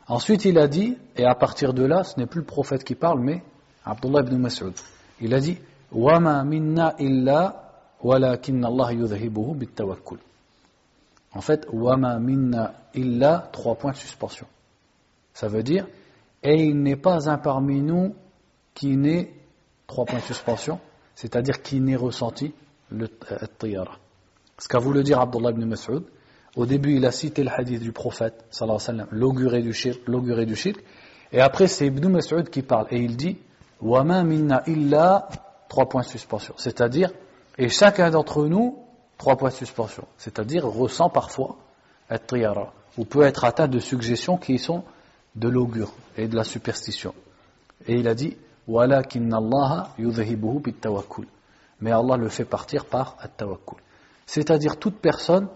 Ensuite 0.06 0.44
il 0.44 0.58
a 0.58 0.68
dit, 0.68 0.96
et 1.16 1.24
à 1.24 1.34
partir 1.34 1.72
de 1.72 1.84
là, 1.84 2.04
ce 2.04 2.18
n'est 2.18 2.26
plus 2.26 2.40
le 2.40 2.46
prophète 2.46 2.84
qui 2.84 2.94
parle, 2.94 3.20
mais 3.20 3.42
Abdullah 3.84 4.20
ibn 4.20 4.36
Mas'ud. 4.36 4.74
Il 5.20 5.34
a 5.34 5.40
dit 5.40 5.58
وَمَا 5.92 6.42
مِنَّا 6.44 6.96
إِلَّا 6.98 7.60
وَلَكِنَّ 8.02 8.64
اللَّهَ 8.64 8.92
يُذْهِبُهُ 8.92 9.54
بِالتَّوَكُّلِ 9.54 10.18
En 11.32 11.40
fait, 11.40 11.66
وَمَا 11.72 12.18
مِنَّا 12.18 12.74
إِلَّا 12.94 13.50
trois 13.52 13.76
points 13.76 13.92
de 13.92 13.96
suspension. 13.96 14.46
Ça 15.32 15.48
veut 15.48 15.62
dire 15.62 15.86
et 16.44 16.66
il 16.66 16.82
n'est 16.82 16.96
pas 16.96 17.30
un 17.30 17.38
parmi 17.38 17.80
nous 17.80 18.14
qui 18.74 18.96
n'ait 18.96 19.32
trois 19.86 20.04
points 20.04 20.18
de 20.18 20.24
suspension, 20.24 20.78
c'est-à-dire 21.14 21.62
qui 21.62 21.80
n'ait 21.80 21.96
ressenti 21.96 22.52
le 22.90 23.08
euh, 23.32 23.38
tiyara. 23.58 23.98
Ce 24.58 24.68
qu'a 24.68 24.78
voulu 24.78 25.02
dire 25.02 25.20
Abdullah 25.20 25.50
ibn 25.50 25.64
Mas'ud, 25.64 26.04
au 26.56 26.66
début 26.66 26.96
il 26.96 27.04
a 27.04 27.10
cité 27.10 27.42
le 27.42 27.50
hadith 27.50 27.80
du 27.80 27.92
prophète, 27.92 28.44
l'auguré 29.10 29.62
du 29.62 29.72
shirk, 29.72 30.00
l'auguré 30.06 30.46
du 30.46 30.54
shirk, 30.54 30.82
et 31.32 31.40
après 31.40 31.66
c'est 31.66 31.86
Ibn 31.86 32.08
Mas'ud 32.08 32.48
qui 32.48 32.62
parle, 32.62 32.86
et 32.90 32.98
il 32.98 33.16
dit, 33.16 33.38
وَمَا 33.82 34.22
minna 34.22 34.62
illa, 34.66 35.28
trois 35.68 35.88
points 35.88 36.02
de 36.02 36.06
suspension, 36.06 36.54
c'est-à-dire, 36.56 37.10
et 37.58 37.68
chacun 37.68 38.10
d'entre 38.10 38.46
nous, 38.46 38.78
trois 39.18 39.36
points 39.36 39.50
de 39.50 39.54
suspension, 39.54 40.06
c'est-à-dire 40.16 40.64
ressent 40.64 41.10
parfois 41.10 41.56
être 42.08 42.26
tiyara, 42.26 42.72
ou 42.96 43.04
peut 43.04 43.22
être 43.22 43.44
atteint 43.44 43.68
de 43.68 43.80
suggestions 43.80 44.36
qui 44.36 44.58
sont 44.58 44.84
de 45.34 45.48
l'augure 45.48 45.92
et 46.16 46.28
de 46.28 46.36
la 46.36 46.44
superstition. 46.44 47.14
Et 47.86 47.94
il 47.94 48.06
a 48.06 48.14
dit, 48.14 48.36
mais 51.81 51.91
Allah 51.91 52.17
le 52.17 52.29
fait 52.29 52.45
partir 52.45 52.85
par 52.85 53.15
at-tawakkul. 53.19 53.79
C'est-à-dire 54.25 54.77
toute 54.77 54.97
personne, 54.97 55.47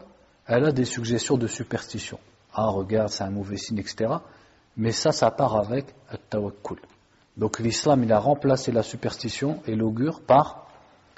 elle 0.48 0.66
a 0.66 0.72
des 0.72 0.86
suggestions 0.86 1.38
de 1.38 1.48
superstition. 1.48 2.20
Ah, 2.54 2.68
regarde, 2.68 3.10
c'est 3.10 3.24
un 3.24 3.30
mauvais 3.30 3.58
signe, 3.58 3.80
etc. 3.80 4.14
Mais 4.78 4.92
ça, 4.92 5.12
ça 5.12 5.32
part 5.32 5.56
avec 5.56 5.94
at-tawakkul. 6.10 6.80
Donc 7.38 7.60
l'islam, 7.60 8.04
il 8.04 8.12
a 8.14 8.20
remplacé 8.20 8.72
la 8.72 8.84
superstition 8.84 9.62
et 9.66 9.76
l'augure 9.76 10.22
par 10.22 10.68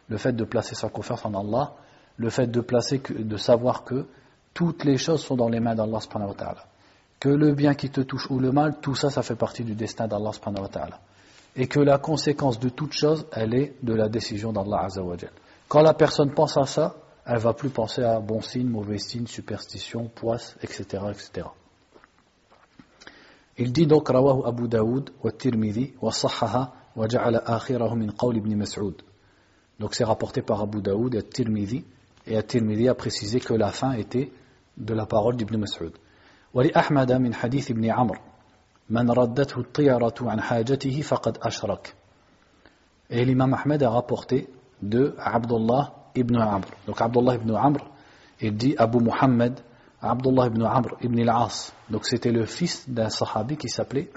le 0.08 0.18
fait 0.18 0.34
de 0.34 0.44
placer 0.44 0.76
sa 0.76 0.90
confiance 0.90 1.26
en 1.26 1.34
Allah, 1.34 1.74
le 2.18 2.30
fait 2.30 2.48
de, 2.48 2.64
de 3.22 3.38
savoir 3.38 3.84
que 3.84 4.06
toutes 4.54 4.86
les 4.86 4.98
choses 4.98 5.22
sont 5.22 5.36
dans 5.36 5.50
les 5.50 5.60
mains 5.60 5.76
d'Allah 5.76 6.00
Que 7.20 7.30
le 7.30 7.54
bien 7.54 7.74
qui 7.74 7.90
te 7.90 8.02
touche 8.02 8.30
ou 8.32 8.40
le 8.40 8.52
mal, 8.52 8.80
tout 8.82 8.96
ça, 8.96 9.10
ça 9.10 9.22
fait 9.22 9.36
partie 9.36 9.64
du 9.64 9.76
destin 9.76 10.08
d'Allah 10.08 10.32
et 11.56 11.68
que 11.68 11.80
la 11.80 11.98
conséquence 11.98 12.60
de 12.60 12.70
toute 12.70 12.94
chose, 12.94 13.26
elle 13.32 13.54
est 13.54 13.76
de 13.82 13.94
la 13.94 14.10
décision 14.10 14.52
d'Allah 14.52 14.86
Azzawajal. 14.86 15.32
Quand 15.68 15.82
la 15.82 15.94
personne 15.94 16.32
pense 16.32 16.58
à 16.58 16.66
ça, 16.66 16.96
elle 17.26 17.40
va 17.40 17.54
plus 17.54 17.70
penser 17.70 18.04
à 18.04 18.20
bon 18.20 18.42
signe, 18.42 18.68
mauvais 18.68 18.98
signe, 18.98 19.26
superstition, 19.26 20.10
poisse, 20.14 20.56
etc., 20.62 21.04
etc. 21.12 21.48
Il 23.58 23.72
dit 23.72 23.88
donc 23.88 24.10
rawahu 24.10 24.46
Abu 24.46 24.68
Daoud 24.68 25.12
wa 25.24 25.32
Tirmidhi 25.32 25.94
wa 26.02 26.12
sahaha 26.12 26.74
wa 26.96 27.08
ja'ala 27.08 27.42
akhirahu 27.46 27.96
min 27.96 28.12
qawl 28.12 28.36
ibn 28.36 28.54
Mas'ud. 28.56 29.02
Donc 29.80 29.96
c'est 29.96 30.04
rapporté 30.04 30.42
par 30.42 30.62
Abu 30.62 30.82
Daoud 30.82 31.16
et 31.16 31.24
Tirmidhi 31.24 31.86
et 32.28 32.42
Tirmidhi 32.44 32.90
a 32.90 32.96
précisé 32.96 33.40
que 33.40 33.54
la 33.54 33.72
fin 33.72 33.94
était 33.94 34.32
de 34.78 34.94
la 34.94 35.06
parole 35.06 35.38
d'Ibn 35.38 35.58
Mas'ud. 35.58 35.94
Wa 36.54 36.64
li 36.64 36.72
Ahmad 36.74 37.12
min 37.20 37.32
hadith 37.32 37.70
ibn 37.70 37.90
Amr 37.90 38.16
Man 38.90 39.10
raddatu 39.10 39.64
tiyaratu 39.64 40.30
an 40.30 40.40
hajatihi 40.40 41.02
faqad 41.04 41.40
ashrak. 41.42 41.96
Et 43.10 43.26
l'imam 43.26 43.54
Ahmed 43.54 43.84
a 43.84 43.90
rapporté 43.90 44.48
de 44.82 45.16
Abdullah 45.18 45.94
ibn 46.16 46.36
Amr. 46.38 46.68
Donc 46.86 47.02
Abdullah 47.02 47.36
ibn 47.36 47.56
Amr, 47.56 47.80
il 48.42 48.56
dit 48.56 48.76
Abu 48.78 49.00
Muhammad, 49.00 49.60
Abdullah 50.02 50.48
ibn 50.48 50.64
Amr 50.64 50.98
ibn 51.02 51.20
al-As. 51.28 51.74
Donc 51.90 52.06
c'était 52.06 52.32
le 52.32 52.46
fils 52.46 52.88
d'un 52.90 53.10
sahabi 53.10 53.58
qui 53.58 53.70
s'appelait 53.70 54.12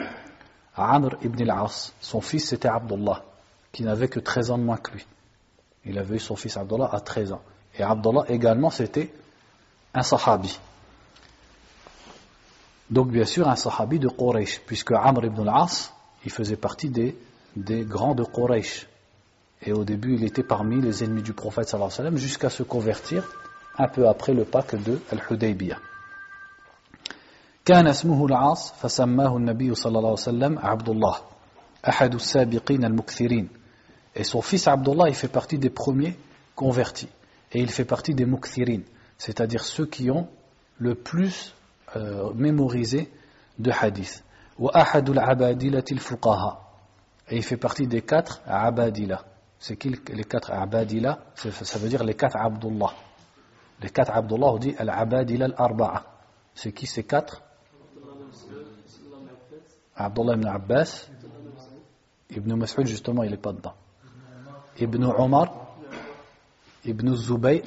Amr 0.76 1.16
ibn 1.22 1.50
al-As. 1.50 1.94
Son 2.00 2.20
fils 2.20 2.48
c'était 2.48 2.68
Abdullah, 2.68 3.22
qui 3.72 3.84
n'avait 3.84 4.08
que 4.08 4.20
13 4.20 4.50
ans 4.50 4.58
de 4.58 4.64
moins 4.64 4.76
que 4.76 4.92
lui. 4.92 5.06
Il 5.84 5.98
avait 5.98 6.16
eu 6.16 6.20
son 6.20 6.36
fils 6.36 6.56
Abdullah 6.56 6.90
à 6.92 7.00
13 7.00 7.32
ans. 7.32 7.42
Et 7.78 7.82
Abdullah 7.82 8.24
également 8.28 8.70
c'était 8.70 9.12
un 9.94 10.02
sahabi. 10.02 10.58
Donc 12.89 13.09
bien 13.09 13.25
sûr 13.25 13.47
un 13.47 13.55
sahabi 13.55 13.99
de 13.99 14.07
Quraysh, 14.07 14.61
puisque 14.65 14.91
Amr 14.91 15.25
ibn 15.25 15.41
al-As, 15.47 15.93
il 16.25 16.31
faisait 16.31 16.55
partie 16.57 16.89
des, 16.89 17.17
des 17.55 17.83
grands 17.83 18.15
de 18.15 18.23
Quraysh. 18.23 18.87
Et 19.65 19.71
au 19.71 19.83
début, 19.83 20.15
il 20.15 20.23
était 20.23 20.43
parmi 20.43 20.81
les 20.81 21.03
ennemis 21.03 21.23
du 21.23 21.33
prophète 21.33 21.69
sallallahu 21.69 21.87
alayhi 21.87 22.03
wa 22.03 22.11
sallam, 22.11 22.17
jusqu'à 22.17 22.49
se 22.49 22.63
convertir 22.63 23.23
un 23.77 23.87
peu 23.87 24.07
après 24.07 24.33
le 24.33 24.43
pacte 24.43 24.75
de 24.75 24.99
Al-Hudaybiyah. 25.11 25.79
كان 27.65 27.87
اسمه 27.87 28.25
العاص 28.25 28.73
فسماه 28.73 29.37
النبي 29.37 29.75
صلى 29.75 29.97
الله 29.97 30.09
عليه 30.09 30.21
وسلم 30.21 30.59
عبد 30.59 30.89
الله 30.89 31.15
أحد 31.87 32.15
السابقين 32.15 32.85
المكثرين 32.85 33.47
et 34.15 34.23
son 34.25 34.41
fils 34.41 34.67
Abdullah 34.67 35.07
il 35.07 35.15
fait 35.15 35.31
partie 35.31 35.57
des 35.57 35.69
premiers 35.69 36.17
convertis 36.55 37.07
et 37.53 37.61
il 37.61 37.69
fait 37.69 37.85
partie 37.85 38.13
des 38.13 38.25
mukthirin 38.25 38.81
c'est-à-dire 39.17 39.63
ceux 39.63 39.85
qui 39.85 40.11
ont 40.11 40.27
le 40.77 40.93
plus 40.93 41.55
euh, 41.96 42.32
mémorisé 42.34 43.10
de 43.58 43.70
hadith. 43.70 44.24
Et 47.30 47.36
il 47.36 47.42
fait 47.42 47.56
partie 47.56 47.86
des 47.86 48.02
quatre 48.02 48.42
abadila. 48.46 49.24
C'est 49.58 49.76
qui 49.76 49.90
les 49.90 50.24
quatre 50.24 50.50
abadila 50.52 51.18
Ça 51.34 51.78
veut 51.78 51.88
dire 51.88 52.04
les 52.04 52.14
quatre 52.14 52.36
Abdullah. 52.36 52.92
Les 53.80 53.90
quatre 53.90 54.12
Abdullah, 54.12 54.46
on 54.48 54.58
dit 54.58 54.74
al-abadila 54.76 55.46
al-arba'a. 55.46 56.04
C'est 56.54 56.72
qui 56.72 56.86
ces 56.86 57.04
quatre 57.04 57.42
Abdullah 59.96 60.34
ibn 60.34 60.46
Abbas. 60.46 61.08
Ibn 62.30 62.54
Mas'ud, 62.54 62.86
justement, 62.86 63.22
il 63.22 63.30
n'est 63.30 63.36
pas 63.36 63.52
dedans. 63.52 63.74
Ibn 64.78 65.04
Omar, 65.04 65.76
Ibn 66.84 67.14
Zubayr 67.14 67.62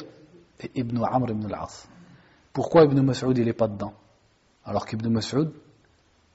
et 0.60 0.72
Ibn 0.76 1.04
Amr 1.04 1.32
ibn 1.32 1.46
al-As. 1.48 1.88
Pourquoi 2.54 2.84
Ibn 2.84 3.02
Mas'ud, 3.02 3.38
il 3.38 3.46
n'est 3.46 3.54
pas 3.54 3.68
dedans 3.68 3.94
alors 4.66 4.86
qu'Ibn 4.86 5.10
Mas'ud, 5.10 5.52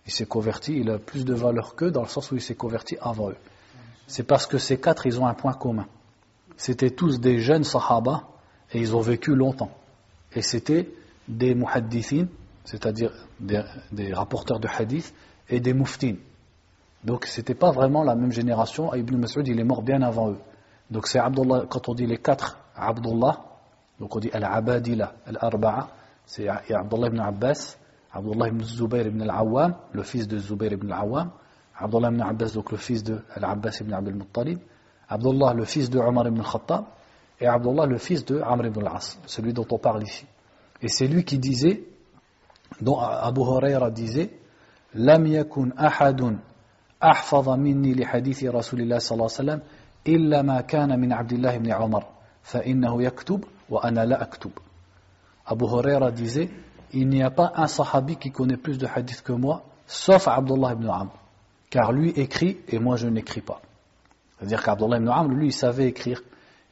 il 0.07 0.13
s'est 0.13 0.27
converti, 0.27 0.79
il 0.79 0.91
a 0.91 0.99
plus 0.99 1.25
de 1.25 1.35
valeur 1.35 1.75
qu'eux 1.75 1.91
dans 1.91 2.03
le 2.03 2.09
sens 2.09 2.31
où 2.31 2.37
il 2.37 2.41
s'est 2.41 2.55
converti 2.55 2.97
avant 3.01 3.31
eux. 3.31 3.37
C'est 4.07 4.23
parce 4.23 4.47
que 4.47 4.59
ces 4.59 4.79
quatre, 4.79 5.07
ils 5.07 5.21
ont 5.21 5.27
un 5.27 5.35
point 5.35 5.53
commun. 5.53 5.87
C'était 6.57 6.91
tous 6.91 7.21
des 7.21 7.39
jeunes 7.39 7.65
sahaba 7.65 8.29
et 8.73 8.79
ils 8.79 8.95
ont 8.95 9.01
vécu 9.01 9.35
longtemps. 9.35 9.71
Et 10.33 10.43
c'était 10.43 10.89
des 11.27 11.55
muhaddithin, 11.55 12.29
c'est-à-dire 12.65 13.13
des, 13.41 14.13
rapporteurs 14.13 14.61
de 14.61 14.69
hadith, 14.69 15.13
et 15.49 15.61
des 15.61 15.73
muftin. 15.73 16.15
Donc 17.05 17.27
c'était 17.27 17.55
pas 17.55 17.71
vraiment 17.71 18.03
la 18.03 18.15
même 18.15 18.33
génération. 18.33 18.95
Ibn 18.95 19.17
Mas'ud, 19.17 19.47
il 19.47 19.59
est 19.59 19.65
mort 19.65 19.83
bien 19.83 20.03
avant 20.03 20.31
eux. 20.31 20.39
Donc 20.91 21.09
c'est 21.09 21.19
Abdullah, 21.19 21.65
quand 21.69 21.89
on 21.89 21.95
dit 21.95 22.07
les 22.07 22.19
quatre 22.19 22.59
Abdullah, 22.77 23.45
donc 23.99 24.15
on 24.15 24.21
dit 24.21 24.31
Al-Abadila, 24.33 25.15
Al-Arba'a, 25.27 25.89
c'est 26.27 26.49
Abdullah 26.49 27.09
ibn 27.09 27.21
Abbas, 27.21 27.77
Abdullah 28.17 28.49
ibn 28.49 28.63
Zubayr 28.65 29.07
ibn 29.07 29.23
al-Awwam, 29.23 29.75
le 29.93 30.03
fils 30.03 30.27
de 30.27 30.39
Zubayr 30.39 30.73
ibn 30.73 30.91
al-Awwam, 30.93 31.31
Abdullah 31.79 32.09
ibn 32.11 32.23
Abbas, 32.23 32.53
donc 32.55 32.71
le 32.71 32.79
fils 32.79 33.03
de 33.05 33.21
Al-Abbas 33.35 33.81
ibn 33.81 33.93
Abdul 33.93 34.15
Muttalib, 34.15 34.59
Abdullah 35.09 35.53
le 35.55 35.65
fils 35.65 35.91
de 35.91 35.99
Omar 35.99 36.27
ibn 36.27 36.41
al-Khattab, 36.41 36.85
et 37.41 37.47
Abdullah 37.47 37.87
le 37.87 37.99
fils 37.99 38.25
de 38.25 38.41
Amr 38.41 38.67
ibn 38.67 38.81
al-As, 38.87 39.19
celui 39.27 39.53
dont 39.53 39.67
on 39.71 39.79
parle 39.79 40.03
ici. 40.03 40.25
Et 40.81 40.89
c'est 40.89 41.07
lui 41.07 41.25
qui 41.25 41.39
disait, 41.39 41.85
dont 42.81 42.99
Abu 42.99 43.41
Huraira 43.41 43.91
disait, 43.91 44.31
لم 44.95 45.27
يكن 45.27 45.73
أحد 45.73 46.39
أحفظ 47.03 47.49
مني 47.49 47.95
لحديث 47.95 48.45
رسول 48.45 48.81
الله 48.81 48.99
صلى 48.99 49.13
الله 49.17 49.29
عليه 49.39 49.43
وسلم 49.45 49.61
إلا 50.09 50.43
ما 50.43 50.61
كان 50.61 51.01
من 51.01 51.13
عبد 51.13 51.33
الله 51.33 51.59
بن 51.59 51.73
عمر 51.73 52.05
فإنه 52.43 53.03
يكتب 53.03 53.45
وأنا 53.71 54.05
لا 54.05 54.23
أكتب 54.23 54.51
Abu 55.49 55.67
Huraira 55.67 56.11
disait 56.11 56.49
il 56.93 57.09
n'y 57.09 57.23
a 57.23 57.31
pas 57.31 57.53
un 57.57 57.67
sahabi 57.67 58.17
qui 58.17 58.31
connaît 58.31 58.57
plus 58.57 58.79
de 58.79 58.87
hadiths 58.87 59.23
que 59.23 59.33
moi, 59.33 59.65
sauf 59.87 60.29
Abdullah 60.29 60.73
ibn 60.73 60.89
Amr. 60.89 61.13
Car 61.71 61.93
lui 61.93 62.11
écrit 62.11 62.59
et 62.69 62.79
moi 62.79 62.97
je 62.97 63.09
n'écris 63.09 63.41
pas. 63.41 63.61
C'est-à-dire 64.39 64.63
qu'Abdullah 64.63 64.99
ibn 64.99 65.09
Amr, 65.09 65.35
lui, 65.35 65.47
il 65.47 65.53
savait 65.53 65.87
écrire. 65.87 66.23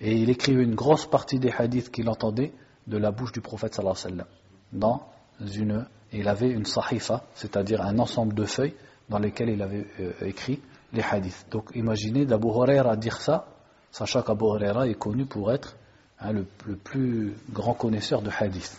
Et 0.01 0.15
il 0.17 0.29
écrivait 0.29 0.62
une 0.62 0.75
grosse 0.75 1.07
partie 1.07 1.39
des 1.39 1.51
hadiths 1.51 1.91
qu'il 1.91 2.09
entendait 2.09 2.53
de 2.87 2.99
la 2.99 3.11
bouche 3.11 3.33
du 3.33 3.41
prophète 3.41 3.75
sallallahu 3.75 3.97
alayhi 4.05 4.19
wa. 4.19 4.27
Dans 4.73 5.01
une, 5.47 5.87
il 6.12 6.29
avait 6.29 6.51
une 6.51 6.67
sahifa, 6.67 7.25
c'est-à-dire 7.35 7.81
un 7.81 7.99
ensemble 7.99 8.35
de 8.35 8.45
feuilles 8.45 8.75
dans 9.09 9.19
lesquelles 9.19 9.51
il 9.51 9.62
avait 9.62 9.87
euh, 10.01 10.12
écrit 10.23 10.61
les 10.93 11.03
hadiths. 11.03 11.47
Donc 11.51 11.71
imaginez 11.75 12.27
d'Abu 12.27 12.49
Huraira 12.49 12.97
dire 12.97 13.21
ça, 13.21 13.47
sachant 13.91 14.23
qu'Abu 14.23 14.45
Huraira 14.45 14.87
est 14.89 14.99
connu 14.99 15.25
pour 15.27 15.53
être 15.53 15.77
hein, 16.21 16.33
le, 16.33 16.47
le 16.67 16.77
plus 16.77 17.35
grand 17.51 17.75
connaisseur 17.75 18.21
de 18.21 18.31
hadiths. 18.37 18.79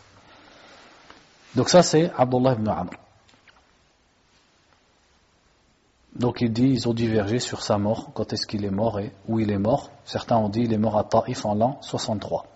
Donc 1.54 1.68
ça 1.68 1.82
c'est 1.82 2.10
Abdullah 2.16 2.52
ibn 2.54 2.68
Amr. 2.68 2.90
Donc 6.14 6.40
il 6.40 6.52
dit, 6.52 6.68
ils 6.68 6.88
ont 6.88 6.92
divergé 6.92 7.38
sur 7.38 7.62
sa 7.62 7.78
mort, 7.78 8.10
quand 8.12 8.32
est-ce 8.32 8.46
qu'il 8.46 8.64
est 8.64 8.70
mort 8.70 8.98
et 8.98 9.12
où 9.28 9.38
il 9.38 9.50
est 9.50 9.58
mort. 9.58 9.90
Certains 10.04 10.36
ont 10.36 10.48
dit 10.48 10.62
il 10.62 10.72
est 10.72 10.78
mort 10.78 10.98
à 10.98 11.04
Taif 11.04 11.44
en 11.44 11.54
l'an 11.54 11.78
63. 11.80 12.46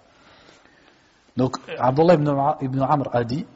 Donc 1.36 1.58
Abdullah 1.78 2.14
ibn, 2.60 2.80
Amr 2.80 3.08
a 3.12 3.24
dit, 3.24 3.46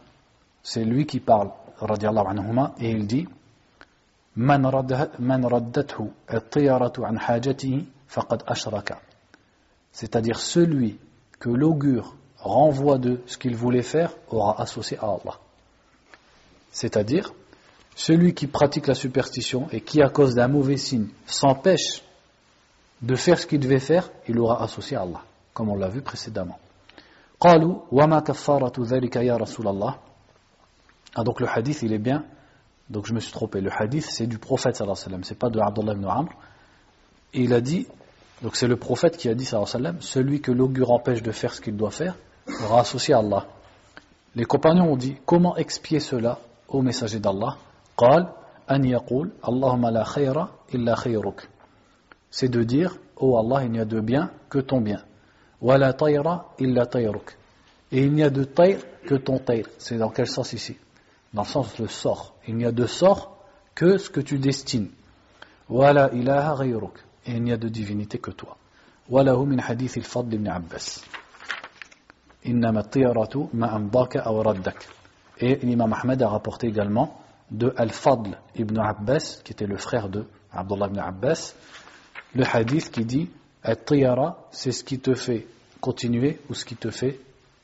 c'est 0.62 0.84
lui 0.84 1.07
qui 1.07 1.20
parle, 1.20 1.51
radiallahu 1.78 2.26
anhuma, 2.28 2.74
et 2.78 2.90
il 2.90 3.07
dit, 3.07 3.26
من 4.38 5.44
ردته 5.44 6.11
الطيرة 6.34 6.92
عن 6.99 7.18
حاجته 7.18 7.84
faqad 8.09 8.42
ashraka. 8.46 9.01
C'est-à-dire 9.92 10.38
celui 10.38 10.99
que 11.38 11.51
l'augure 11.51 12.14
renvoie 12.43 12.97
de 12.97 13.21
ce 13.25 13.37
qu'il 13.37 13.55
voulait 13.55 13.81
faire 13.81 14.13
aura 14.29 14.61
associé 14.61 14.97
à 14.99 15.05
Allah. 15.05 15.39
C'est-à-dire, 16.71 17.33
celui 17.95 18.33
qui 18.33 18.47
pratique 18.47 18.87
la 18.87 18.95
superstition 18.95 19.67
et 19.71 19.81
qui, 19.81 20.01
à 20.01 20.09
cause 20.09 20.35
d'un 20.35 20.47
mauvais 20.47 20.77
signe, 20.77 21.07
s'empêche 21.25 22.03
de 23.01 23.15
faire 23.15 23.39
ce 23.39 23.47
qu'il 23.47 23.59
devait 23.59 23.79
faire, 23.79 24.09
il 24.27 24.39
aura 24.39 24.63
associé 24.63 24.97
à 24.97 25.01
Allah, 25.01 25.21
comme 25.53 25.69
on 25.69 25.75
l'a 25.75 25.89
vu 25.89 26.01
précédemment. 26.01 26.59
Ah, 27.45 27.57
donc 31.23 31.39
le 31.39 31.47
hadith, 31.47 31.81
il 31.83 31.93
est 31.93 31.99
bien. 31.99 32.25
Donc 32.89 33.05
je 33.05 33.13
me 33.13 33.19
suis 33.19 33.31
trompé. 33.31 33.61
Le 33.61 33.69
hadith, 33.71 34.05
c'est 34.09 34.27
du 34.27 34.37
prophète, 34.37 34.75
sallallahu 34.75 34.97
alayhi 35.05 35.17
wa. 35.19 35.23
C'est 35.23 35.37
pas 35.37 35.49
de 35.49 35.59
Abdullah 35.59 35.93
ibn 35.93 36.05
Amr. 36.05 36.29
Il 37.33 37.53
a 37.53 37.61
dit, 37.61 37.87
donc 38.41 38.55
c'est 38.55 38.67
le 38.67 38.77
prophète 38.77 39.17
qui 39.17 39.29
a 39.29 39.35
dit, 39.35 39.45
sallallahu 39.45 39.69
alayhi 39.69 39.83
sallam, 39.83 40.01
celui 40.01 40.41
que 40.41 40.51
l'augure 40.51 40.91
empêche 40.91 41.21
de 41.21 41.31
faire 41.31 41.53
ce 41.53 41.61
qu'il 41.61 41.75
doit 41.75 41.91
faire, 41.91 42.15
rassocié 42.47 43.13
à 43.13 43.19
Allah. 43.19 43.47
Les 44.35 44.45
compagnons 44.45 44.91
ont 44.91 44.97
dit 44.97 45.15
comment 45.25 45.55
expier 45.57 45.99
cela 45.99 46.39
au 46.67 46.81
messager 46.81 47.19
d'Allah? 47.19 47.57
C'est 52.31 52.49
de 52.49 52.63
dire 52.63 52.97
Ô 53.15 53.35
oh 53.35 53.37
Allah, 53.37 53.63
il 53.63 53.71
n'y 53.71 53.79
a 53.79 53.85
de 53.85 53.99
bien 53.99 54.31
que 54.49 54.57
ton 54.59 54.81
bien. 54.81 55.01
Et 57.91 58.03
il 58.03 58.11
n'y 58.11 58.23
a 58.23 58.29
de 58.29 58.43
tayr 58.43 58.79
que 59.05 59.15
ton 59.15 59.37
tayr. 59.37 59.67
C'est 59.77 59.97
dans 59.97 60.09
quel 60.09 60.27
sens 60.27 60.51
ici? 60.53 60.77
Dans 61.33 61.43
le 61.43 61.47
sens 61.47 61.77
le 61.77 61.87
sort. 61.87 62.33
Il 62.47 62.57
n'y 62.57 62.65
a 62.65 62.71
de 62.71 62.85
sort 62.87 63.37
que 63.75 63.97
ce 63.97 64.09
que 64.09 64.19
tu 64.19 64.39
destines. 64.39 64.89
Et 65.69 65.73
il 67.27 67.43
n'y 67.43 67.51
a 67.51 67.57
de 67.57 67.69
divinité 67.69 68.17
que 68.17 68.31
toi. 68.31 68.57
Wala 69.09 69.37
min 69.37 69.59
hadith 69.59 69.95
al-fadl 69.97 70.33
ibn 70.33 70.49
et 75.39 75.55
l'imam 75.55 75.93
Ahmed 75.93 76.21
a 76.21 76.27
rapporté 76.27 76.67
également 76.67 77.19
de 77.51 77.73
Al-Fadl 77.77 78.37
ibn 78.55 78.79
Abbas, 78.79 79.41
qui 79.43 79.51
était 79.51 79.67
le 79.67 79.77
frère 79.77 80.09
de 80.09 80.25
Abdullah 80.51 80.87
ibn 80.87 80.99
Abbas, 80.99 81.55
le 82.35 82.43
hadith 82.45 82.91
qui 82.91 83.05
dit 83.05 83.29
At-tiyara, 83.63 84.47
c'est 84.51 84.71
ce 84.71 84.83
qui 84.83 84.99
te 84.99 85.13
fait 85.13 85.47
continuer 85.79 86.39
ou 86.49 86.53
ce 86.53 86.65
qui 86.65 86.75
te 86.75 86.89
fait 86.89 87.19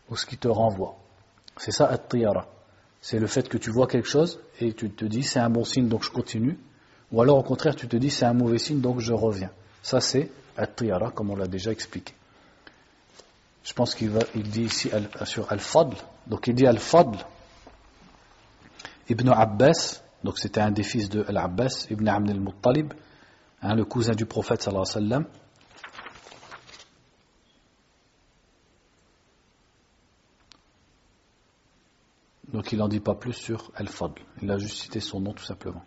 ou 0.10 0.16
ce 0.16 0.26
qui 0.26 0.38
te 0.38 0.48
renvoie. 0.48 0.96
C'est 1.58 1.72
ça 1.72 1.88
At-tiyara. 1.88 2.48
C'est 3.02 3.20
le 3.20 3.28
fait 3.28 3.48
que 3.48 3.58
tu 3.58 3.72
vois 3.72 3.88
quelque 3.88 4.08
chose 4.08 4.40
et 4.60 4.74
tu 4.74 4.90
te 4.90 5.06
dis 5.06 5.24
c'est 5.24 5.40
un 5.40 5.50
bon 5.50 5.64
signe 5.64 5.88
donc 5.88 6.04
je 6.04 6.12
continue. 6.12 6.58
Ou 7.12 7.22
alors 7.22 7.38
au 7.38 7.44
contraire 7.44 7.76
tu 7.76 7.88
te 7.88 7.98
dis 7.98 8.10
c'est 8.10 8.26
un 8.26 8.34
mauvais 8.34 8.60
signe 8.60 8.82
donc 8.82 9.00
je 9.00 9.14
reviens. 9.14 9.52
Ça 9.82 10.02
c'est 10.02 10.32
At-tiyara 10.58 11.12
comme 11.12 11.32
on 11.32 11.36
l'a 11.36 11.48
déjà 11.48 11.72
expliqué. 11.72 12.14
Je 13.70 13.74
pense 13.76 13.94
qu'il 13.94 14.12
il 14.34 14.50
dit 14.50 14.64
ici 14.64 14.90
sur 15.26 15.52
Al-Fadl. 15.52 15.96
Donc 16.26 16.48
il 16.48 16.56
dit 16.56 16.66
Al-Fadl 16.66 17.20
Ibn 19.10 19.30
Abbas, 19.30 20.02
donc 20.24 20.40
c'était 20.40 20.60
un 20.62 20.72
des 20.72 20.82
fils 20.82 21.08
de 21.08 21.24
Al-Abbas, 21.28 21.86
Ibn 21.92 22.08
Amn 22.08 22.30
al-Muttalib, 22.32 22.94
hein, 23.62 23.76
le 23.76 23.86
cousin 23.86 24.14
du 24.14 24.26
prophète 24.26 24.64
sallallahu 24.64 24.88
alayhi 24.90 25.12
wa 25.12 25.20
sallam. 25.20 25.26
Donc 32.52 32.72
il 32.72 32.80
n'en 32.80 32.88
dit 32.88 33.00
pas 33.00 33.14
plus 33.14 33.34
sur 33.34 33.72
Al-Fadl. 33.76 34.20
Il 34.42 34.50
a 34.50 34.58
juste 34.58 34.78
cité 34.78 35.00
son 35.00 35.20
nom 35.20 35.34
tout 35.34 35.46
simplement. 35.46 35.86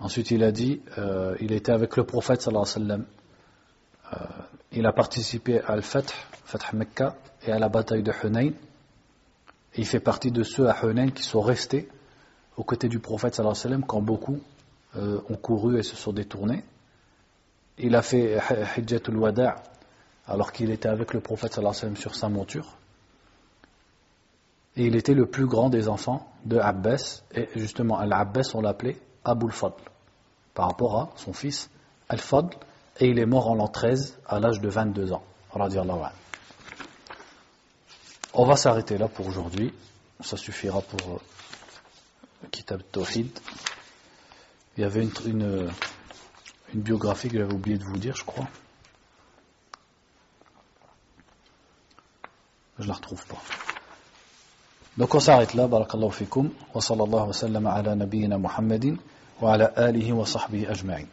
Ensuite 0.00 0.32
il 0.32 0.42
a 0.42 0.50
dit, 0.50 0.82
euh, 0.98 1.36
il 1.38 1.52
était 1.52 1.70
avec 1.70 1.96
le 1.96 2.02
prophète 2.02 2.42
sallallahu 2.42 2.66
alayhi 2.74 2.90
wa 2.90 2.96
sallam. 2.96 3.06
Euh, 4.12 4.45
il 4.76 4.86
a 4.86 4.92
participé 4.92 5.60
à 5.60 5.72
Al-Fath, 5.72 6.12
Fath 6.44 6.72
Mecca, 6.72 7.16
et 7.46 7.52
à 7.52 7.58
la 7.58 7.68
bataille 7.68 8.02
de 8.02 8.12
Hunayn 8.22 8.52
il 9.76 9.86
fait 9.86 10.00
partie 10.00 10.30
de 10.30 10.42
ceux 10.42 10.68
à 10.68 10.76
Hunayn 10.84 11.10
qui 11.10 11.22
sont 11.22 11.40
restés 11.40 11.88
aux 12.56 12.64
côtés 12.64 12.88
du 12.88 12.98
prophète 12.98 13.34
sallallahu 13.34 13.52
alayhi 13.52 13.64
wa 13.66 13.70
sallam 13.70 13.86
quand 13.86 14.00
beaucoup 14.00 14.40
euh, 14.96 15.20
ont 15.28 15.36
couru 15.36 15.78
et 15.78 15.82
se 15.82 15.96
sont 15.96 16.12
détournés. 16.12 16.64
Il 17.78 17.94
a 17.94 18.02
fait 18.02 18.38
Hijjatul 18.78 19.16
Wada' 19.16 19.56
alors 20.26 20.52
qu'il 20.52 20.70
était 20.70 20.88
avec 20.88 21.12
le 21.12 21.20
prophète 21.20 21.52
sallallahu 21.52 21.72
alayhi 21.72 21.76
wa 21.76 21.80
sallam 21.80 21.96
sur 21.96 22.14
sa 22.14 22.28
monture. 22.28 22.76
Et 24.76 24.86
il 24.86 24.96
était 24.96 25.14
le 25.14 25.26
plus 25.26 25.46
grand 25.46 25.70
des 25.70 25.88
enfants 25.88 26.30
de 26.44 26.58
Abbas. 26.58 27.22
Et 27.34 27.48
justement, 27.56 27.98
Al-Abbas, 27.98 28.50
on 28.54 28.60
l'appelait 28.60 28.98
Abul 29.24 29.50
Fadl, 29.50 29.82
par 30.52 30.66
rapport 30.68 30.98
à 30.98 31.10
son 31.16 31.32
fils 31.32 31.70
Al-Fadl. 32.10 32.54
Et 32.98 33.08
il 33.08 33.18
est 33.18 33.26
mort 33.26 33.48
en 33.48 33.54
l'an 33.54 33.68
13, 33.68 34.18
à 34.26 34.40
l'âge 34.40 34.60
de 34.60 34.68
22 34.68 35.12
ans. 35.12 35.22
On 38.34 38.44
va 38.44 38.56
s'arrêter 38.56 38.98
là 38.98 39.08
pour 39.08 39.26
aujourd'hui. 39.26 39.72
Ça 40.20 40.36
suffira 40.36 40.80
pour 40.80 41.14
euh, 41.14 41.18
Kitab 42.50 42.82
Tawhid. 42.90 43.30
Il 44.76 44.82
y 44.82 44.84
avait 44.84 45.02
une, 45.02 45.12
une, 45.26 45.70
biographie 46.74 47.28
que 47.28 47.38
j'avais 47.38 47.52
oublié 47.52 47.78
de 47.78 47.84
vous 47.84 47.96
dire, 47.98 48.16
je 48.16 48.24
crois. 48.24 48.48
Je 52.78 52.86
la 52.86 52.94
retrouve 52.94 53.24
pas. 53.26 53.40
Donc 54.96 55.14
on 55.14 55.20
s'arrête 55.20 55.54
là. 55.54 55.66
Barakallahu 55.68 56.12
fikum. 56.12 56.50
Wa 56.74 56.80
sallallahu 56.80 57.28
wa 57.28 57.32
sallam 57.32 57.66
ala 57.66 57.94
nabiyyina 57.94 58.38
Muhammadin 58.38 58.96
wa 59.40 59.52
ala 59.52 59.66
alihi 59.66 60.12
wa 60.12 60.26
sahbihi 60.26 60.66
ajma'in. 60.66 61.04